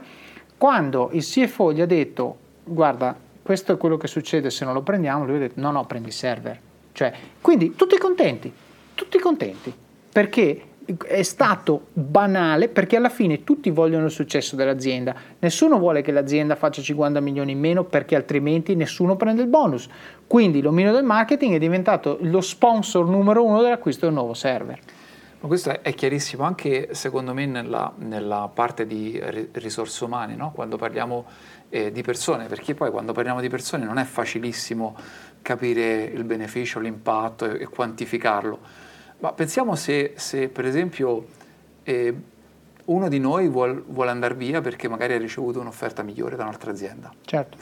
Quando 0.56 1.10
il 1.12 1.24
CFO 1.24 1.72
gli 1.72 1.80
ha 1.80 1.86
detto: 1.86 2.36
Guarda, 2.64 3.16
questo 3.42 3.72
è 3.72 3.76
quello 3.76 3.96
che 3.96 4.06
succede 4.06 4.50
se 4.50 4.64
non 4.64 4.74
lo 4.74 4.82
prendiamo, 4.82 5.24
lui 5.24 5.36
ha 5.36 5.40
detto 5.40 5.60
no, 5.60 5.70
no, 5.70 5.84
prendi 5.84 6.08
il 6.08 6.14
server. 6.14 6.58
Cioè, 6.92 7.12
quindi 7.40 7.74
tutti 7.76 7.96
contenti, 7.98 8.52
tutti 8.94 9.18
contenti, 9.18 9.72
perché 10.10 10.62
è 11.07 11.22
stato 11.22 11.89
banale 11.93 12.68
perché 12.68 12.97
alla 12.97 13.09
fine 13.09 13.43
tutti 13.43 13.70
vogliono 13.70 14.07
il 14.07 14.11
successo 14.11 14.55
dell'azienda. 14.55 15.14
Nessuno 15.41 15.78
vuole 15.78 16.03
che 16.03 16.12
l'azienda 16.12 16.55
faccia 16.55 16.80
50 16.80 17.20
milioni 17.20 17.53
in 17.53 17.59
meno 17.59 17.84
perché 17.84 18.14
altrimenti 18.14 18.74
nessuno 18.74 19.16
prende 19.16 19.43
il 19.43 19.49
bonus. 19.49 19.89
Quindi 20.26 20.62
l'omino 20.62 20.93
del 20.93 21.05
marketing 21.05 21.55
è 21.55 21.59
diventato 21.59 22.18
lo 22.20 22.41
sponsor 22.41 23.09
numero 23.09 23.45
uno 23.45 23.62
dell'acquisto 23.62 24.07
del 24.07 24.14
nuovo 24.14 24.34
server. 24.34 24.78
Ma 25.39 25.49
questo 25.49 25.82
è 25.82 25.95
chiarissimo 25.95 26.45
anche 26.45 26.89
secondo 26.93 27.34
me 27.34 27.45
nella, 27.47 27.93
nella 27.99 28.51
parte 28.53 28.87
di 28.87 29.20
risorse 29.53 30.05
umane, 30.05 30.34
no? 30.34 30.51
quando 30.53 30.76
parliamo 30.76 31.26
eh, 31.68 31.93
di 31.93 32.03
persone, 32.03 32.47
perché 32.47 32.74
poi 32.74 32.91
quando 32.91 33.12
parliamo 33.12 33.41
di 33.41 33.49
persone 33.49 33.84
non 33.84 33.99
è 33.99 34.05
facilissimo 34.05 34.97
capire 35.43 36.05
il 36.05 36.24
beneficio, 36.24 36.78
l'impatto 36.78 37.45
e, 37.45 37.62
e 37.62 37.66
quantificarlo. 37.66 38.84
Ma 39.18 39.32
pensiamo 39.32 39.74
se, 39.74 40.12
se 40.16 40.48
per 40.48 40.66
esempio 40.66 41.26
eh, 41.82 42.14
uno 42.86 43.08
di 43.08 43.18
noi 43.18 43.48
vuole 43.48 43.82
vuol 43.86 44.08
andare 44.08 44.34
via 44.34 44.60
perché 44.60 44.88
magari 44.88 45.14
ha 45.14 45.18
ricevuto 45.18 45.60
un'offerta 45.60 46.02
migliore 46.02 46.36
da 46.36 46.44
un'altra 46.44 46.70
azienda. 46.70 47.12
Certo. 47.24 47.56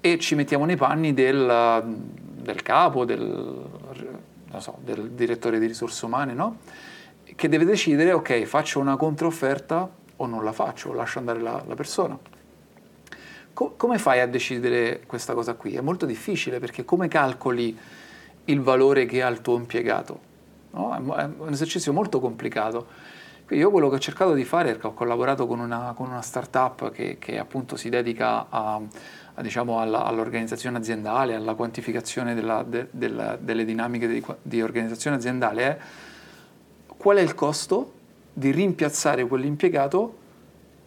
E 0.00 0.18
ci 0.18 0.34
mettiamo 0.34 0.64
nei 0.64 0.76
panni 0.76 1.14
del, 1.14 1.96
del 2.42 2.62
capo, 2.62 3.04
del, 3.04 3.64
so, 4.58 4.76
del 4.82 5.10
direttore 5.10 5.58
di 5.58 5.66
risorse 5.66 6.04
umane, 6.04 6.34
no? 6.34 6.58
che 7.36 7.48
deve 7.48 7.64
decidere, 7.64 8.12
ok, 8.12 8.42
faccio 8.42 8.80
una 8.80 8.96
controfferta 8.96 9.88
o 10.16 10.26
non 10.26 10.44
la 10.44 10.52
faccio, 10.52 10.92
lascio 10.92 11.18
andare 11.18 11.40
la, 11.40 11.62
la 11.66 11.74
persona. 11.74 12.18
Co- 13.52 13.74
come 13.76 13.98
fai 13.98 14.20
a 14.20 14.26
decidere 14.26 15.02
questa 15.06 15.32
cosa 15.32 15.54
qui? 15.54 15.74
È 15.74 15.80
molto 15.80 16.06
difficile 16.06 16.58
perché 16.58 16.84
come 16.84 17.08
calcoli 17.08 17.76
il 18.46 18.60
valore 18.60 19.06
che 19.06 19.22
ha 19.22 19.28
il 19.28 19.40
tuo 19.40 19.56
impiegato? 19.56 20.32
No? 20.74 21.14
È, 21.16 21.24
un 21.38 21.52
esercizio 21.52 21.92
molto 21.92 22.20
complicato. 22.20 22.86
Quindi 23.46 23.64
io 23.64 23.70
quello 23.70 23.88
che 23.88 23.96
ho 23.96 23.98
cercato 23.98 24.32
di 24.32 24.44
fare 24.44 24.72
è 24.72 24.78
che 24.78 24.86
ho 24.86 24.94
collaborato 24.94 25.46
con 25.46 25.60
una, 25.60 25.92
con 25.94 26.08
una 26.08 26.22
startup 26.22 26.90
che, 26.90 27.18
che 27.18 27.38
appunto 27.38 27.76
si 27.76 27.90
dedica 27.90 28.46
a, 28.48 28.80
a, 29.34 29.42
diciamo, 29.42 29.80
alla, 29.80 30.04
all'organizzazione 30.04 30.78
aziendale, 30.78 31.34
alla 31.34 31.54
quantificazione 31.54 32.34
della, 32.34 32.62
de, 32.62 32.88
della, 32.90 33.36
delle 33.36 33.64
dinamiche 33.64 34.08
di, 34.08 34.24
di 34.40 34.62
organizzazione 34.62 35.16
aziendale. 35.16 35.62
È 35.62 35.78
qual 36.96 37.18
è 37.18 37.20
il 37.20 37.34
costo 37.34 37.92
di 38.32 38.50
rimpiazzare 38.50 39.26
quell'impiegato 39.26 40.22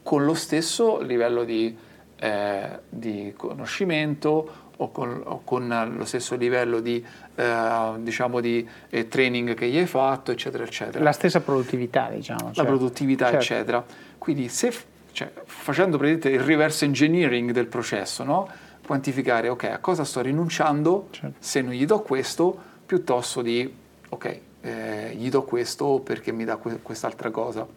con 0.01 0.25
lo 0.25 0.33
stesso 0.33 0.99
livello 0.99 1.43
di, 1.43 1.77
eh, 2.15 2.79
di 2.89 3.33
conoscimento 3.38 4.65
o 4.78 4.91
con, 4.91 5.21
o 5.23 5.41
con, 5.43 5.93
lo 5.95 6.05
stesso 6.05 6.36
livello 6.36 6.80
di, 6.80 7.03
eh, 7.36 7.91
diciamo 7.97 8.39
di 8.39 8.67
eh, 8.89 9.07
training 9.07 9.53
che 9.53 9.67
gli 9.67 9.78
hai 9.78 9.86
fatto, 9.86 10.32
eccetera, 10.32 10.63
eccetera. 10.63 11.03
La 11.03 11.11
stessa 11.11 11.41
produttività, 11.41 12.09
diciamo. 12.09 12.47
La 12.47 12.53
certo. 12.53 12.69
produttività, 12.69 13.25
certo. 13.25 13.39
eccetera. 13.39 13.86
Quindi 14.17 14.49
se, 14.49 14.73
cioè, 15.11 15.32
facendo 15.45 15.97
il 15.97 16.39
reverse 16.39 16.86
engineering 16.86 17.51
del 17.51 17.67
processo, 17.67 18.23
no? 18.23 18.49
quantificare, 18.88 19.49
ok, 19.49 19.63
a 19.65 19.78
cosa 19.80 20.05
sto 20.05 20.21
rinunciando 20.21 21.09
certo. 21.11 21.36
se 21.39 21.61
non 21.61 21.73
gli 21.73 21.86
do 21.86 21.99
questo, 22.01 22.57
piuttosto 22.86 23.41
di, 23.41 23.71
ok, 24.09 24.39
eh, 24.61 25.13
gli 25.15 25.30
do 25.30 25.43
questo 25.43 25.99
perché 25.99 26.32
mi 26.32 26.45
dà 26.45 26.55
que- 26.55 26.80
quest'altra 26.82 27.30
cosa. 27.30 27.67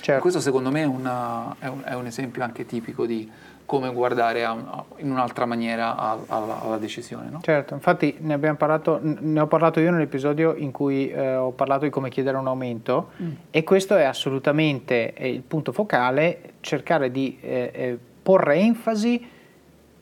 Certo. 0.00 0.20
Questo 0.20 0.40
secondo 0.40 0.70
me 0.70 0.82
è, 0.82 0.86
una, 0.86 1.54
è, 1.58 1.66
un, 1.66 1.82
è, 1.84 1.94
un, 1.94 2.06
esempio 2.06 2.42
anche 2.42 2.66
tipico 2.66 3.06
di 3.06 3.28
come 3.66 3.92
guardare 3.92 4.44
a, 4.44 4.52
a, 4.52 4.84
in 4.98 5.10
un'altra 5.10 5.44
maniera 5.44 5.96
alla, 5.96 6.62
alla 6.62 6.78
decisione. 6.78 7.28
No? 7.28 7.40
Certo, 7.42 7.74
infatti 7.74 8.16
ne, 8.20 8.38
parlato, 8.54 9.00
ne, 9.02 9.40
ho 9.40 9.46
parlato 9.46 9.80
io 9.80 9.90
nell'episodio 9.90 10.54
in 10.54 10.70
cui 10.70 11.10
eh, 11.10 11.34
ho 11.34 11.50
parlato 11.50 11.84
di 11.84 11.90
come 11.90 12.08
chiedere 12.08 12.36
un 12.38 12.46
aumento 12.46 13.10
mm. 13.20 13.30
e 13.50 13.64
questo 13.64 13.96
è 13.96 14.04
assolutamente 14.04 15.14
il 15.18 15.42
punto 15.42 15.72
focale, 15.72 16.54
cercare 16.60 17.10
di 17.10 17.38
eh, 17.40 17.70
eh, 17.74 17.98
porre 18.22 18.56
enfasi 18.56 19.34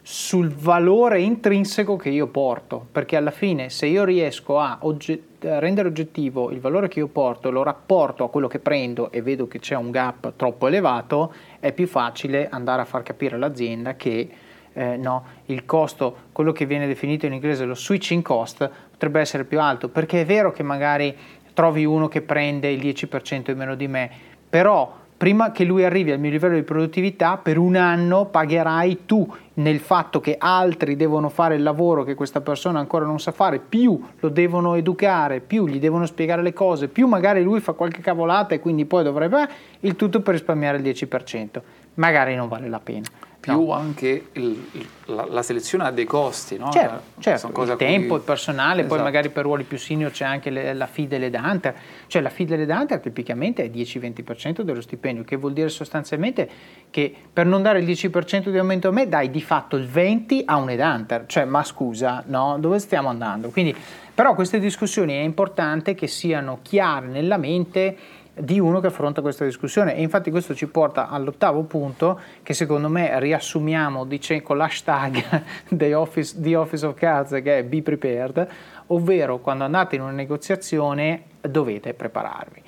sul 0.06 0.50
valore 0.50 1.22
intrinseco 1.22 1.96
che 1.96 2.10
io 2.10 2.26
porto, 2.26 2.86
perché 2.92 3.16
alla 3.16 3.30
fine 3.30 3.70
se 3.70 3.86
io 3.86 4.04
riesco 4.04 4.60
a 4.60 4.76
ogget- 4.82 5.33
rendere 5.44 5.88
oggettivo 5.88 6.50
il 6.50 6.60
valore 6.60 6.88
che 6.88 6.98
io 6.98 7.08
porto, 7.08 7.50
lo 7.50 7.62
rapporto 7.62 8.24
a 8.24 8.30
quello 8.30 8.48
che 8.48 8.58
prendo 8.58 9.10
e 9.10 9.22
vedo 9.22 9.46
che 9.46 9.58
c'è 9.58 9.74
un 9.74 9.90
gap 9.90 10.32
troppo 10.36 10.66
elevato, 10.66 11.32
è 11.60 11.72
più 11.72 11.86
facile 11.86 12.48
andare 12.48 12.82
a 12.82 12.84
far 12.84 13.02
capire 13.02 13.36
all'azienda 13.36 13.94
che 13.94 14.28
eh, 14.72 14.96
no, 14.96 15.24
il 15.46 15.64
costo, 15.64 16.16
quello 16.32 16.52
che 16.52 16.66
viene 16.66 16.86
definito 16.86 17.26
in 17.26 17.32
inglese 17.32 17.64
lo 17.64 17.74
switching 17.74 18.22
cost, 18.22 18.68
potrebbe 18.90 19.20
essere 19.20 19.44
più 19.44 19.60
alto, 19.60 19.88
perché 19.88 20.22
è 20.22 20.24
vero 20.24 20.50
che 20.50 20.62
magari 20.62 21.16
trovi 21.52 21.84
uno 21.84 22.08
che 22.08 22.22
prende 22.22 22.70
il 22.70 22.80
10% 22.80 23.50
in 23.50 23.56
meno 23.56 23.74
di 23.76 23.86
me, 23.86 24.10
però 24.48 25.02
prima 25.24 25.52
che 25.52 25.64
lui 25.64 25.86
arrivi 25.86 26.12
al 26.12 26.18
mio 26.18 26.28
livello 26.28 26.54
di 26.54 26.64
produttività, 26.64 27.38
per 27.38 27.56
un 27.56 27.76
anno 27.76 28.26
pagherai 28.26 29.06
tu 29.06 29.26
nel 29.54 29.80
fatto 29.80 30.20
che 30.20 30.36
altri 30.38 30.96
devono 30.96 31.30
fare 31.30 31.54
il 31.54 31.62
lavoro 31.62 32.04
che 32.04 32.14
questa 32.14 32.42
persona 32.42 32.78
ancora 32.78 33.06
non 33.06 33.18
sa 33.18 33.32
fare, 33.32 33.58
più 33.58 33.98
lo 34.20 34.28
devono 34.28 34.74
educare, 34.74 35.40
più 35.40 35.66
gli 35.66 35.78
devono 35.78 36.04
spiegare 36.04 36.42
le 36.42 36.52
cose, 36.52 36.88
più 36.88 37.06
magari 37.06 37.42
lui 37.42 37.60
fa 37.60 37.72
qualche 37.72 38.02
cavolata 38.02 38.54
e 38.54 38.60
quindi 38.60 38.84
poi 38.84 39.02
dovrebbe 39.02 39.48
il 39.80 39.96
tutto 39.96 40.20
per 40.20 40.34
risparmiare 40.34 40.76
il 40.76 40.82
10%. 40.82 41.62
Magari 41.94 42.34
non 42.34 42.46
vale 42.46 42.68
la 42.68 42.80
pena 42.80 43.06
più 43.44 43.66
no. 43.66 43.72
anche 43.72 44.28
il, 44.32 44.68
il, 44.72 44.88
la, 45.06 45.26
la, 45.28 45.42
selezione 45.42 45.84
ha 45.84 45.90
dei 45.90 46.06
costi, 46.06 46.56
no? 46.56 46.70
Certo, 46.70 47.20
certo. 47.20 47.62
il 47.62 47.76
tempo, 47.76 48.08
cui... 48.08 48.16
il 48.16 48.22
personale, 48.22 48.80
esatto. 48.80 48.94
poi 48.94 49.04
magari 49.04 49.28
per 49.28 49.44
ruoli 49.44 49.64
più 49.64 49.76
senior 49.76 50.10
c'è 50.10 50.24
anche 50.24 50.50
le, 50.50 50.72
la 50.72 50.86
fee 50.86 51.06
delle 51.06 51.28
Danter, 51.28 51.74
cioè 52.06 52.22
la 52.22 52.30
fee 52.30 52.46
delle 52.46 52.64
Danter 52.64 53.00
tipicamente 53.00 53.64
è 53.64 53.68
10-20% 53.68 54.62
dello 54.62 54.80
stipendio, 54.80 55.24
che 55.24 55.36
vuol 55.36 55.52
dire 55.52 55.68
sostanzialmente 55.68 56.48
che 56.90 57.14
per 57.32 57.44
non 57.44 57.62
dare 57.62 57.80
il 57.80 57.86
10% 57.86 58.48
di 58.48 58.58
aumento 58.58 58.88
a 58.88 58.92
me 58.92 59.08
dai 59.08 59.30
di 59.30 59.42
fatto 59.42 59.76
il 59.76 59.88
20% 59.92 60.42
a 60.46 60.56
un 60.56 60.74
Danter, 60.74 61.26
cioè 61.26 61.44
ma 61.44 61.62
scusa, 61.62 62.22
no? 62.26 62.56
Dove 62.58 62.78
stiamo 62.78 63.08
andando? 63.08 63.50
Quindi, 63.50 63.74
però 64.14 64.34
queste 64.34 64.58
discussioni 64.58 65.12
è 65.12 65.22
importante 65.22 65.94
che 65.94 66.06
siano 66.06 66.60
chiare 66.62 67.06
nella 67.06 67.36
mente 67.36 67.96
di 68.36 68.58
uno 68.58 68.80
che 68.80 68.88
affronta 68.88 69.20
questa 69.20 69.44
discussione 69.44 69.94
e 69.94 70.02
infatti 70.02 70.30
questo 70.30 70.54
ci 70.54 70.66
porta 70.66 71.08
all'ottavo 71.08 71.62
punto 71.62 72.20
che 72.42 72.52
secondo 72.52 72.88
me 72.88 73.18
riassumiamo 73.20 74.04
dice, 74.04 74.42
con 74.42 74.56
l'hashtag 74.56 75.42
di 75.68 75.92
Office, 75.92 76.34
The 76.40 76.56
Office 76.56 76.84
of 76.84 76.94
Cards 76.94 77.30
che 77.42 77.58
è 77.58 77.64
Be 77.64 77.82
Prepared, 77.82 78.48
ovvero 78.88 79.38
quando 79.38 79.64
andate 79.64 79.94
in 79.94 80.02
una 80.02 80.10
negoziazione 80.10 81.22
dovete 81.40 81.94
prepararvi. 81.94 82.62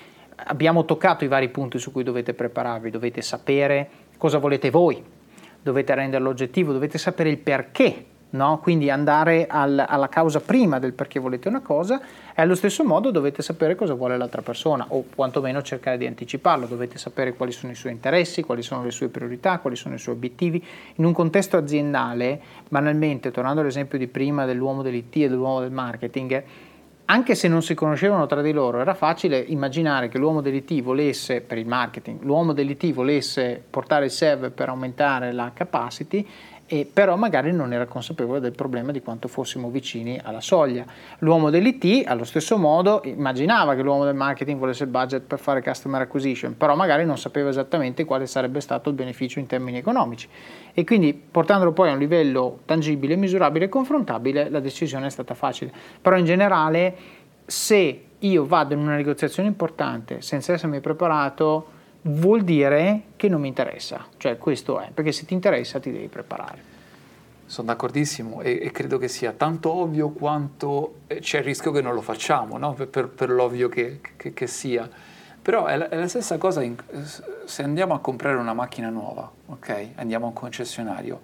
Abbiamo 0.49 0.85
toccato 0.85 1.25
i 1.25 1.29
vari 1.29 1.49
punti 1.49 1.79
su 1.79 1.91
cui 1.91 2.05
dovete 2.05 2.33
prepararvi, 2.35 2.91
dovete 2.91 3.21
sapere 3.23 3.89
cosa 4.17 4.39
volete 4.39 4.71
voi, 4.71 5.03
dovete 5.61 5.95
renderlo 5.95 6.29
oggettivo, 6.29 6.73
dovete 6.73 6.99
sapere 6.99 7.31
il 7.31 7.39
perché 7.39 8.05
No? 8.29 8.59
quindi 8.61 8.91
andare 8.91 9.47
al, 9.47 9.83
alla 9.87 10.09
causa 10.09 10.41
prima 10.41 10.79
del 10.79 10.93
perché 10.93 11.19
volete 11.19 11.49
una 11.49 11.61
cosa 11.61 12.01
e 12.35 12.43
allo 12.43 12.55
stesso 12.55 12.85
modo 12.85 13.11
dovete 13.11 13.41
sapere 13.41 13.75
cosa 13.75 13.95
vuole 13.95 14.19
l'altra 14.19 14.43
persona 14.43 14.85
o 14.89 15.05
quantomeno 15.15 15.63
cercare 15.63 15.97
di 15.97 16.07
anticiparlo, 16.07 16.67
dovete 16.67 16.99
sapere 16.99 17.33
quali 17.33 17.53
sono 17.53 17.73
i 17.73 17.75
suoi 17.75 17.93
interessi, 17.93 18.43
quali 18.43 18.61
sono 18.61 18.85
le 18.85 18.91
sue 18.91 19.09
priorità, 19.09 19.59
quali 19.59 19.75
sono 19.75 19.95
i 19.95 19.99
suoi 19.99 20.17
obiettivi. 20.17 20.63
In 20.97 21.07
un 21.07 21.15
contesto 21.15 21.57
aziendale, 21.57 22.41
banalmente, 22.69 23.31
tornando 23.31 23.63
all'esempio 23.63 23.97
di 23.97 24.07
prima 24.07 24.45
dell'uomo 24.45 24.83
dell'IT 24.83 25.17
e 25.17 25.29
dell'uomo 25.31 25.61
del 25.61 25.71
marketing, 25.71 26.45
anche 27.09 27.37
se 27.37 27.47
non 27.47 27.63
si 27.63 27.75
conoscevano 27.75 28.27
tra 28.27 28.43
di 28.43 28.51
loro, 28.51 28.81
era 28.81 28.95
facile 28.95 29.39
immaginare 29.39 30.09
che 30.09 30.19
l'uomo 30.19 30.41
dell'IT 30.41 30.83
volesse, 30.83 31.41
per 31.41 31.57
il 31.57 31.67
marketing, 31.67 32.21
l'uomo 32.23 32.53
dell'IT 32.53 32.93
volesse 32.93 33.63
portare 33.71 34.07
il 34.07 34.11
server 34.11 34.51
per 34.51 34.71
aumentare 34.71 35.33
la 35.33 35.53
capacity 35.55 36.27
e 36.67 36.89
però 36.93 37.17
magari 37.17 37.53
non 37.53 37.73
era 37.73 37.87
consapevole 37.87 38.41
del 38.41 38.53
problema 38.53 38.91
di 38.91 39.01
quanto 39.01 39.29
fossimo 39.29 39.71
vicini 39.71 40.21
alla 40.23 40.41
soglia. 40.41 40.85
L'uomo 41.19 41.51
dell'IT 41.51 42.07
allo 42.07 42.25
stesso 42.25 42.59
modo 42.59 43.03
immaginava 43.05 43.75
che 43.75 43.83
l'uomo 43.83 44.05
del 44.05 44.15
marketing 44.15 44.59
volesse 44.59 44.83
il 44.85 44.91
budget 44.91 45.23
per 45.23 45.39
fare 45.39 45.63
customer 45.63 46.01
acquisition, 46.03 46.57
però 46.57 46.75
magari 46.75 47.05
non 47.05 47.19
sapeva 47.19 47.49
esattamente 47.49 48.05
quale 48.05 48.27
sarebbe 48.27 48.61
stato 48.61 48.89
il 48.89 48.97
beneficio 48.97 49.39
in 49.39 49.47
termini 49.47 49.79
economici 49.79 50.29
e 50.75 50.85
quindi 50.85 51.15
portandolo 51.15 51.73
poi 51.73 51.91
a 51.91 51.93
un 51.93 51.99
livello 51.99 52.61
tangibile, 52.65 53.15
misurabile 53.17 53.67
e 53.67 53.69
confrontabile 53.69 54.51
la 54.51 54.61
decisione 54.61 55.07
è 55.07 55.11
stata 55.11 55.35
facile. 55.35 55.73
Però 56.03 56.17
in 56.17 56.25
generale 56.25 56.95
se 57.47 58.01
io 58.19 58.45
vado 58.45 58.75
in 58.75 58.81
una 58.81 58.97
negoziazione 58.97 59.49
importante 59.49 60.21
senza 60.21 60.53
essermi 60.53 60.81
preparato 60.81 61.75
vuol 62.07 62.43
dire 62.43 63.03
che 63.17 63.29
non 63.29 63.41
mi 63.41 63.49
interessa, 63.49 64.07
cioè 64.17 64.39
questo 64.39 64.81
è, 64.81 64.91
perché 64.93 65.13
se 65.13 65.25
ti 65.25 65.35
interessa 65.35 65.81
ti 65.81 65.91
devi 65.91 66.07
preparare. 66.09 66.75
Sono 67.47 67.69
d'accordissimo 67.69 68.41
e, 68.43 68.59
e 68.63 68.71
credo 68.73 68.99
che 68.99 69.09
sia 69.09 69.33
tanto 69.33 69.73
ovvio 69.73 70.11
quanto 70.11 71.01
eh, 71.07 71.21
c'è 71.21 71.39
il 71.39 71.45
rischio 71.45 71.71
che 71.71 71.81
non 71.81 71.95
lo 71.95 72.01
facciamo, 72.01 72.59
no? 72.59 72.75
per, 72.75 72.89
per, 72.89 73.09
per, 73.09 73.31
l'ovvio 73.31 73.69
che, 73.69 74.01
che, 74.17 74.33
che, 74.35 74.47
sia. 74.47 74.89
Però 75.41 75.67
è 75.67 75.77
la, 75.77 75.89
è 75.89 75.97
la 75.97 76.09
stessa 76.09 76.39
cosa 76.39 76.63
in, 76.63 76.75
se 77.45 77.63
andiamo 77.63 77.95
a 77.95 78.01
comprare 78.01 78.37
una 78.37 78.53
macchina 78.53 78.89
nuova, 78.89 79.31
ok? 79.47 79.91
Andiamo 79.95 80.25
a 80.25 80.29
un 80.29 80.35
concessionario. 80.35 81.21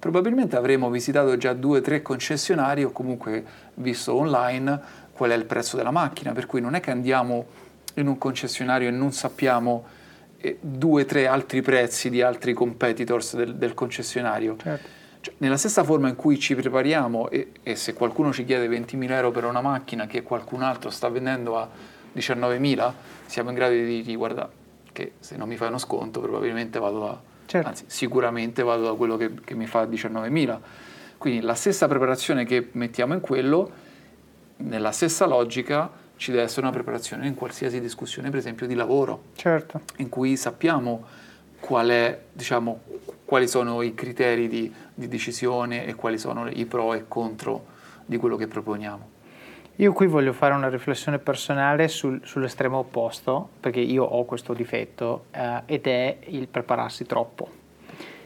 probabilmente 0.00 0.56
avremo 0.56 0.90
visitato 0.90 1.36
già 1.36 1.52
due 1.52 1.78
o 1.78 1.80
tre 1.80 2.02
concessionari 2.02 2.82
o 2.82 2.90
comunque 2.90 3.44
visto 3.74 4.14
online 4.14 4.80
qual 5.12 5.30
è 5.30 5.34
il 5.34 5.44
prezzo 5.44 5.76
della 5.76 5.92
macchina, 5.92 6.32
per 6.32 6.46
cui 6.46 6.60
non 6.60 6.74
è 6.74 6.80
che 6.80 6.90
andiamo 6.90 7.46
in 7.94 8.08
un 8.08 8.18
concessionario 8.18 8.88
e 8.88 8.90
non 8.90 9.12
sappiamo 9.12 9.84
due 10.60 11.02
o 11.02 11.04
tre 11.04 11.26
altri 11.26 11.62
prezzi 11.62 12.10
di 12.10 12.22
altri 12.22 12.52
competitors 12.52 13.36
del, 13.36 13.56
del 13.56 13.74
concessionario. 13.74 14.56
Certo. 14.56 15.00
Cioè, 15.20 15.34
nella 15.38 15.56
stessa 15.56 15.84
forma 15.84 16.08
in 16.08 16.16
cui 16.16 16.38
ci 16.38 16.56
prepariamo 16.56 17.28
e, 17.30 17.52
e, 17.62 17.76
se 17.76 17.92
qualcuno 17.92 18.32
ci 18.32 18.44
chiede 18.44 18.66
20.000 18.68 19.10
euro 19.12 19.30
per 19.30 19.44
una 19.44 19.60
macchina 19.60 20.06
che 20.06 20.22
qualcun 20.22 20.62
altro 20.62 20.90
sta 20.90 21.08
vendendo 21.08 21.56
a 21.58 21.68
19.000, 22.14 22.92
siamo 23.26 23.50
in 23.50 23.54
grado 23.54 23.72
di 23.72 23.84
dirgli 23.84 24.16
guarda 24.16 24.50
che 24.90 25.12
se 25.20 25.36
non 25.36 25.48
mi 25.48 25.56
fai 25.56 25.68
uno 25.68 25.78
sconto 25.78 26.20
probabilmente 26.20 26.78
vado 26.78 26.98
da 26.98 27.20
certo. 27.46 27.68
anzi 27.68 27.84
sicuramente 27.86 28.62
vado 28.62 28.82
da 28.84 28.94
quello 28.94 29.16
che, 29.16 29.32
che 29.44 29.54
mi 29.54 29.66
fa 29.66 29.84
19.000. 29.84 30.58
Quindi 31.18 31.40
la 31.40 31.54
stessa 31.54 31.86
preparazione 31.86 32.44
che 32.44 32.70
mettiamo 32.72 33.14
in 33.14 33.20
quello, 33.20 33.70
nella 34.56 34.90
stessa 34.90 35.24
logica 35.24 35.88
ci 36.22 36.30
deve 36.30 36.44
essere 36.44 36.60
una 36.60 36.70
preparazione 36.70 37.26
in 37.26 37.34
qualsiasi 37.34 37.80
discussione, 37.80 38.30
per 38.30 38.38
esempio 38.38 38.68
di 38.68 38.74
lavoro, 38.74 39.24
certo. 39.34 39.80
in 39.96 40.08
cui 40.08 40.36
sappiamo 40.36 41.04
qual 41.58 41.88
è, 41.88 42.16
diciamo, 42.32 42.80
quali 43.24 43.48
sono 43.48 43.82
i 43.82 43.92
criteri 43.92 44.46
di, 44.46 44.72
di 44.94 45.08
decisione 45.08 45.84
e 45.84 45.96
quali 45.96 46.18
sono 46.18 46.48
i 46.48 46.64
pro 46.64 46.94
e 46.94 47.06
contro 47.08 47.64
di 48.06 48.18
quello 48.18 48.36
che 48.36 48.46
proponiamo. 48.46 49.10
Io 49.76 49.92
qui 49.92 50.06
voglio 50.06 50.32
fare 50.32 50.54
una 50.54 50.68
riflessione 50.68 51.18
personale 51.18 51.88
sul, 51.88 52.20
sull'estremo 52.22 52.78
opposto, 52.78 53.48
perché 53.58 53.80
io 53.80 54.04
ho 54.04 54.24
questo 54.24 54.52
difetto, 54.52 55.24
eh, 55.32 55.62
ed 55.66 55.88
è 55.88 56.18
il 56.26 56.46
prepararsi 56.46 57.04
troppo. 57.04 57.61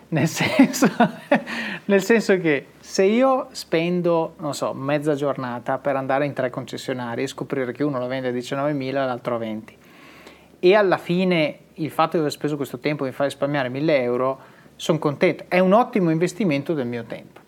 Nel 0.08 0.28
senso, 0.28 0.86
nel 1.86 2.02
senso, 2.02 2.38
che 2.38 2.66
se 2.78 3.02
io 3.02 3.48
spendo, 3.50 4.34
non 4.38 4.54
so, 4.54 4.72
mezza 4.72 5.14
giornata 5.14 5.78
per 5.78 5.96
andare 5.96 6.26
in 6.26 6.32
tre 6.32 6.48
concessionari 6.48 7.22
e 7.22 7.26
scoprire 7.26 7.72
che 7.72 7.82
uno 7.82 7.98
lo 7.98 8.06
vende 8.06 8.28
a 8.28 8.32
19.000 8.32 8.86
e 8.86 8.92
l'altro 8.92 9.34
a 9.34 9.38
20, 9.38 9.76
e 10.60 10.74
alla 10.74 10.98
fine 10.98 11.58
il 11.74 11.90
fatto 11.90 12.12
di 12.12 12.18
aver 12.18 12.30
speso 12.30 12.56
questo 12.56 12.78
tempo 12.78 13.04
mi 13.04 13.10
fa 13.10 13.24
risparmiare 13.24 13.68
1.000 13.68 13.90
euro, 13.90 14.38
sono 14.76 14.98
contento, 14.98 15.44
è 15.48 15.58
un 15.58 15.72
ottimo 15.72 16.10
investimento 16.10 16.72
del 16.72 16.86
mio 16.86 17.04
tempo. 17.04 17.40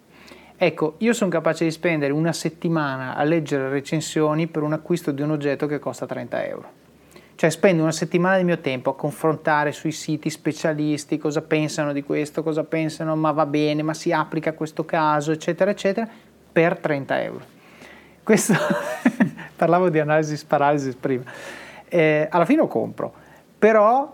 Ecco, 0.56 0.94
io 0.98 1.12
sono 1.12 1.30
capace 1.30 1.62
di 1.62 1.70
spendere 1.70 2.12
una 2.12 2.32
settimana 2.32 3.14
a 3.14 3.22
leggere 3.22 3.68
recensioni 3.68 4.48
per 4.48 4.62
un 4.62 4.72
acquisto 4.72 5.12
di 5.12 5.22
un 5.22 5.30
oggetto 5.30 5.66
che 5.66 5.78
costa 5.78 6.06
30 6.06 6.46
euro. 6.46 6.77
Cioè 7.38 7.50
spendo 7.50 7.82
una 7.84 7.92
settimana 7.92 8.34
del 8.34 8.44
mio 8.44 8.58
tempo 8.58 8.90
a 8.90 8.96
confrontare 8.96 9.70
sui 9.70 9.92
siti 9.92 10.28
specialisti 10.28 11.18
cosa 11.18 11.40
pensano 11.40 11.92
di 11.92 12.02
questo, 12.02 12.42
cosa 12.42 12.64
pensano, 12.64 13.14
ma 13.14 13.30
va 13.30 13.46
bene, 13.46 13.84
ma 13.84 13.94
si 13.94 14.10
applica 14.10 14.50
a 14.50 14.54
questo 14.54 14.84
caso, 14.84 15.30
eccetera, 15.30 15.70
eccetera, 15.70 16.08
per 16.50 16.78
30 16.78 17.22
euro. 17.22 17.44
Questo, 18.24 18.54
parlavo 19.54 19.88
di 19.88 20.00
analisi 20.00 20.44
paralysis 20.44 20.96
prima. 20.96 21.22
Eh, 21.86 22.26
alla 22.28 22.44
fine 22.44 22.58
lo 22.58 22.66
compro, 22.66 23.14
però 23.56 24.12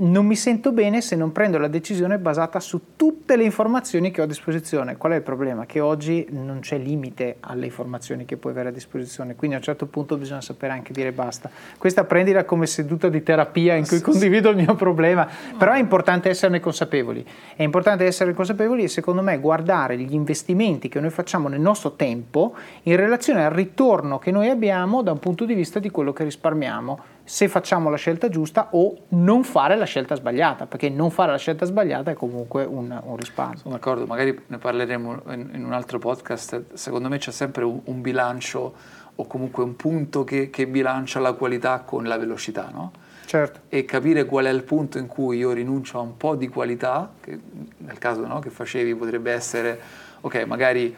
non 0.00 0.26
mi 0.26 0.36
sento 0.36 0.72
bene 0.72 1.00
se 1.00 1.16
non 1.16 1.32
prendo 1.32 1.58
la 1.58 1.68
decisione 1.68 2.18
basata 2.18 2.60
su 2.60 2.96
tutte 2.96 3.36
le 3.36 3.44
informazioni 3.44 4.10
che 4.10 4.20
ho 4.20 4.24
a 4.24 4.26
disposizione. 4.26 4.96
Qual 4.96 5.12
è 5.12 5.16
il 5.16 5.22
problema? 5.22 5.66
Che 5.66 5.80
oggi 5.80 6.26
non 6.30 6.60
c'è 6.60 6.78
limite 6.78 7.36
alle 7.40 7.66
informazioni 7.66 8.24
che 8.24 8.36
puoi 8.36 8.52
avere 8.52 8.70
a 8.70 8.72
disposizione, 8.72 9.36
quindi 9.36 9.56
a 9.56 9.58
un 9.58 9.64
certo 9.64 9.86
punto 9.86 10.16
bisogna 10.16 10.40
sapere 10.40 10.72
anche 10.72 10.92
dire 10.92 11.12
basta. 11.12 11.50
Questa 11.76 12.04
prendila 12.04 12.44
come 12.44 12.66
seduta 12.66 13.08
di 13.08 13.22
terapia 13.22 13.74
in 13.74 13.86
cui 13.86 14.00
condivido 14.00 14.50
il 14.50 14.56
mio 14.56 14.74
problema, 14.74 15.28
però 15.56 15.72
è 15.72 15.78
importante 15.78 16.30
esserne 16.30 16.60
consapevoli. 16.60 17.24
È 17.54 17.62
importante 17.62 18.04
essere 18.04 18.32
consapevoli 18.32 18.84
e 18.84 18.88
secondo 18.88 19.22
me 19.22 19.38
guardare 19.38 19.98
gli 19.98 20.14
investimenti 20.14 20.88
che 20.88 21.00
noi 21.00 21.10
facciamo 21.10 21.48
nel 21.48 21.60
nostro 21.60 21.92
tempo 21.92 22.54
in 22.84 22.96
relazione 22.96 23.44
al 23.44 23.52
ritorno 23.52 24.18
che 24.18 24.30
noi 24.30 24.48
abbiamo 24.48 25.02
da 25.02 25.12
un 25.12 25.18
punto 25.18 25.44
di 25.44 25.54
vista 25.54 25.78
di 25.78 25.90
quello 25.90 26.12
che 26.12 26.24
risparmiamo 26.24 27.18
se 27.30 27.46
facciamo 27.46 27.90
la 27.90 27.96
scelta 27.96 28.28
giusta 28.28 28.70
o 28.72 29.04
non 29.10 29.44
fare 29.44 29.76
la 29.76 29.84
scelta 29.84 30.16
sbagliata, 30.16 30.66
perché 30.66 30.88
non 30.88 31.12
fare 31.12 31.30
la 31.30 31.38
scelta 31.38 31.64
sbagliata 31.64 32.10
è 32.10 32.14
comunque 32.14 32.64
un, 32.64 33.00
un 33.04 33.16
risparmio. 33.16 33.56
Sono 33.56 33.74
d'accordo, 33.74 34.04
magari 34.04 34.36
ne 34.48 34.58
parleremo 34.58 35.22
in, 35.28 35.50
in, 35.54 35.64
un 35.64 35.72
altro 35.72 36.00
podcast. 36.00 36.74
Secondo 36.74 37.08
me 37.08 37.18
c'è 37.18 37.30
sempre 37.30 37.62
un, 37.62 37.82
un 37.84 38.00
bilancio 38.00 38.74
o 39.14 39.26
comunque 39.28 39.62
un 39.62 39.76
punto 39.76 40.24
che, 40.24 40.50
che, 40.50 40.66
bilancia 40.66 41.20
la 41.20 41.34
qualità 41.34 41.82
con 41.86 42.02
la 42.02 42.18
velocità, 42.18 42.68
no? 42.72 42.90
Certo. 43.26 43.60
E 43.68 43.84
capire 43.84 44.24
qual 44.24 44.46
è 44.46 44.50
il 44.50 44.64
punto 44.64 44.98
in 44.98 45.06
cui 45.06 45.36
io 45.36 45.52
rinuncio 45.52 45.98
a 45.98 46.00
un 46.00 46.16
po' 46.16 46.34
di 46.34 46.48
qualità, 46.48 47.12
che 47.20 47.38
nel 47.76 47.98
caso 47.98 48.26
no, 48.26 48.40
che 48.40 48.50
facevi 48.50 48.92
potrebbe 48.96 49.30
essere, 49.30 49.78
ok, 50.22 50.46
magari 50.46 50.96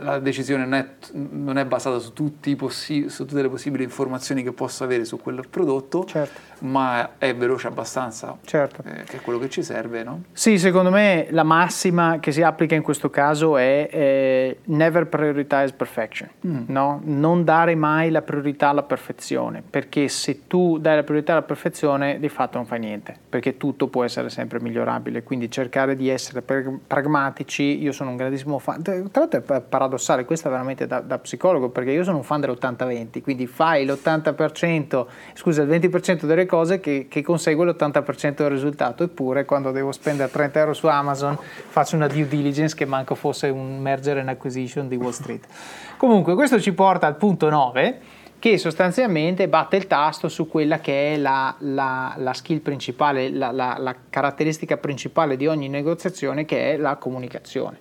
la 0.00 0.18
decisione 0.20 0.64
non 0.64 0.74
è, 0.74 0.86
non 1.12 1.58
è 1.58 1.64
basata 1.64 1.98
su, 1.98 2.12
possi- 2.56 3.08
su, 3.08 3.26
tutte 3.26 3.42
le 3.42 3.48
possibili 3.48 3.82
informazioni 3.82 4.42
che 4.42 4.52
posso 4.52 4.84
avere 4.84 5.04
su 5.04 5.18
quel 5.18 5.44
prodotto, 5.48 6.04
certo. 6.04 6.40
ma 6.60 7.18
è 7.18 7.34
veloce 7.34 7.66
abbastanza, 7.66 8.36
certo. 8.44 8.82
eh, 8.84 9.02
che 9.04 9.16
è 9.16 9.20
quello 9.20 9.40
che 9.40 9.48
ci 9.48 9.62
serve. 9.62 10.04
No? 10.04 10.22
Sì, 10.32 10.58
secondo 10.58 10.90
me 10.90 11.26
la 11.30 11.42
massima 11.42 12.18
che 12.20 12.30
si 12.30 12.42
applica 12.42 12.76
in 12.76 12.82
questo 12.82 13.10
caso 13.10 13.56
è 13.56 13.88
eh, 13.90 14.58
never 14.64 15.06
prioritize 15.06 15.72
perfection, 15.72 16.30
mm. 16.46 16.64
no? 16.66 17.00
non 17.04 17.42
dare 17.42 17.74
mai 17.74 18.10
la 18.10 18.22
priorità 18.22 18.68
alla 18.68 18.84
perfezione, 18.84 19.62
perché 19.68 20.06
se 20.08 20.46
tu 20.46 20.78
dai 20.78 20.96
la 20.96 21.02
priorità 21.02 21.32
alla 21.32 21.42
perfezione 21.42 22.20
di 22.20 22.28
fatto 22.28 22.56
non 22.56 22.66
fai 22.66 22.78
niente, 22.78 23.16
perché 23.28 23.56
tutto 23.56 23.88
può 23.88 24.04
essere 24.04 24.30
sempre 24.30 24.60
migliorabile, 24.60 25.24
quindi 25.24 25.50
cercare 25.50 25.96
di 25.96 26.08
essere 26.08 26.42
pragmatici, 26.42 27.82
io 27.82 27.90
sono 27.90 28.10
un 28.10 28.16
grandissimo 28.16 28.60
fan, 28.60 28.80
tra 28.82 28.94
l'altro 28.94 29.40
è 29.40 29.60
paradossale, 29.72 30.26
questo 30.26 30.48
è 30.48 30.50
veramente 30.50 30.86
da, 30.86 31.00
da, 31.00 31.18
psicologo, 31.18 31.70
perché 31.70 31.92
io 31.92 32.04
sono 32.04 32.18
un 32.18 32.24
fan 32.24 32.42
dell'80-20, 32.42 33.22
quindi 33.22 33.46
fai 33.46 33.86
l'80%, 33.86 35.06
scusa, 35.32 35.62
il 35.62 35.68
20% 35.70 36.26
delle 36.26 36.44
cose 36.44 36.78
che, 36.78 37.06
che 37.08 37.22
consegue 37.22 37.64
l'80% 37.64 38.34
del 38.34 38.50
risultato, 38.50 39.02
eppure 39.02 39.46
quando 39.46 39.70
devo 39.70 39.90
spendere 39.90 40.30
30 40.30 40.58
euro 40.58 40.74
su 40.74 40.88
Amazon 40.88 41.38
faccio 41.40 41.96
una 41.96 42.06
due 42.06 42.28
diligence 42.28 42.76
che 42.76 42.84
manco 42.84 43.14
fosse 43.14 43.48
un 43.48 43.80
merger 43.80 44.18
and 44.18 44.28
acquisition 44.28 44.88
di 44.88 44.96
Wall 44.96 45.12
Street. 45.12 45.46
Comunque 45.96 46.34
questo 46.34 46.60
ci 46.60 46.74
porta 46.74 47.06
al 47.06 47.16
punto 47.16 47.48
9 47.48 48.00
che 48.38 48.58
sostanzialmente 48.58 49.48
batte 49.48 49.76
il 49.76 49.86
tasto 49.86 50.28
su 50.28 50.48
quella 50.48 50.80
che 50.80 51.14
è 51.14 51.16
la, 51.16 51.54
la, 51.60 52.12
la 52.18 52.34
skill 52.34 52.58
principale, 52.58 53.30
la, 53.30 53.50
la 53.52 53.96
caratteristica 54.10 54.76
principale 54.76 55.36
di 55.36 55.46
ogni 55.46 55.68
negoziazione 55.68 56.44
che 56.44 56.72
è 56.72 56.76
la 56.76 56.96
comunicazione. 56.96 57.78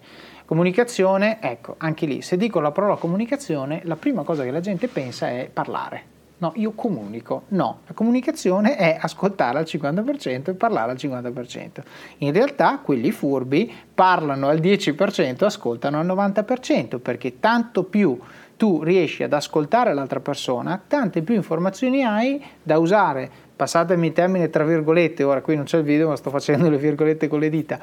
Comunicazione, 0.52 1.38
ecco, 1.40 1.76
anche 1.78 2.06
lì, 2.06 2.22
se 2.22 2.36
dico 2.36 2.60
la 2.60 2.72
parola 2.72 2.96
comunicazione, 2.96 3.80
la 3.86 3.96
prima 3.96 4.24
cosa 4.24 4.44
che 4.44 4.52
la 4.52 4.60
gente 4.60 4.90
pensa 4.90 5.30
è 5.30 5.50
parlare. 5.52 6.04
No, 6.40 6.52
io 6.58 6.72
comunico. 6.72 7.44
No, 7.50 7.80
la 7.88 7.94
comunicazione 7.94 8.76
è 8.76 8.98
ascoltare 9.00 9.60
al 9.60 9.64
50% 9.64 10.50
e 10.50 10.54
parlare 10.56 10.92
al 10.92 10.98
50%. 10.98 11.82
In 12.18 12.34
realtà 12.34 12.82
quelli 12.84 13.12
furbi 13.12 13.74
parlano 13.96 14.50
al 14.50 14.60
10%, 14.60 15.46
ascoltano 15.46 16.00
al 16.00 16.06
90%, 16.06 17.00
perché 17.00 17.40
tanto 17.40 17.86
più 17.86 18.20
tu 18.58 18.84
riesci 18.84 19.24
ad 19.24 19.32
ascoltare 19.32 19.94
l'altra 19.94 20.20
persona, 20.20 20.82
tante 20.86 21.22
più 21.22 21.36
informazioni 21.36 22.04
hai 22.04 22.44
da 22.62 22.78
usare, 22.78 23.32
passatemi 23.56 24.08
il 24.08 24.14
termine 24.14 24.50
tra 24.50 24.66
virgolette, 24.66 25.24
ora 25.24 25.40
qui 25.40 25.56
non 25.56 25.64
c'è 25.64 25.78
il 25.78 25.86
video 25.86 26.10
ma 26.10 26.18
sto 26.18 26.30
facendo 26.30 26.70
le 26.70 26.78
virgolette 26.78 27.30
con 27.30 27.40
le 27.40 27.50
dita, 27.50 27.80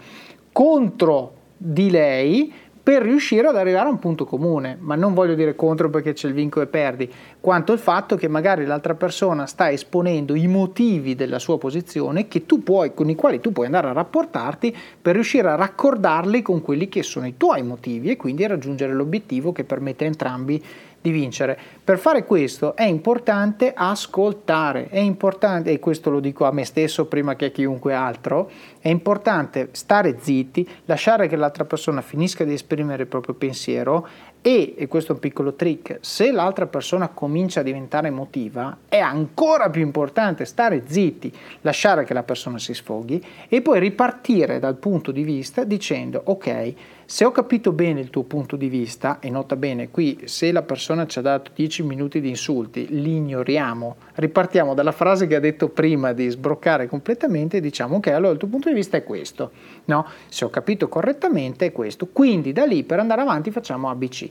contro 0.52 1.37
di 1.58 1.90
lei 1.90 2.52
per 2.88 3.02
riuscire 3.02 3.46
ad 3.46 3.56
arrivare 3.56 3.86
a 3.86 3.90
un 3.90 3.98
punto 3.98 4.24
comune, 4.24 4.78
ma 4.80 4.94
non 4.94 5.12
voglio 5.12 5.34
dire 5.34 5.54
contro 5.54 5.90
perché 5.90 6.14
c'è 6.14 6.26
il 6.26 6.32
vinco 6.32 6.62
e 6.62 6.66
perdi, 6.66 7.12
quanto 7.38 7.74
il 7.74 7.78
fatto 7.78 8.16
che 8.16 8.28
magari 8.28 8.64
l'altra 8.64 8.94
persona 8.94 9.44
sta 9.44 9.70
esponendo 9.70 10.34
i 10.34 10.46
motivi 10.46 11.14
della 11.14 11.38
sua 11.38 11.58
posizione 11.58 12.26
puoi, 12.64 12.94
con 12.94 13.10
i 13.10 13.14
quali 13.14 13.40
tu 13.40 13.52
puoi 13.52 13.66
andare 13.66 13.88
a 13.88 13.92
rapportarti 13.92 14.74
per 15.02 15.12
riuscire 15.12 15.50
a 15.50 15.54
raccordarli 15.54 16.40
con 16.40 16.62
quelli 16.62 16.88
che 16.88 17.02
sono 17.02 17.26
i 17.26 17.36
tuoi 17.36 17.62
motivi 17.62 18.08
e 18.08 18.16
quindi 18.16 18.46
raggiungere 18.46 18.94
l'obiettivo 18.94 19.52
che 19.52 19.64
permette 19.64 20.04
a 20.04 20.06
entrambi 20.06 20.54
di 20.56 20.64
vincere. 21.02 21.58
Per 21.82 21.98
fare 21.98 22.24
questo 22.24 22.76
è 22.76 22.84
importante 22.84 23.72
ascoltare, 23.74 24.88
è 24.88 24.98
importante, 24.98 25.70
e 25.70 25.78
questo 25.78 26.10
lo 26.10 26.20
dico 26.20 26.44
a 26.44 26.52
me 26.52 26.64
stesso 26.64 27.06
prima 27.06 27.34
che 27.34 27.46
a 27.46 27.50
chiunque 27.50 27.94
altro, 27.94 28.50
è 28.80 28.88
importante 28.88 29.70
stare 29.72 30.18
zitti, 30.20 30.68
lasciare 30.84 31.28
che 31.28 31.36
l'altra 31.36 31.64
persona 31.64 32.02
finisca 32.02 32.44
di 32.44 32.52
esprimere 32.52 33.02
il 33.02 33.08
proprio 33.08 33.34
pensiero 33.34 34.06
E, 34.40 34.74
e 34.78 34.86
questo 34.86 35.10
è 35.10 35.14
un 35.14 35.20
piccolo 35.20 35.54
trick, 35.54 35.98
se 36.00 36.30
l'altra 36.30 36.66
persona 36.66 37.08
comincia 37.08 37.60
a 37.60 37.64
diventare 37.64 38.06
emotiva, 38.06 38.78
è 38.88 38.98
ancora 38.98 39.68
più 39.68 39.82
importante 39.82 40.44
stare 40.44 40.84
zitti, 40.86 41.32
lasciare 41.62 42.04
che 42.04 42.14
la 42.14 42.22
persona 42.22 42.58
si 42.58 42.72
sfoghi 42.72 43.22
e 43.48 43.60
poi 43.62 43.80
ripartire 43.80 44.60
dal 44.60 44.76
punto 44.76 45.10
di 45.10 45.24
vista 45.24 45.64
dicendo 45.64 46.22
ok, 46.24 46.74
se 47.10 47.24
ho 47.24 47.32
capito 47.32 47.72
bene 47.72 48.00
il 48.00 48.10
tuo 48.10 48.24
punto 48.24 48.54
di 48.54 48.68
vista, 48.68 49.18
e 49.18 49.30
nota 49.30 49.56
bene 49.56 49.88
qui 49.88 50.20
se 50.24 50.52
la 50.52 50.60
persona 50.60 51.06
ci 51.06 51.18
ha 51.18 51.22
dato 51.22 51.52
10 51.54 51.82
minuti 51.84 52.20
di 52.20 52.28
insulti, 52.28 52.86
li 52.90 53.16
ignoriamo, 53.16 53.96
ripartiamo 54.16 54.74
dalla 54.74 54.92
frase 54.92 55.26
che 55.26 55.34
ha 55.34 55.40
detto 55.40 55.70
prima 55.70 56.12
di 56.12 56.28
sbroccare 56.28 56.86
completamente 56.86 57.56
e 57.56 57.60
diciamo 57.62 57.96
ok, 57.96 58.08
allora 58.08 58.32
il 58.32 58.38
tuo 58.38 58.48
punto 58.48 58.68
di 58.68 58.74
vista 58.74 58.98
è 58.98 59.04
questo, 59.04 59.52
no? 59.86 60.06
Se 60.28 60.44
ho 60.44 60.50
capito 60.50 60.88
correttamente 60.88 61.64
è 61.64 61.72
questo, 61.72 62.08
quindi 62.12 62.52
da 62.52 62.66
lì 62.66 62.84
per 62.84 62.98
andare 62.98 63.22
avanti 63.22 63.50
facciamo 63.50 63.88
ABC. 63.88 64.28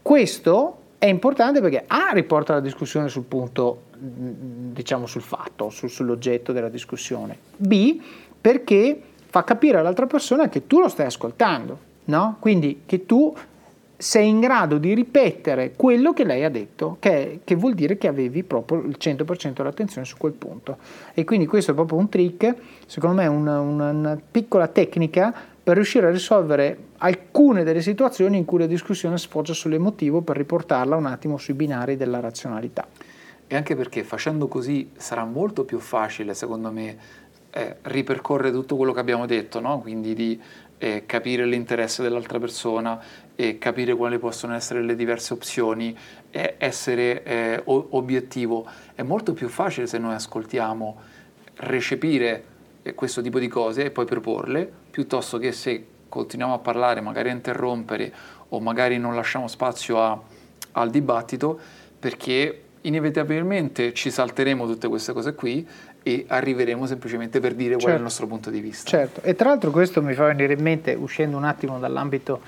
Questo 0.00 0.76
è 0.96 1.06
importante 1.06 1.60
perché 1.60 1.82
A 1.88 2.10
riporta 2.12 2.54
la 2.54 2.60
discussione 2.60 3.08
sul 3.08 3.24
punto, 3.24 3.86
diciamo 3.98 5.06
sul 5.06 5.22
fatto, 5.22 5.70
sul, 5.70 5.90
sull'oggetto 5.90 6.52
della 6.52 6.68
discussione, 6.68 7.36
B 7.56 8.00
perché 8.40 9.00
fa 9.34 9.42
capire 9.42 9.78
all'altra 9.78 10.06
persona 10.06 10.48
che 10.48 10.68
tu 10.68 10.78
lo 10.78 10.86
stai 10.86 11.06
ascoltando, 11.06 11.78
no? 12.04 12.36
Quindi 12.38 12.82
che 12.86 13.04
tu 13.04 13.34
sei 13.96 14.28
in 14.28 14.38
grado 14.38 14.78
di 14.78 14.94
ripetere 14.94 15.72
quello 15.74 16.12
che 16.12 16.22
lei 16.22 16.44
ha 16.44 16.48
detto, 16.48 16.98
che, 17.00 17.40
che, 17.42 17.56
vuol 17.56 17.74
dire 17.74 17.98
che 17.98 18.06
avevi 18.06 18.44
proprio 18.44 18.82
il 18.82 18.94
100% 18.96 19.54
dell'attenzione 19.54 20.06
su 20.06 20.16
quel 20.18 20.34
punto. 20.34 20.78
E 21.14 21.24
quindi 21.24 21.46
questo 21.46 21.72
è 21.72 21.74
proprio 21.74 21.98
un 21.98 22.08
trick, 22.08 22.54
secondo 22.86 23.22
me 23.22 23.26
una, 23.26 23.58
una, 23.58 23.90
una 23.90 24.20
piccola 24.30 24.68
tecnica 24.68 25.34
per 25.64 25.74
riuscire 25.74 26.06
a 26.06 26.10
risolvere 26.10 26.78
alcune 26.98 27.64
delle 27.64 27.82
situazioni 27.82 28.38
in 28.38 28.44
cui 28.44 28.60
la 28.60 28.66
discussione 28.66 29.18
sfoggia 29.18 29.52
sull'emotivo 29.52 30.20
per 30.20 30.36
riportarla 30.36 30.94
un 30.94 31.06
attimo 31.06 31.38
sui 31.38 31.54
binari 31.54 31.96
della 31.96 32.20
razionalità. 32.20 32.86
E 33.48 33.56
anche 33.56 33.74
perché 33.74 34.04
facendo 34.04 34.46
così 34.46 34.90
sarà 34.96 35.24
molto 35.24 35.64
più 35.64 35.78
facile, 35.80 36.34
secondo 36.34 36.70
me, 36.70 36.96
eh, 37.56 37.76
ripercorre 37.82 38.50
tutto 38.50 38.74
quello 38.74 38.92
che 38.92 38.98
abbiamo 38.98 39.26
detto, 39.26 39.60
no? 39.60 39.78
quindi 39.78 40.12
di 40.12 40.40
eh, 40.78 41.04
capire 41.06 41.46
l'interesse 41.46 42.02
dell'altra 42.02 42.40
persona 42.40 43.00
e 43.36 43.58
capire 43.58 43.94
quali 43.94 44.18
possono 44.18 44.54
essere 44.54 44.82
le 44.82 44.96
diverse 44.96 45.34
opzioni, 45.34 45.96
essere 46.30 47.22
eh, 47.22 47.62
obiettivo. 47.64 48.66
È 48.94 49.02
molto 49.02 49.34
più 49.34 49.48
facile 49.48 49.86
se 49.86 49.98
noi 49.98 50.14
ascoltiamo, 50.14 51.00
recepire 51.58 52.44
eh, 52.82 52.94
questo 52.94 53.22
tipo 53.22 53.38
di 53.38 53.46
cose 53.46 53.84
e 53.84 53.90
poi 53.92 54.04
proporle, 54.04 54.68
piuttosto 54.90 55.38
che 55.38 55.52
se 55.52 55.86
continuiamo 56.08 56.54
a 56.54 56.58
parlare, 56.58 57.00
magari 57.00 57.28
a 57.28 57.32
interrompere 57.32 58.12
o 58.48 58.58
magari 58.58 58.98
non 58.98 59.14
lasciamo 59.14 59.46
spazio 59.46 60.02
a, 60.02 60.20
al 60.72 60.90
dibattito, 60.90 61.56
perché 62.00 62.62
inevitabilmente 62.80 63.94
ci 63.94 64.10
salteremo 64.10 64.66
tutte 64.66 64.88
queste 64.88 65.12
cose 65.12 65.34
qui 65.34 65.66
e 66.04 66.26
arriveremo 66.28 66.86
semplicemente 66.86 67.40
per 67.40 67.54
dire 67.54 67.70
certo. 67.70 67.84
qual 67.84 67.92
è 67.92 67.96
il 67.96 68.02
certo. 68.02 68.02
nostro 68.02 68.26
punto 68.26 68.50
di 68.50 68.60
vista. 68.60 68.88
Certo, 68.88 69.22
e 69.22 69.34
tra 69.34 69.48
l'altro 69.48 69.70
questo 69.72 70.02
mi 70.02 70.14
fa 70.14 70.26
venire 70.26 70.52
in 70.52 70.60
mente, 70.60 70.94
uscendo 70.94 71.36
un 71.36 71.44
attimo 71.44 71.80
dall'ambito, 71.80 72.42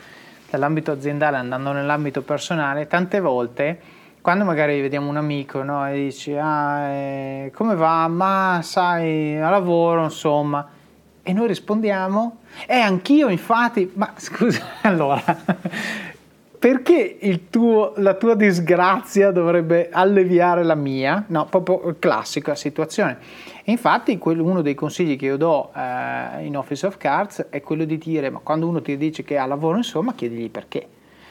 dall'ambito 0.50 0.92
aziendale, 0.92 1.38
andando 1.38 1.72
nell'ambito 1.72 2.22
personale, 2.22 2.86
tante 2.86 3.18
volte 3.18 3.94
quando 4.20 4.44
magari 4.44 4.80
vediamo 4.80 5.08
un 5.08 5.16
amico 5.16 5.62
no, 5.62 5.88
e 5.88 5.94
dici 5.94 6.36
ah, 6.36 6.88
eh, 6.88 7.52
come 7.54 7.76
va? 7.76 8.08
Ma 8.08 8.58
sai, 8.60 9.40
a 9.40 9.48
lavoro 9.48 10.02
insomma. 10.02 10.68
E 11.22 11.32
noi 11.32 11.46
rispondiamo, 11.46 12.38
eh 12.66 12.78
anch'io 12.78 13.28
infatti, 13.28 13.90
ma 13.94 14.12
scusa, 14.16 14.64
allora 14.82 15.22
perché 16.66 17.16
tuo, 17.48 17.92
la 17.98 18.14
tua 18.14 18.34
disgrazia 18.34 19.30
dovrebbe 19.30 19.88
alleviare 19.88 20.64
la 20.64 20.74
mia? 20.74 21.22
No, 21.28 21.46
proprio 21.46 21.94
classica 22.00 22.56
situazione. 22.56 23.18
Infatti 23.66 24.18
uno 24.40 24.62
dei 24.62 24.74
consigli 24.74 25.14
che 25.14 25.26
io 25.26 25.36
do 25.36 25.70
eh, 25.72 26.44
in 26.44 26.56
Office 26.56 26.84
of 26.84 26.96
Cards 26.96 27.46
è 27.50 27.60
quello 27.60 27.84
di 27.84 27.98
dire, 27.98 28.30
ma 28.30 28.40
quando 28.42 28.66
uno 28.66 28.82
ti 28.82 28.96
dice 28.96 29.22
che 29.22 29.38
ha 29.38 29.46
lavoro, 29.46 29.76
insomma, 29.76 30.14
chiedigli 30.14 30.50
perché. 30.50 30.88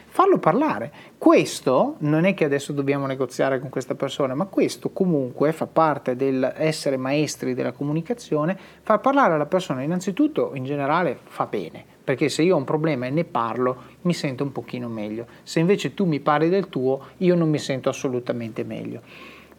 Fallo 0.08 0.38
parlare. 0.38 0.90
Questo 1.18 1.96
non 1.98 2.24
è 2.24 2.34
che 2.34 2.46
adesso 2.46 2.72
dobbiamo 2.72 3.06
negoziare 3.06 3.60
con 3.60 3.68
questa 3.68 3.96
persona, 3.96 4.36
ma 4.36 4.46
questo 4.46 4.92
comunque 4.92 5.52
fa 5.52 5.68
parte 5.68 6.16
dell'essere 6.16 6.96
maestri 6.96 7.54
della 7.54 7.74
comunicazione, 7.74 8.58
far 8.84 9.02
parlare 9.02 9.34
alla 9.34 9.48
persona 9.48 9.82
innanzitutto 9.82 10.52
in 10.54 10.64
generale 10.64 11.20
fa 11.26 11.46
bene 11.46 11.95
perché 12.06 12.30
se 12.30 12.44
io 12.44 12.56
ho 12.56 12.58
un 12.58 12.64
problema 12.64 13.08
e 13.08 13.10
ne 13.10 13.26
parlo 13.26 13.94
mi 14.04 14.14
sento 14.14 14.44
un 14.44 14.54
pochino 14.54 14.88
meglio. 14.88 15.26
Se 15.44 15.60
invece 15.60 15.94
tu 15.94 16.06
mi 16.06 16.22
parli 16.22 16.48
del 16.48 16.70
tuo, 16.70 17.08
io 17.18 17.36
non 17.36 17.50
mi 17.50 17.58
sento 17.58 17.90
assolutamente 17.90 18.64
meglio. 18.64 19.02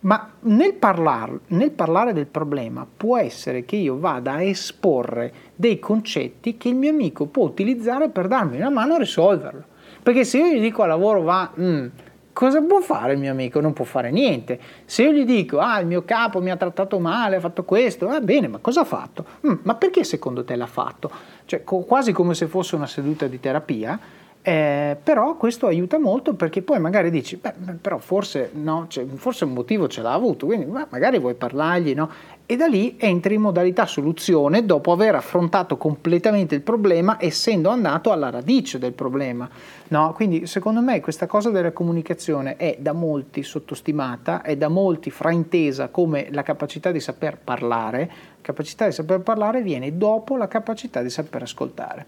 Ma 0.01 0.30
nel, 0.40 0.74
parlar, 0.74 1.36
nel 1.49 1.72
parlare 1.72 2.12
del 2.12 2.26
problema 2.26 2.86
può 2.97 3.18
essere 3.18 3.64
che 3.64 3.76
io 3.76 3.99
vada 3.99 4.34
a 4.34 4.42
esporre 4.42 5.32
dei 5.57 5.80
concetti 5.80 6.57
che 6.57 6.68
il 6.68 6.76
mio 6.76 6.90
amico 6.90 7.26
può 7.26 7.44
utilizzare 7.44 8.09
per 8.09 8.28
darmi 8.28 8.57
una 8.57 8.70
mano 8.70 8.94
a 8.94 8.99
risolverlo. 8.99 9.64
Perché 10.03 10.24
se 10.24 10.38
io 10.38 10.47
gli 10.47 10.61
dico 10.61 10.84
a 10.84 10.86
lavoro 10.86 11.22
va, 11.22 11.51
mm, 11.59 11.86
cosa 12.32 12.61
può 12.61 12.80
fare 12.80 13.14
il 13.14 13.18
mio 13.18 13.32
amico? 13.32 13.61
Non 13.61 13.72
può 13.72 13.84
fare 13.84 14.11
niente. 14.12 14.61
Se 14.84 15.03
io 15.03 15.11
gli 15.11 15.24
dico, 15.24 15.59
ah, 15.59 15.80
il 15.80 15.86
mio 15.86 16.05
capo 16.05 16.40
mi 16.40 16.51
ha 16.51 16.57
trattato 16.57 17.01
male, 17.01 17.36
ha 17.36 17.40
fatto 17.40 17.64
questo, 17.64 18.07
va 18.07 18.20
bene, 18.20 18.47
ma 18.47 18.59
cosa 18.59 18.82
ha 18.82 18.84
fatto? 18.84 19.24
Mm, 19.44 19.55
ma 19.62 19.74
perché 19.74 20.05
secondo 20.05 20.44
te 20.44 20.55
l'ha 20.55 20.66
fatto? 20.66 21.11
Cioè, 21.47 21.64
co- 21.64 21.80
quasi 21.80 22.12
come 22.12 22.34
se 22.34 22.47
fosse 22.47 22.74
una 22.74 22.86
seduta 22.86 23.26
di 23.26 23.40
terapia, 23.40 23.99
eh, 24.42 24.97
però 25.03 25.34
questo 25.36 25.66
aiuta 25.66 25.99
molto 25.99 26.34
perché 26.34 26.62
poi 26.62 26.78
magari 26.78 27.11
dici, 27.11 27.36
beh, 27.36 27.53
però 27.80 27.99
forse, 27.99 28.51
no, 28.55 28.86
cioè, 28.88 29.05
forse 29.14 29.44
un 29.44 29.53
motivo 29.53 29.88
ce 29.88 30.03
l'ha 30.03 30.12
avuto, 30.12 30.47
quindi 30.47 30.66
beh, 30.66 30.86
magari 30.90 31.18
vuoi 31.18 31.34
parlargli, 31.34 31.94
no? 31.94 32.09
E 32.49 32.55
da 32.55 32.68
lì 32.68 32.94
entri 32.97 33.34
in 33.34 33.40
modalità 33.40 33.86
soluzione 33.86 34.64
dopo 34.64 34.92
aver 34.92 35.16
affrontato 35.16 35.76
completamente 35.76 36.55
il 36.55 36.61
problema, 36.61 37.16
essendo 37.18 37.70
andato 37.70 38.12
alla 38.12 38.30
radice 38.30 38.78
del 38.78 38.92
problema. 38.92 39.51
No? 39.88 40.12
Quindi 40.12 40.47
secondo 40.47 40.80
me 40.80 41.01
questa 41.01 41.26
cosa 41.26 41.51
della 41.51 41.72
comunicazione 41.72 42.55
è 42.55 42.76
da 42.78 42.92
molti 42.92 43.42
sottostimata, 43.42 44.42
è 44.42 44.57
da 44.57 44.68
molti 44.68 45.11
fraintesa 45.11 45.88
come 45.88 46.28
la 46.30 46.44
capacità 46.44 46.92
di 46.92 47.01
saper 47.01 47.36
parlare. 47.36 47.99
La 48.07 48.42
capacità 48.42 48.86
di 48.86 48.92
saper 48.92 49.22
parlare 49.22 49.61
viene 49.62 49.99
dopo 49.99 50.36
la 50.36 50.47
capacità 50.47 51.03
di 51.03 51.11
saper 51.11 51.42
ascoltare. 51.42 52.07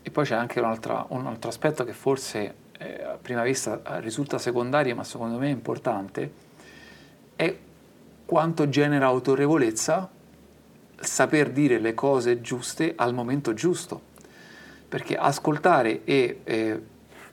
E 0.00 0.10
poi 0.10 0.24
c'è 0.24 0.36
anche 0.36 0.58
un 0.58 0.64
altro, 0.64 1.04
un 1.10 1.26
altro 1.26 1.50
aspetto 1.50 1.84
che 1.84 1.92
forse 1.92 2.54
eh, 2.78 3.02
a 3.02 3.18
prima 3.20 3.42
vista 3.42 3.78
risulta 4.00 4.38
secondario, 4.38 4.94
ma 4.94 5.04
secondo 5.04 5.36
me 5.36 5.48
è 5.48 5.52
importante, 5.52 6.32
è 7.36 7.54
quanto 8.24 8.68
genera 8.68 9.06
autorevolezza 9.06 10.10
saper 10.96 11.50
dire 11.50 11.78
le 11.78 11.94
cose 11.94 12.40
giuste 12.40 12.94
al 12.96 13.14
momento 13.14 13.54
giusto. 13.54 14.12
Perché 14.88 15.16
ascoltare 15.16 16.04
e 16.04 16.40
eh, 16.44 16.82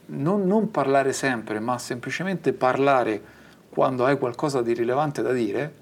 non, 0.08 0.46
non 0.46 0.72
parlare 0.72 1.14
sempre, 1.14 1.60
ma 1.60 1.78
semplicemente 1.78 2.54
parlare 2.54 3.40
quando 3.70 4.06
hai 4.06 4.18
qualcosa 4.18 4.62
di 4.62 4.74
rilevante 4.74 5.22
da 5.22 5.32
dire, 5.32 5.74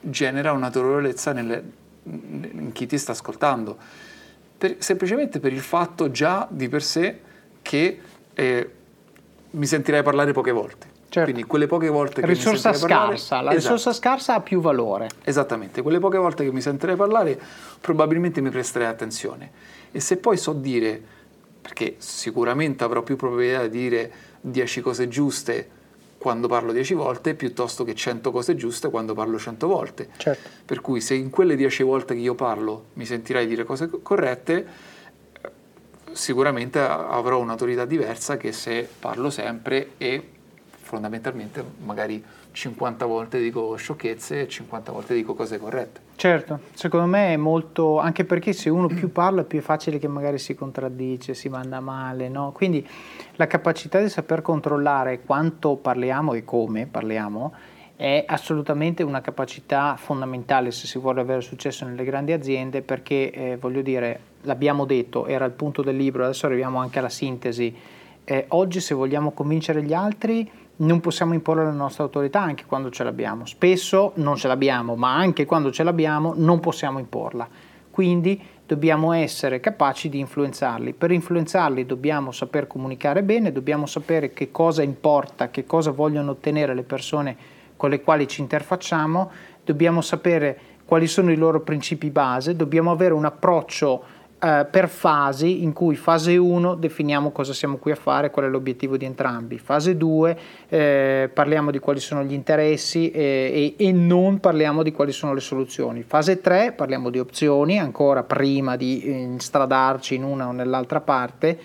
genera 0.00 0.52
un'autorevolezza 0.52 1.32
nelle, 1.32 1.62
in 2.02 2.70
chi 2.72 2.86
ti 2.86 2.98
sta 2.98 3.12
ascoltando 3.12 3.78
per, 4.60 4.76
semplicemente 4.78 5.40
per 5.40 5.54
il 5.54 5.62
fatto 5.62 6.10
già 6.10 6.46
di 6.50 6.68
per 6.68 6.82
sé 6.82 7.18
che 7.62 7.98
eh, 8.34 8.70
mi 9.52 9.66
sentirei 9.66 10.02
parlare 10.02 10.32
poche 10.32 10.52
volte. 10.52 10.89
Certo. 11.10 11.28
Quindi 11.28 11.42
quelle 11.48 11.66
poche 11.66 11.88
volte 11.88 12.20
che 12.20 12.26
risorsa 12.28 12.70
mi 12.70 12.76
sentirei 12.76 12.98
scarsa, 12.98 13.28
parlare... 13.34 13.44
La 13.44 13.58
esatto. 13.58 13.74
risorsa 13.74 13.92
scarsa 13.92 14.34
ha 14.36 14.40
più 14.40 14.60
valore. 14.60 15.08
Esattamente, 15.24 15.82
quelle 15.82 15.98
poche 15.98 16.18
volte 16.18 16.44
che 16.44 16.52
mi 16.52 16.60
sentirei 16.60 16.94
parlare 16.94 17.38
probabilmente 17.80 18.40
mi 18.40 18.50
presterei 18.50 18.86
attenzione. 18.86 19.50
E 19.90 19.98
se 19.98 20.18
poi 20.18 20.36
so 20.36 20.52
dire, 20.52 21.02
perché 21.60 21.96
sicuramente 21.98 22.84
avrò 22.84 23.02
più 23.02 23.16
probabilità 23.16 23.66
di 23.66 23.78
dire 23.78 24.12
10 24.40 24.80
cose 24.82 25.08
giuste 25.08 25.68
quando 26.16 26.46
parlo 26.46 26.70
10 26.70 26.94
volte 26.94 27.34
piuttosto 27.34 27.82
che 27.82 27.96
100 27.96 28.30
cose 28.30 28.54
giuste 28.54 28.88
quando 28.88 29.12
parlo 29.12 29.36
100 29.36 29.66
volte. 29.66 30.10
Certo. 30.16 30.48
Per 30.64 30.80
cui 30.80 31.00
se 31.00 31.14
in 31.14 31.30
quelle 31.30 31.56
10 31.56 31.82
volte 31.82 32.14
che 32.14 32.20
io 32.20 32.36
parlo 32.36 32.84
mi 32.92 33.04
sentirai 33.04 33.48
dire 33.48 33.64
cose 33.64 33.90
corrette, 34.00 34.66
sicuramente 36.12 36.78
avrò 36.78 37.40
un'autorità 37.40 37.84
diversa 37.84 38.36
che 38.36 38.52
se 38.52 38.88
parlo 39.00 39.28
sempre 39.28 39.92
e 39.96 40.28
fondamentalmente 40.90 41.64
magari 41.84 42.22
50 42.50 43.06
volte 43.06 43.38
dico 43.38 43.76
sciocchezze 43.76 44.40
e 44.40 44.48
50 44.48 44.90
volte 44.90 45.14
dico 45.14 45.34
cose 45.34 45.56
corrette. 45.58 46.00
Certo, 46.16 46.58
secondo 46.74 47.06
me 47.06 47.32
è 47.32 47.36
molto, 47.36 48.00
anche 48.00 48.24
perché 48.24 48.52
se 48.52 48.68
uno 48.70 48.88
più 48.88 49.12
parla 49.12 49.44
più 49.44 49.60
è 49.60 49.62
facile 49.62 49.98
che 49.98 50.08
magari 50.08 50.38
si 50.38 50.56
contraddice, 50.56 51.34
si 51.34 51.48
manda 51.48 51.78
male, 51.78 52.28
no? 52.28 52.50
Quindi 52.50 52.86
la 53.36 53.46
capacità 53.46 54.00
di 54.00 54.08
saper 54.08 54.42
controllare 54.42 55.20
quanto 55.20 55.76
parliamo 55.76 56.34
e 56.34 56.44
come 56.44 56.86
parliamo 56.86 57.54
è 57.94 58.24
assolutamente 58.26 59.04
una 59.04 59.20
capacità 59.20 59.94
fondamentale 59.96 60.72
se 60.72 60.86
si 60.86 60.98
vuole 60.98 61.20
avere 61.20 61.40
successo 61.42 61.84
nelle 61.84 62.02
grandi 62.02 62.32
aziende 62.32 62.82
perché, 62.82 63.30
eh, 63.30 63.56
voglio 63.56 63.82
dire, 63.82 64.20
l'abbiamo 64.42 64.84
detto, 64.86 65.26
era 65.26 65.44
il 65.44 65.52
punto 65.52 65.82
del 65.82 65.96
libro, 65.96 66.24
adesso 66.24 66.46
arriviamo 66.46 66.80
anche 66.80 66.98
alla 66.98 67.10
sintesi 67.10 67.76
eh, 68.30 68.44
oggi 68.48 68.80
se 68.80 68.94
vogliamo 68.94 69.32
convincere 69.32 69.82
gli 69.82 69.92
altri 69.92 70.48
non 70.80 71.00
possiamo 71.00 71.34
imporre 71.34 71.64
la 71.64 71.72
nostra 71.72 72.04
autorità 72.04 72.40
anche 72.40 72.64
quando 72.66 72.90
ce 72.90 73.04
l'abbiamo. 73.04 73.46
Spesso 73.46 74.12
non 74.16 74.36
ce 74.36 74.48
l'abbiamo, 74.48 74.96
ma 74.96 75.14
anche 75.14 75.44
quando 75.46 75.70
ce 75.70 75.82
l'abbiamo 75.82 76.34
non 76.36 76.60
possiamo 76.60 76.98
imporla. 76.98 77.48
Quindi 77.90 78.40
dobbiamo 78.66 79.12
essere 79.12 79.60
capaci 79.60 80.08
di 80.08 80.18
influenzarli. 80.20 80.92
Per 80.92 81.10
influenzarli 81.10 81.84
dobbiamo 81.84 82.30
saper 82.30 82.66
comunicare 82.66 83.22
bene, 83.22 83.52
dobbiamo 83.52 83.86
sapere 83.86 84.32
che 84.32 84.50
cosa 84.50 84.82
importa, 84.82 85.50
che 85.50 85.64
cosa 85.64 85.90
vogliono 85.90 86.30
ottenere 86.30 86.74
le 86.74 86.84
persone 86.84 87.36
con 87.76 87.90
le 87.90 88.00
quali 88.00 88.28
ci 88.28 88.40
interfacciamo, 88.40 89.30
dobbiamo 89.64 90.00
sapere 90.00 90.58
quali 90.84 91.06
sono 91.06 91.30
i 91.30 91.36
loro 91.36 91.60
principi 91.60 92.10
base, 92.10 92.56
dobbiamo 92.56 92.90
avere 92.90 93.14
un 93.14 93.24
approccio 93.24 94.02
eh, 94.42 94.66
per 94.70 94.88
fasi 94.88 95.62
in 95.62 95.74
cui 95.74 95.96
fase 95.96 96.36
1 96.36 96.74
definiamo 96.74 97.30
cosa 97.30 97.52
siamo 97.52 97.76
qui 97.76 97.90
a 97.90 97.94
fare, 97.94 98.30
qual 98.30 98.46
è 98.46 98.48
l'obiettivo 98.48 98.96
di 98.96 99.04
entrambi, 99.04 99.58
fase 99.58 99.98
2 99.98 100.38
eh, 100.68 101.30
parliamo 101.32 101.70
di 101.70 101.78
quali 101.78 102.00
sono 102.00 102.24
gli 102.24 102.32
interessi 102.32 103.10
eh, 103.10 103.74
e, 103.76 103.86
e, 103.86 103.92
non 103.92 104.40
parliamo 104.40 104.82
di 104.82 104.92
quali 104.92 105.12
sono 105.12 105.34
le 105.34 105.40
soluzioni, 105.40 106.02
fase 106.02 106.40
3 106.40 106.72
parliamo 106.72 107.10
di 107.10 107.18
opzioni 107.18 107.78
ancora 107.78 108.22
prima 108.22 108.76
di 108.76 109.10
instradarci 109.10 110.14
in 110.14 110.24
una 110.24 110.48
o 110.48 110.52
nell'altra 110.52 111.02
parte, 111.02 111.58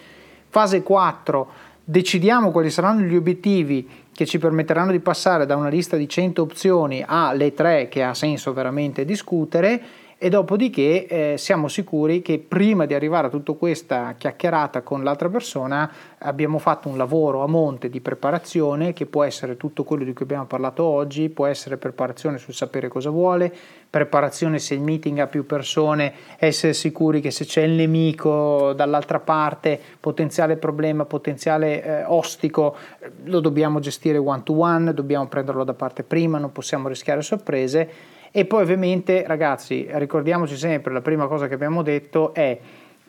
fase 0.49 0.84
4 0.84 1.47
decidiamo 1.82 2.51
quali 2.51 2.69
saranno 2.69 3.01
gli 3.01 3.15
obiettivi 3.15 3.88
che 4.11 4.26
ci 4.26 4.39
permetteranno 4.39 4.91
di 4.91 4.99
passare 4.99 5.45
da 5.45 5.55
una 5.55 5.69
lista 5.69 5.95
di 5.95 6.09
100 6.09 6.41
opzioni 6.41 7.03
alle 7.05 7.53
3 7.53 7.88
che 7.88 8.03
ha 8.03 8.13
senso 8.13 8.53
veramente 8.53 9.05
discutere 9.05 9.82
e 10.26 10.30
dopodiché 10.30 11.05
eh, 11.05 11.38
siamo 11.38 11.67
sicuri 11.67 12.23
che 12.23 12.39
prima 12.39 12.88
di 12.88 12.95
arrivare 12.95 13.28
a 13.28 13.30
tutta 13.30 13.53
questa 13.53 14.15
chiacchierata 14.17 14.82
con 14.82 15.03
l'altra 15.03 15.30
persona 15.30 15.88
abbiamo 16.17 16.57
fatto 16.57 16.89
un 16.89 16.97
lavoro 16.97 17.43
a 17.43 17.47
monte 17.47 17.91
di 17.91 18.01
preparazione 18.01 18.91
che 18.93 19.05
può 19.05 19.23
essere 19.23 19.55
tutto 19.55 19.84
quello 19.84 20.03
di 20.03 20.13
cui 20.13 20.26
abbiamo 20.26 20.47
parlato 20.47 20.82
oggi, 20.82 21.30
può 21.30 21.45
essere 21.45 21.78
preparazione 21.78 22.39
sul 22.39 22.55
sapere 22.55 22.88
cosa 22.88 23.11
vuole, 23.11 23.53
preparazione 23.88 24.57
se 24.57 24.73
il 24.73 24.82
meeting 24.82 25.19
ha 25.19 25.28
più 25.28 25.45
persone, 25.45 26.11
essere 26.39 26.73
sicuri 26.73 27.21
che 27.21 27.30
se 27.30 27.45
c'è 27.45 27.61
il 27.61 27.73
nemico 27.73 28.73
dall'altra 28.73 29.19
parte, 29.19 29.80
potenziale 29.99 30.57
problema, 30.57 31.05
potenziale 31.05 31.84
eh, 31.84 32.03
ostico, 32.03 32.76
lo 33.26 33.39
dobbiamo 33.41 33.80
gestire 33.80 34.17
one 34.17 34.41
to 34.41 34.57
one, 34.57 34.91
dobbiamo 34.91 35.28
prenderlo 35.28 35.63
da 35.63 35.76
parte 35.76 36.01
prima, 36.01 36.39
non 36.39 36.51
possiamo 36.51 36.88
rischiare 36.88 37.21
sorprese 37.21 38.13
e 38.38 38.44
poi 38.44 38.64
ovviamente 38.64 39.24
ragazzi 39.26 39.88
ricordiamoci 39.92 40.58
sempre 40.58 40.92
la 40.92 41.00
prima 41.00 41.26
cosa 41.26 41.48
che 41.48 41.54
abbiamo 41.54 41.84
detto 41.84 42.34
è 42.34 42.60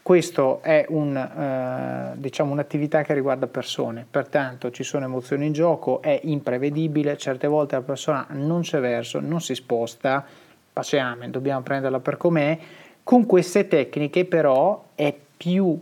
questo 0.00 0.62
è 0.62 0.84
un, 0.90 1.16
eh, 1.16 2.16
diciamo, 2.16 2.52
un'attività 2.52 3.02
che 3.02 3.12
riguarda 3.12 3.48
persone, 3.48 4.06
pertanto 4.08 4.70
ci 4.70 4.84
sono 4.84 5.04
emozioni 5.04 5.46
in 5.46 5.52
gioco, 5.52 6.00
è 6.00 6.20
imprevedibile, 6.22 7.16
certe 7.16 7.48
volte 7.48 7.74
la 7.74 7.82
persona 7.82 8.24
non 8.34 8.60
c'è 8.60 8.78
verso, 8.78 9.18
non 9.18 9.40
si 9.40 9.56
sposta, 9.56 10.24
passiamo, 10.72 11.26
dobbiamo 11.28 11.62
prenderla 11.62 11.98
per 11.98 12.18
com'è. 12.18 12.56
Con 13.02 13.26
queste 13.26 13.66
tecniche 13.66 14.26
però 14.26 14.90
è 14.94 15.12
più 15.36 15.76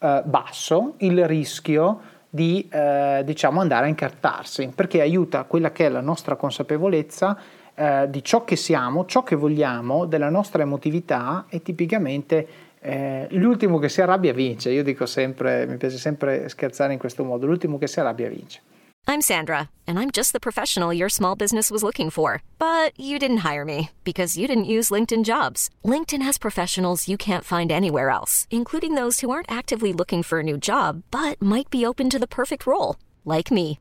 eh, 0.00 0.22
basso 0.24 0.94
il 0.96 1.24
rischio 1.24 2.00
di 2.28 2.68
eh, 2.68 3.22
diciamo 3.24 3.60
andare 3.60 3.86
a 3.86 3.88
incartarsi 3.88 4.72
perché 4.74 5.00
aiuta 5.00 5.44
quella 5.44 5.70
che 5.70 5.86
è 5.86 5.88
la 5.88 6.00
nostra 6.00 6.34
consapevolezza 6.34 7.57
eh, 7.78 8.06
di 8.10 8.24
ciò 8.24 8.42
che 8.42 8.56
siamo, 8.56 9.04
ciò 9.06 9.22
che 9.22 9.36
vogliamo, 9.36 10.04
della 10.04 10.28
nostra 10.28 10.62
emotività 10.62 11.46
e 11.48 11.62
tipicamente 11.62 12.48
eh, 12.80 13.28
l'ultimo 13.30 13.78
che 13.78 13.88
si 13.88 14.00
arrabbia 14.00 14.32
vince. 14.32 14.70
Io 14.70 14.82
dico 14.82 15.06
sempre, 15.06 15.64
mi 15.66 15.76
piace 15.76 15.96
sempre 15.96 16.48
scherzare 16.48 16.92
in 16.92 16.98
questo 16.98 17.22
modo, 17.22 17.46
l'ultimo 17.46 17.78
che 17.78 17.86
si 17.86 18.00
arrabbia 18.00 18.28
vince. 18.28 18.60
I'm 19.06 19.22
Sandra, 19.22 19.70
and 19.86 19.98
I'm 19.98 20.10
just 20.10 20.32
the 20.32 20.40
professional 20.40 20.92
your 20.92 21.08
small 21.08 21.34
business 21.34 21.70
was 21.70 21.82
looking 21.82 22.10
for. 22.10 22.42
But 22.58 22.92
you 22.98 23.18
didn't 23.18 23.38
hire 23.38 23.64
me 23.64 23.90
because 24.02 24.36
you 24.36 24.46
didn't 24.46 24.64
use 24.64 24.90
LinkedIn 24.90 25.24
jobs. 25.24 25.70
LinkedIn 25.84 26.22
has 26.22 26.36
professionals 26.36 27.08
you 27.08 27.16
can't 27.16 27.44
find 27.44 27.70
anywhere 27.70 28.10
else, 28.10 28.46
including 28.50 28.96
those 28.96 29.20
who 29.20 29.30
aren't 29.30 29.50
actively 29.50 29.92
looking 29.92 30.22
for 30.22 30.40
a 30.40 30.42
new 30.42 30.58
job, 30.58 31.04
but 31.10 31.40
might 31.40 31.70
be 31.70 31.86
open 31.86 32.10
to 32.10 32.18
the 32.18 32.26
perfect 32.26 32.66
role, 32.66 32.96
like 33.24 33.50
me. 33.50 33.78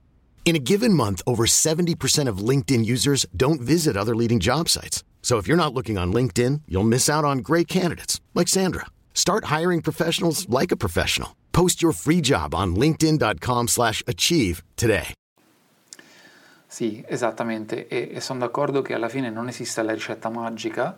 In 0.48 0.56
a 0.56 0.60
given 0.60 0.94
month, 0.94 1.22
over 1.28 1.44
70% 1.46 2.30
of 2.30 2.38
LinkedIn 2.38 2.86
users 2.86 3.26
don't 3.36 3.60
visit 3.60 3.98
other 3.98 4.16
leading 4.16 4.40
job 4.40 4.70
sites. 4.70 5.04
So 5.22 5.40
if 5.40 5.46
you're 5.46 5.58
not 5.58 5.74
looking 5.74 5.98
on 5.98 6.14
LinkedIn, 6.14 6.62
you'll 6.70 6.88
miss 6.88 7.10
out 7.10 7.26
on 7.26 7.40
great 7.40 7.68
candidates 7.68 8.22
like 8.34 8.48
Sandra. 8.48 8.86
Start 9.14 9.52
hiring 9.52 9.82
professionals 9.82 10.48
like 10.48 10.72
a 10.72 10.78
professional. 10.78 11.36
Post 11.52 11.82
your 11.82 11.92
free 11.92 12.22
job 12.22 12.54
on 12.54 12.78
linkedin.com/achieve 12.78 14.64
today. 14.78 15.12
Sì, 16.66 17.04
esattamente, 17.06 17.90
e, 17.90 18.12
e 18.14 18.22
sono 18.22 18.40
d'accordo 18.40 18.82
che 18.82 18.94
alla 18.94 19.10
fine 19.10 19.30
non 19.30 19.50
esiste 19.50 19.84
la 19.84 19.92
ricetta 19.92 20.30
magica, 20.30 20.96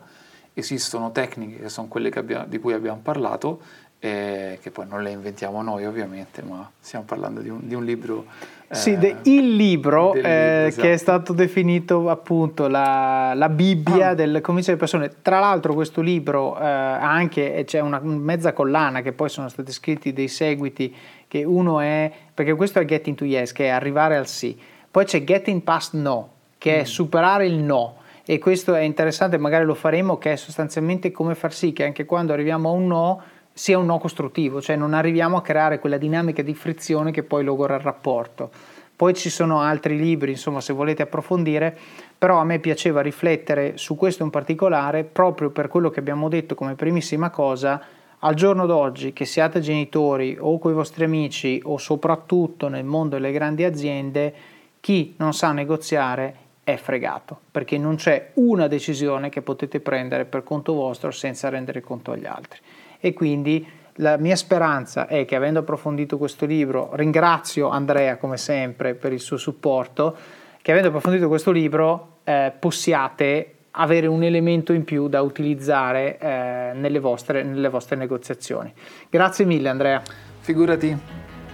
esistono 0.54 1.10
tecniche 1.10 1.62
che 1.62 1.68
sono 1.68 1.88
quelle 1.88 2.10
che 2.10 2.24
di 2.46 2.58
cui 2.60 2.72
abbiamo 2.72 3.00
parlato, 3.02 3.60
eh, 3.98 4.60
che 4.62 4.70
poi 4.70 4.86
non 4.86 5.02
le 5.02 5.10
inventiamo 5.10 5.60
noi 5.60 5.86
ovviamente, 5.86 6.40
ma 6.42 6.70
stiamo 6.78 7.04
parlando 7.04 7.40
di 7.40 7.48
un, 7.48 7.66
di 7.66 7.74
un 7.74 7.84
libro 7.84 8.26
sì, 8.72 8.96
de, 8.96 9.16
il 9.24 9.56
libro, 9.56 10.12
eh, 10.12 10.16
libro 10.16 10.28
esatto. 10.30 10.82
che 10.82 10.92
è 10.92 10.96
stato 10.96 11.32
definito 11.32 12.08
appunto 12.08 12.68
la, 12.68 13.32
la 13.34 13.48
Bibbia 13.48 14.10
ah. 14.10 14.14
del 14.14 14.40
convincere 14.40 14.74
le 14.74 14.80
persone. 14.80 15.10
Tra 15.22 15.40
l'altro 15.40 15.74
questo 15.74 16.00
libro 16.00 16.56
eh, 16.56 16.64
anche, 16.64 17.64
c'è 17.66 17.80
una 17.80 17.98
mezza 17.98 18.52
collana 18.52 19.02
che 19.02 19.12
poi 19.12 19.28
sono 19.28 19.48
stati 19.48 19.72
scritti 19.72 20.12
dei 20.12 20.28
seguiti, 20.28 20.94
che 21.26 21.42
uno 21.42 21.80
è, 21.80 22.12
perché 22.32 22.54
questo 22.54 22.78
è 22.78 22.84
Getting 22.84 23.16
to 23.16 23.24
Yes, 23.24 23.50
che 23.50 23.64
è 23.64 23.68
arrivare 23.70 24.16
al 24.16 24.28
sì. 24.28 24.56
Poi 24.88 25.04
c'è 25.04 25.24
Getting 25.24 25.62
Past 25.62 25.94
No, 25.94 26.30
che 26.56 26.76
mm. 26.76 26.80
è 26.80 26.84
superare 26.84 27.46
il 27.46 27.58
no. 27.58 27.96
E 28.24 28.38
questo 28.38 28.74
è 28.74 28.82
interessante, 28.82 29.36
magari 29.38 29.64
lo 29.64 29.74
faremo, 29.74 30.16
che 30.16 30.32
è 30.32 30.36
sostanzialmente 30.36 31.10
come 31.10 31.34
far 31.34 31.52
sì 31.52 31.72
che 31.72 31.84
anche 31.84 32.04
quando 32.04 32.32
arriviamo 32.32 32.68
a 32.68 32.72
un 32.72 32.86
no 32.86 33.22
sia 33.60 33.76
un 33.76 33.84
no 33.84 33.98
costruttivo, 33.98 34.62
cioè 34.62 34.74
non 34.74 34.94
arriviamo 34.94 35.36
a 35.36 35.42
creare 35.42 35.80
quella 35.80 35.98
dinamica 35.98 36.40
di 36.40 36.54
frizione 36.54 37.10
che 37.10 37.22
poi 37.22 37.44
logora 37.44 37.74
il 37.74 37.82
rapporto. 37.82 38.50
Poi 38.96 39.12
ci 39.12 39.28
sono 39.28 39.60
altri 39.60 39.98
libri, 39.98 40.30
insomma, 40.30 40.62
se 40.62 40.72
volete 40.72 41.02
approfondire, 41.02 41.76
però 42.16 42.38
a 42.38 42.44
me 42.44 42.58
piaceva 42.58 43.02
riflettere 43.02 43.76
su 43.76 43.96
questo 43.96 44.22
in 44.22 44.30
particolare 44.30 45.04
proprio 45.04 45.50
per 45.50 45.68
quello 45.68 45.90
che 45.90 46.00
abbiamo 46.00 46.30
detto 46.30 46.54
come 46.54 46.74
primissima 46.74 47.28
cosa, 47.28 47.82
al 48.20 48.34
giorno 48.34 48.64
d'oggi, 48.64 49.12
che 49.12 49.26
siate 49.26 49.60
genitori 49.60 50.38
o 50.40 50.58
con 50.58 50.70
i 50.70 50.74
vostri 50.74 51.04
amici 51.04 51.60
o 51.62 51.76
soprattutto 51.76 52.68
nel 52.68 52.84
mondo 52.84 53.16
delle 53.16 53.30
grandi 53.30 53.64
aziende, 53.64 54.32
chi 54.80 55.16
non 55.18 55.34
sa 55.34 55.52
negoziare 55.52 56.34
è 56.64 56.76
fregato, 56.76 57.38
perché 57.50 57.76
non 57.76 57.96
c'è 57.96 58.30
una 58.36 58.68
decisione 58.68 59.28
che 59.28 59.42
potete 59.42 59.80
prendere 59.80 60.24
per 60.24 60.44
conto 60.44 60.72
vostro 60.72 61.10
senza 61.10 61.50
rendere 61.50 61.82
conto 61.82 62.12
agli 62.12 62.24
altri 62.24 62.58
e 63.00 63.12
quindi 63.12 63.66
la 63.94 64.16
mia 64.16 64.36
speranza 64.36 65.06
è 65.06 65.24
che 65.24 65.36
avendo 65.36 65.60
approfondito 65.60 66.16
questo 66.16 66.46
libro, 66.46 66.90
ringrazio 66.94 67.68
Andrea 67.68 68.16
come 68.16 68.36
sempre 68.36 68.94
per 68.94 69.12
il 69.12 69.20
suo 69.20 69.36
supporto, 69.36 70.16
che 70.62 70.70
avendo 70.70 70.88
approfondito 70.88 71.28
questo 71.28 71.50
libro 71.50 72.18
eh, 72.24 72.52
possiate 72.58 73.54
avere 73.72 74.06
un 74.06 74.22
elemento 74.22 74.72
in 74.72 74.84
più 74.84 75.08
da 75.08 75.22
utilizzare 75.22 76.18
eh, 76.18 76.72
nelle, 76.74 76.98
vostre, 76.98 77.42
nelle 77.42 77.68
vostre 77.68 77.96
negoziazioni. 77.96 78.72
Grazie 79.08 79.44
mille 79.44 79.68
Andrea. 79.68 80.02
Figurati, 80.40 80.96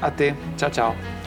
a 0.00 0.10
te, 0.10 0.34
ciao 0.56 0.70
ciao. 0.70 1.25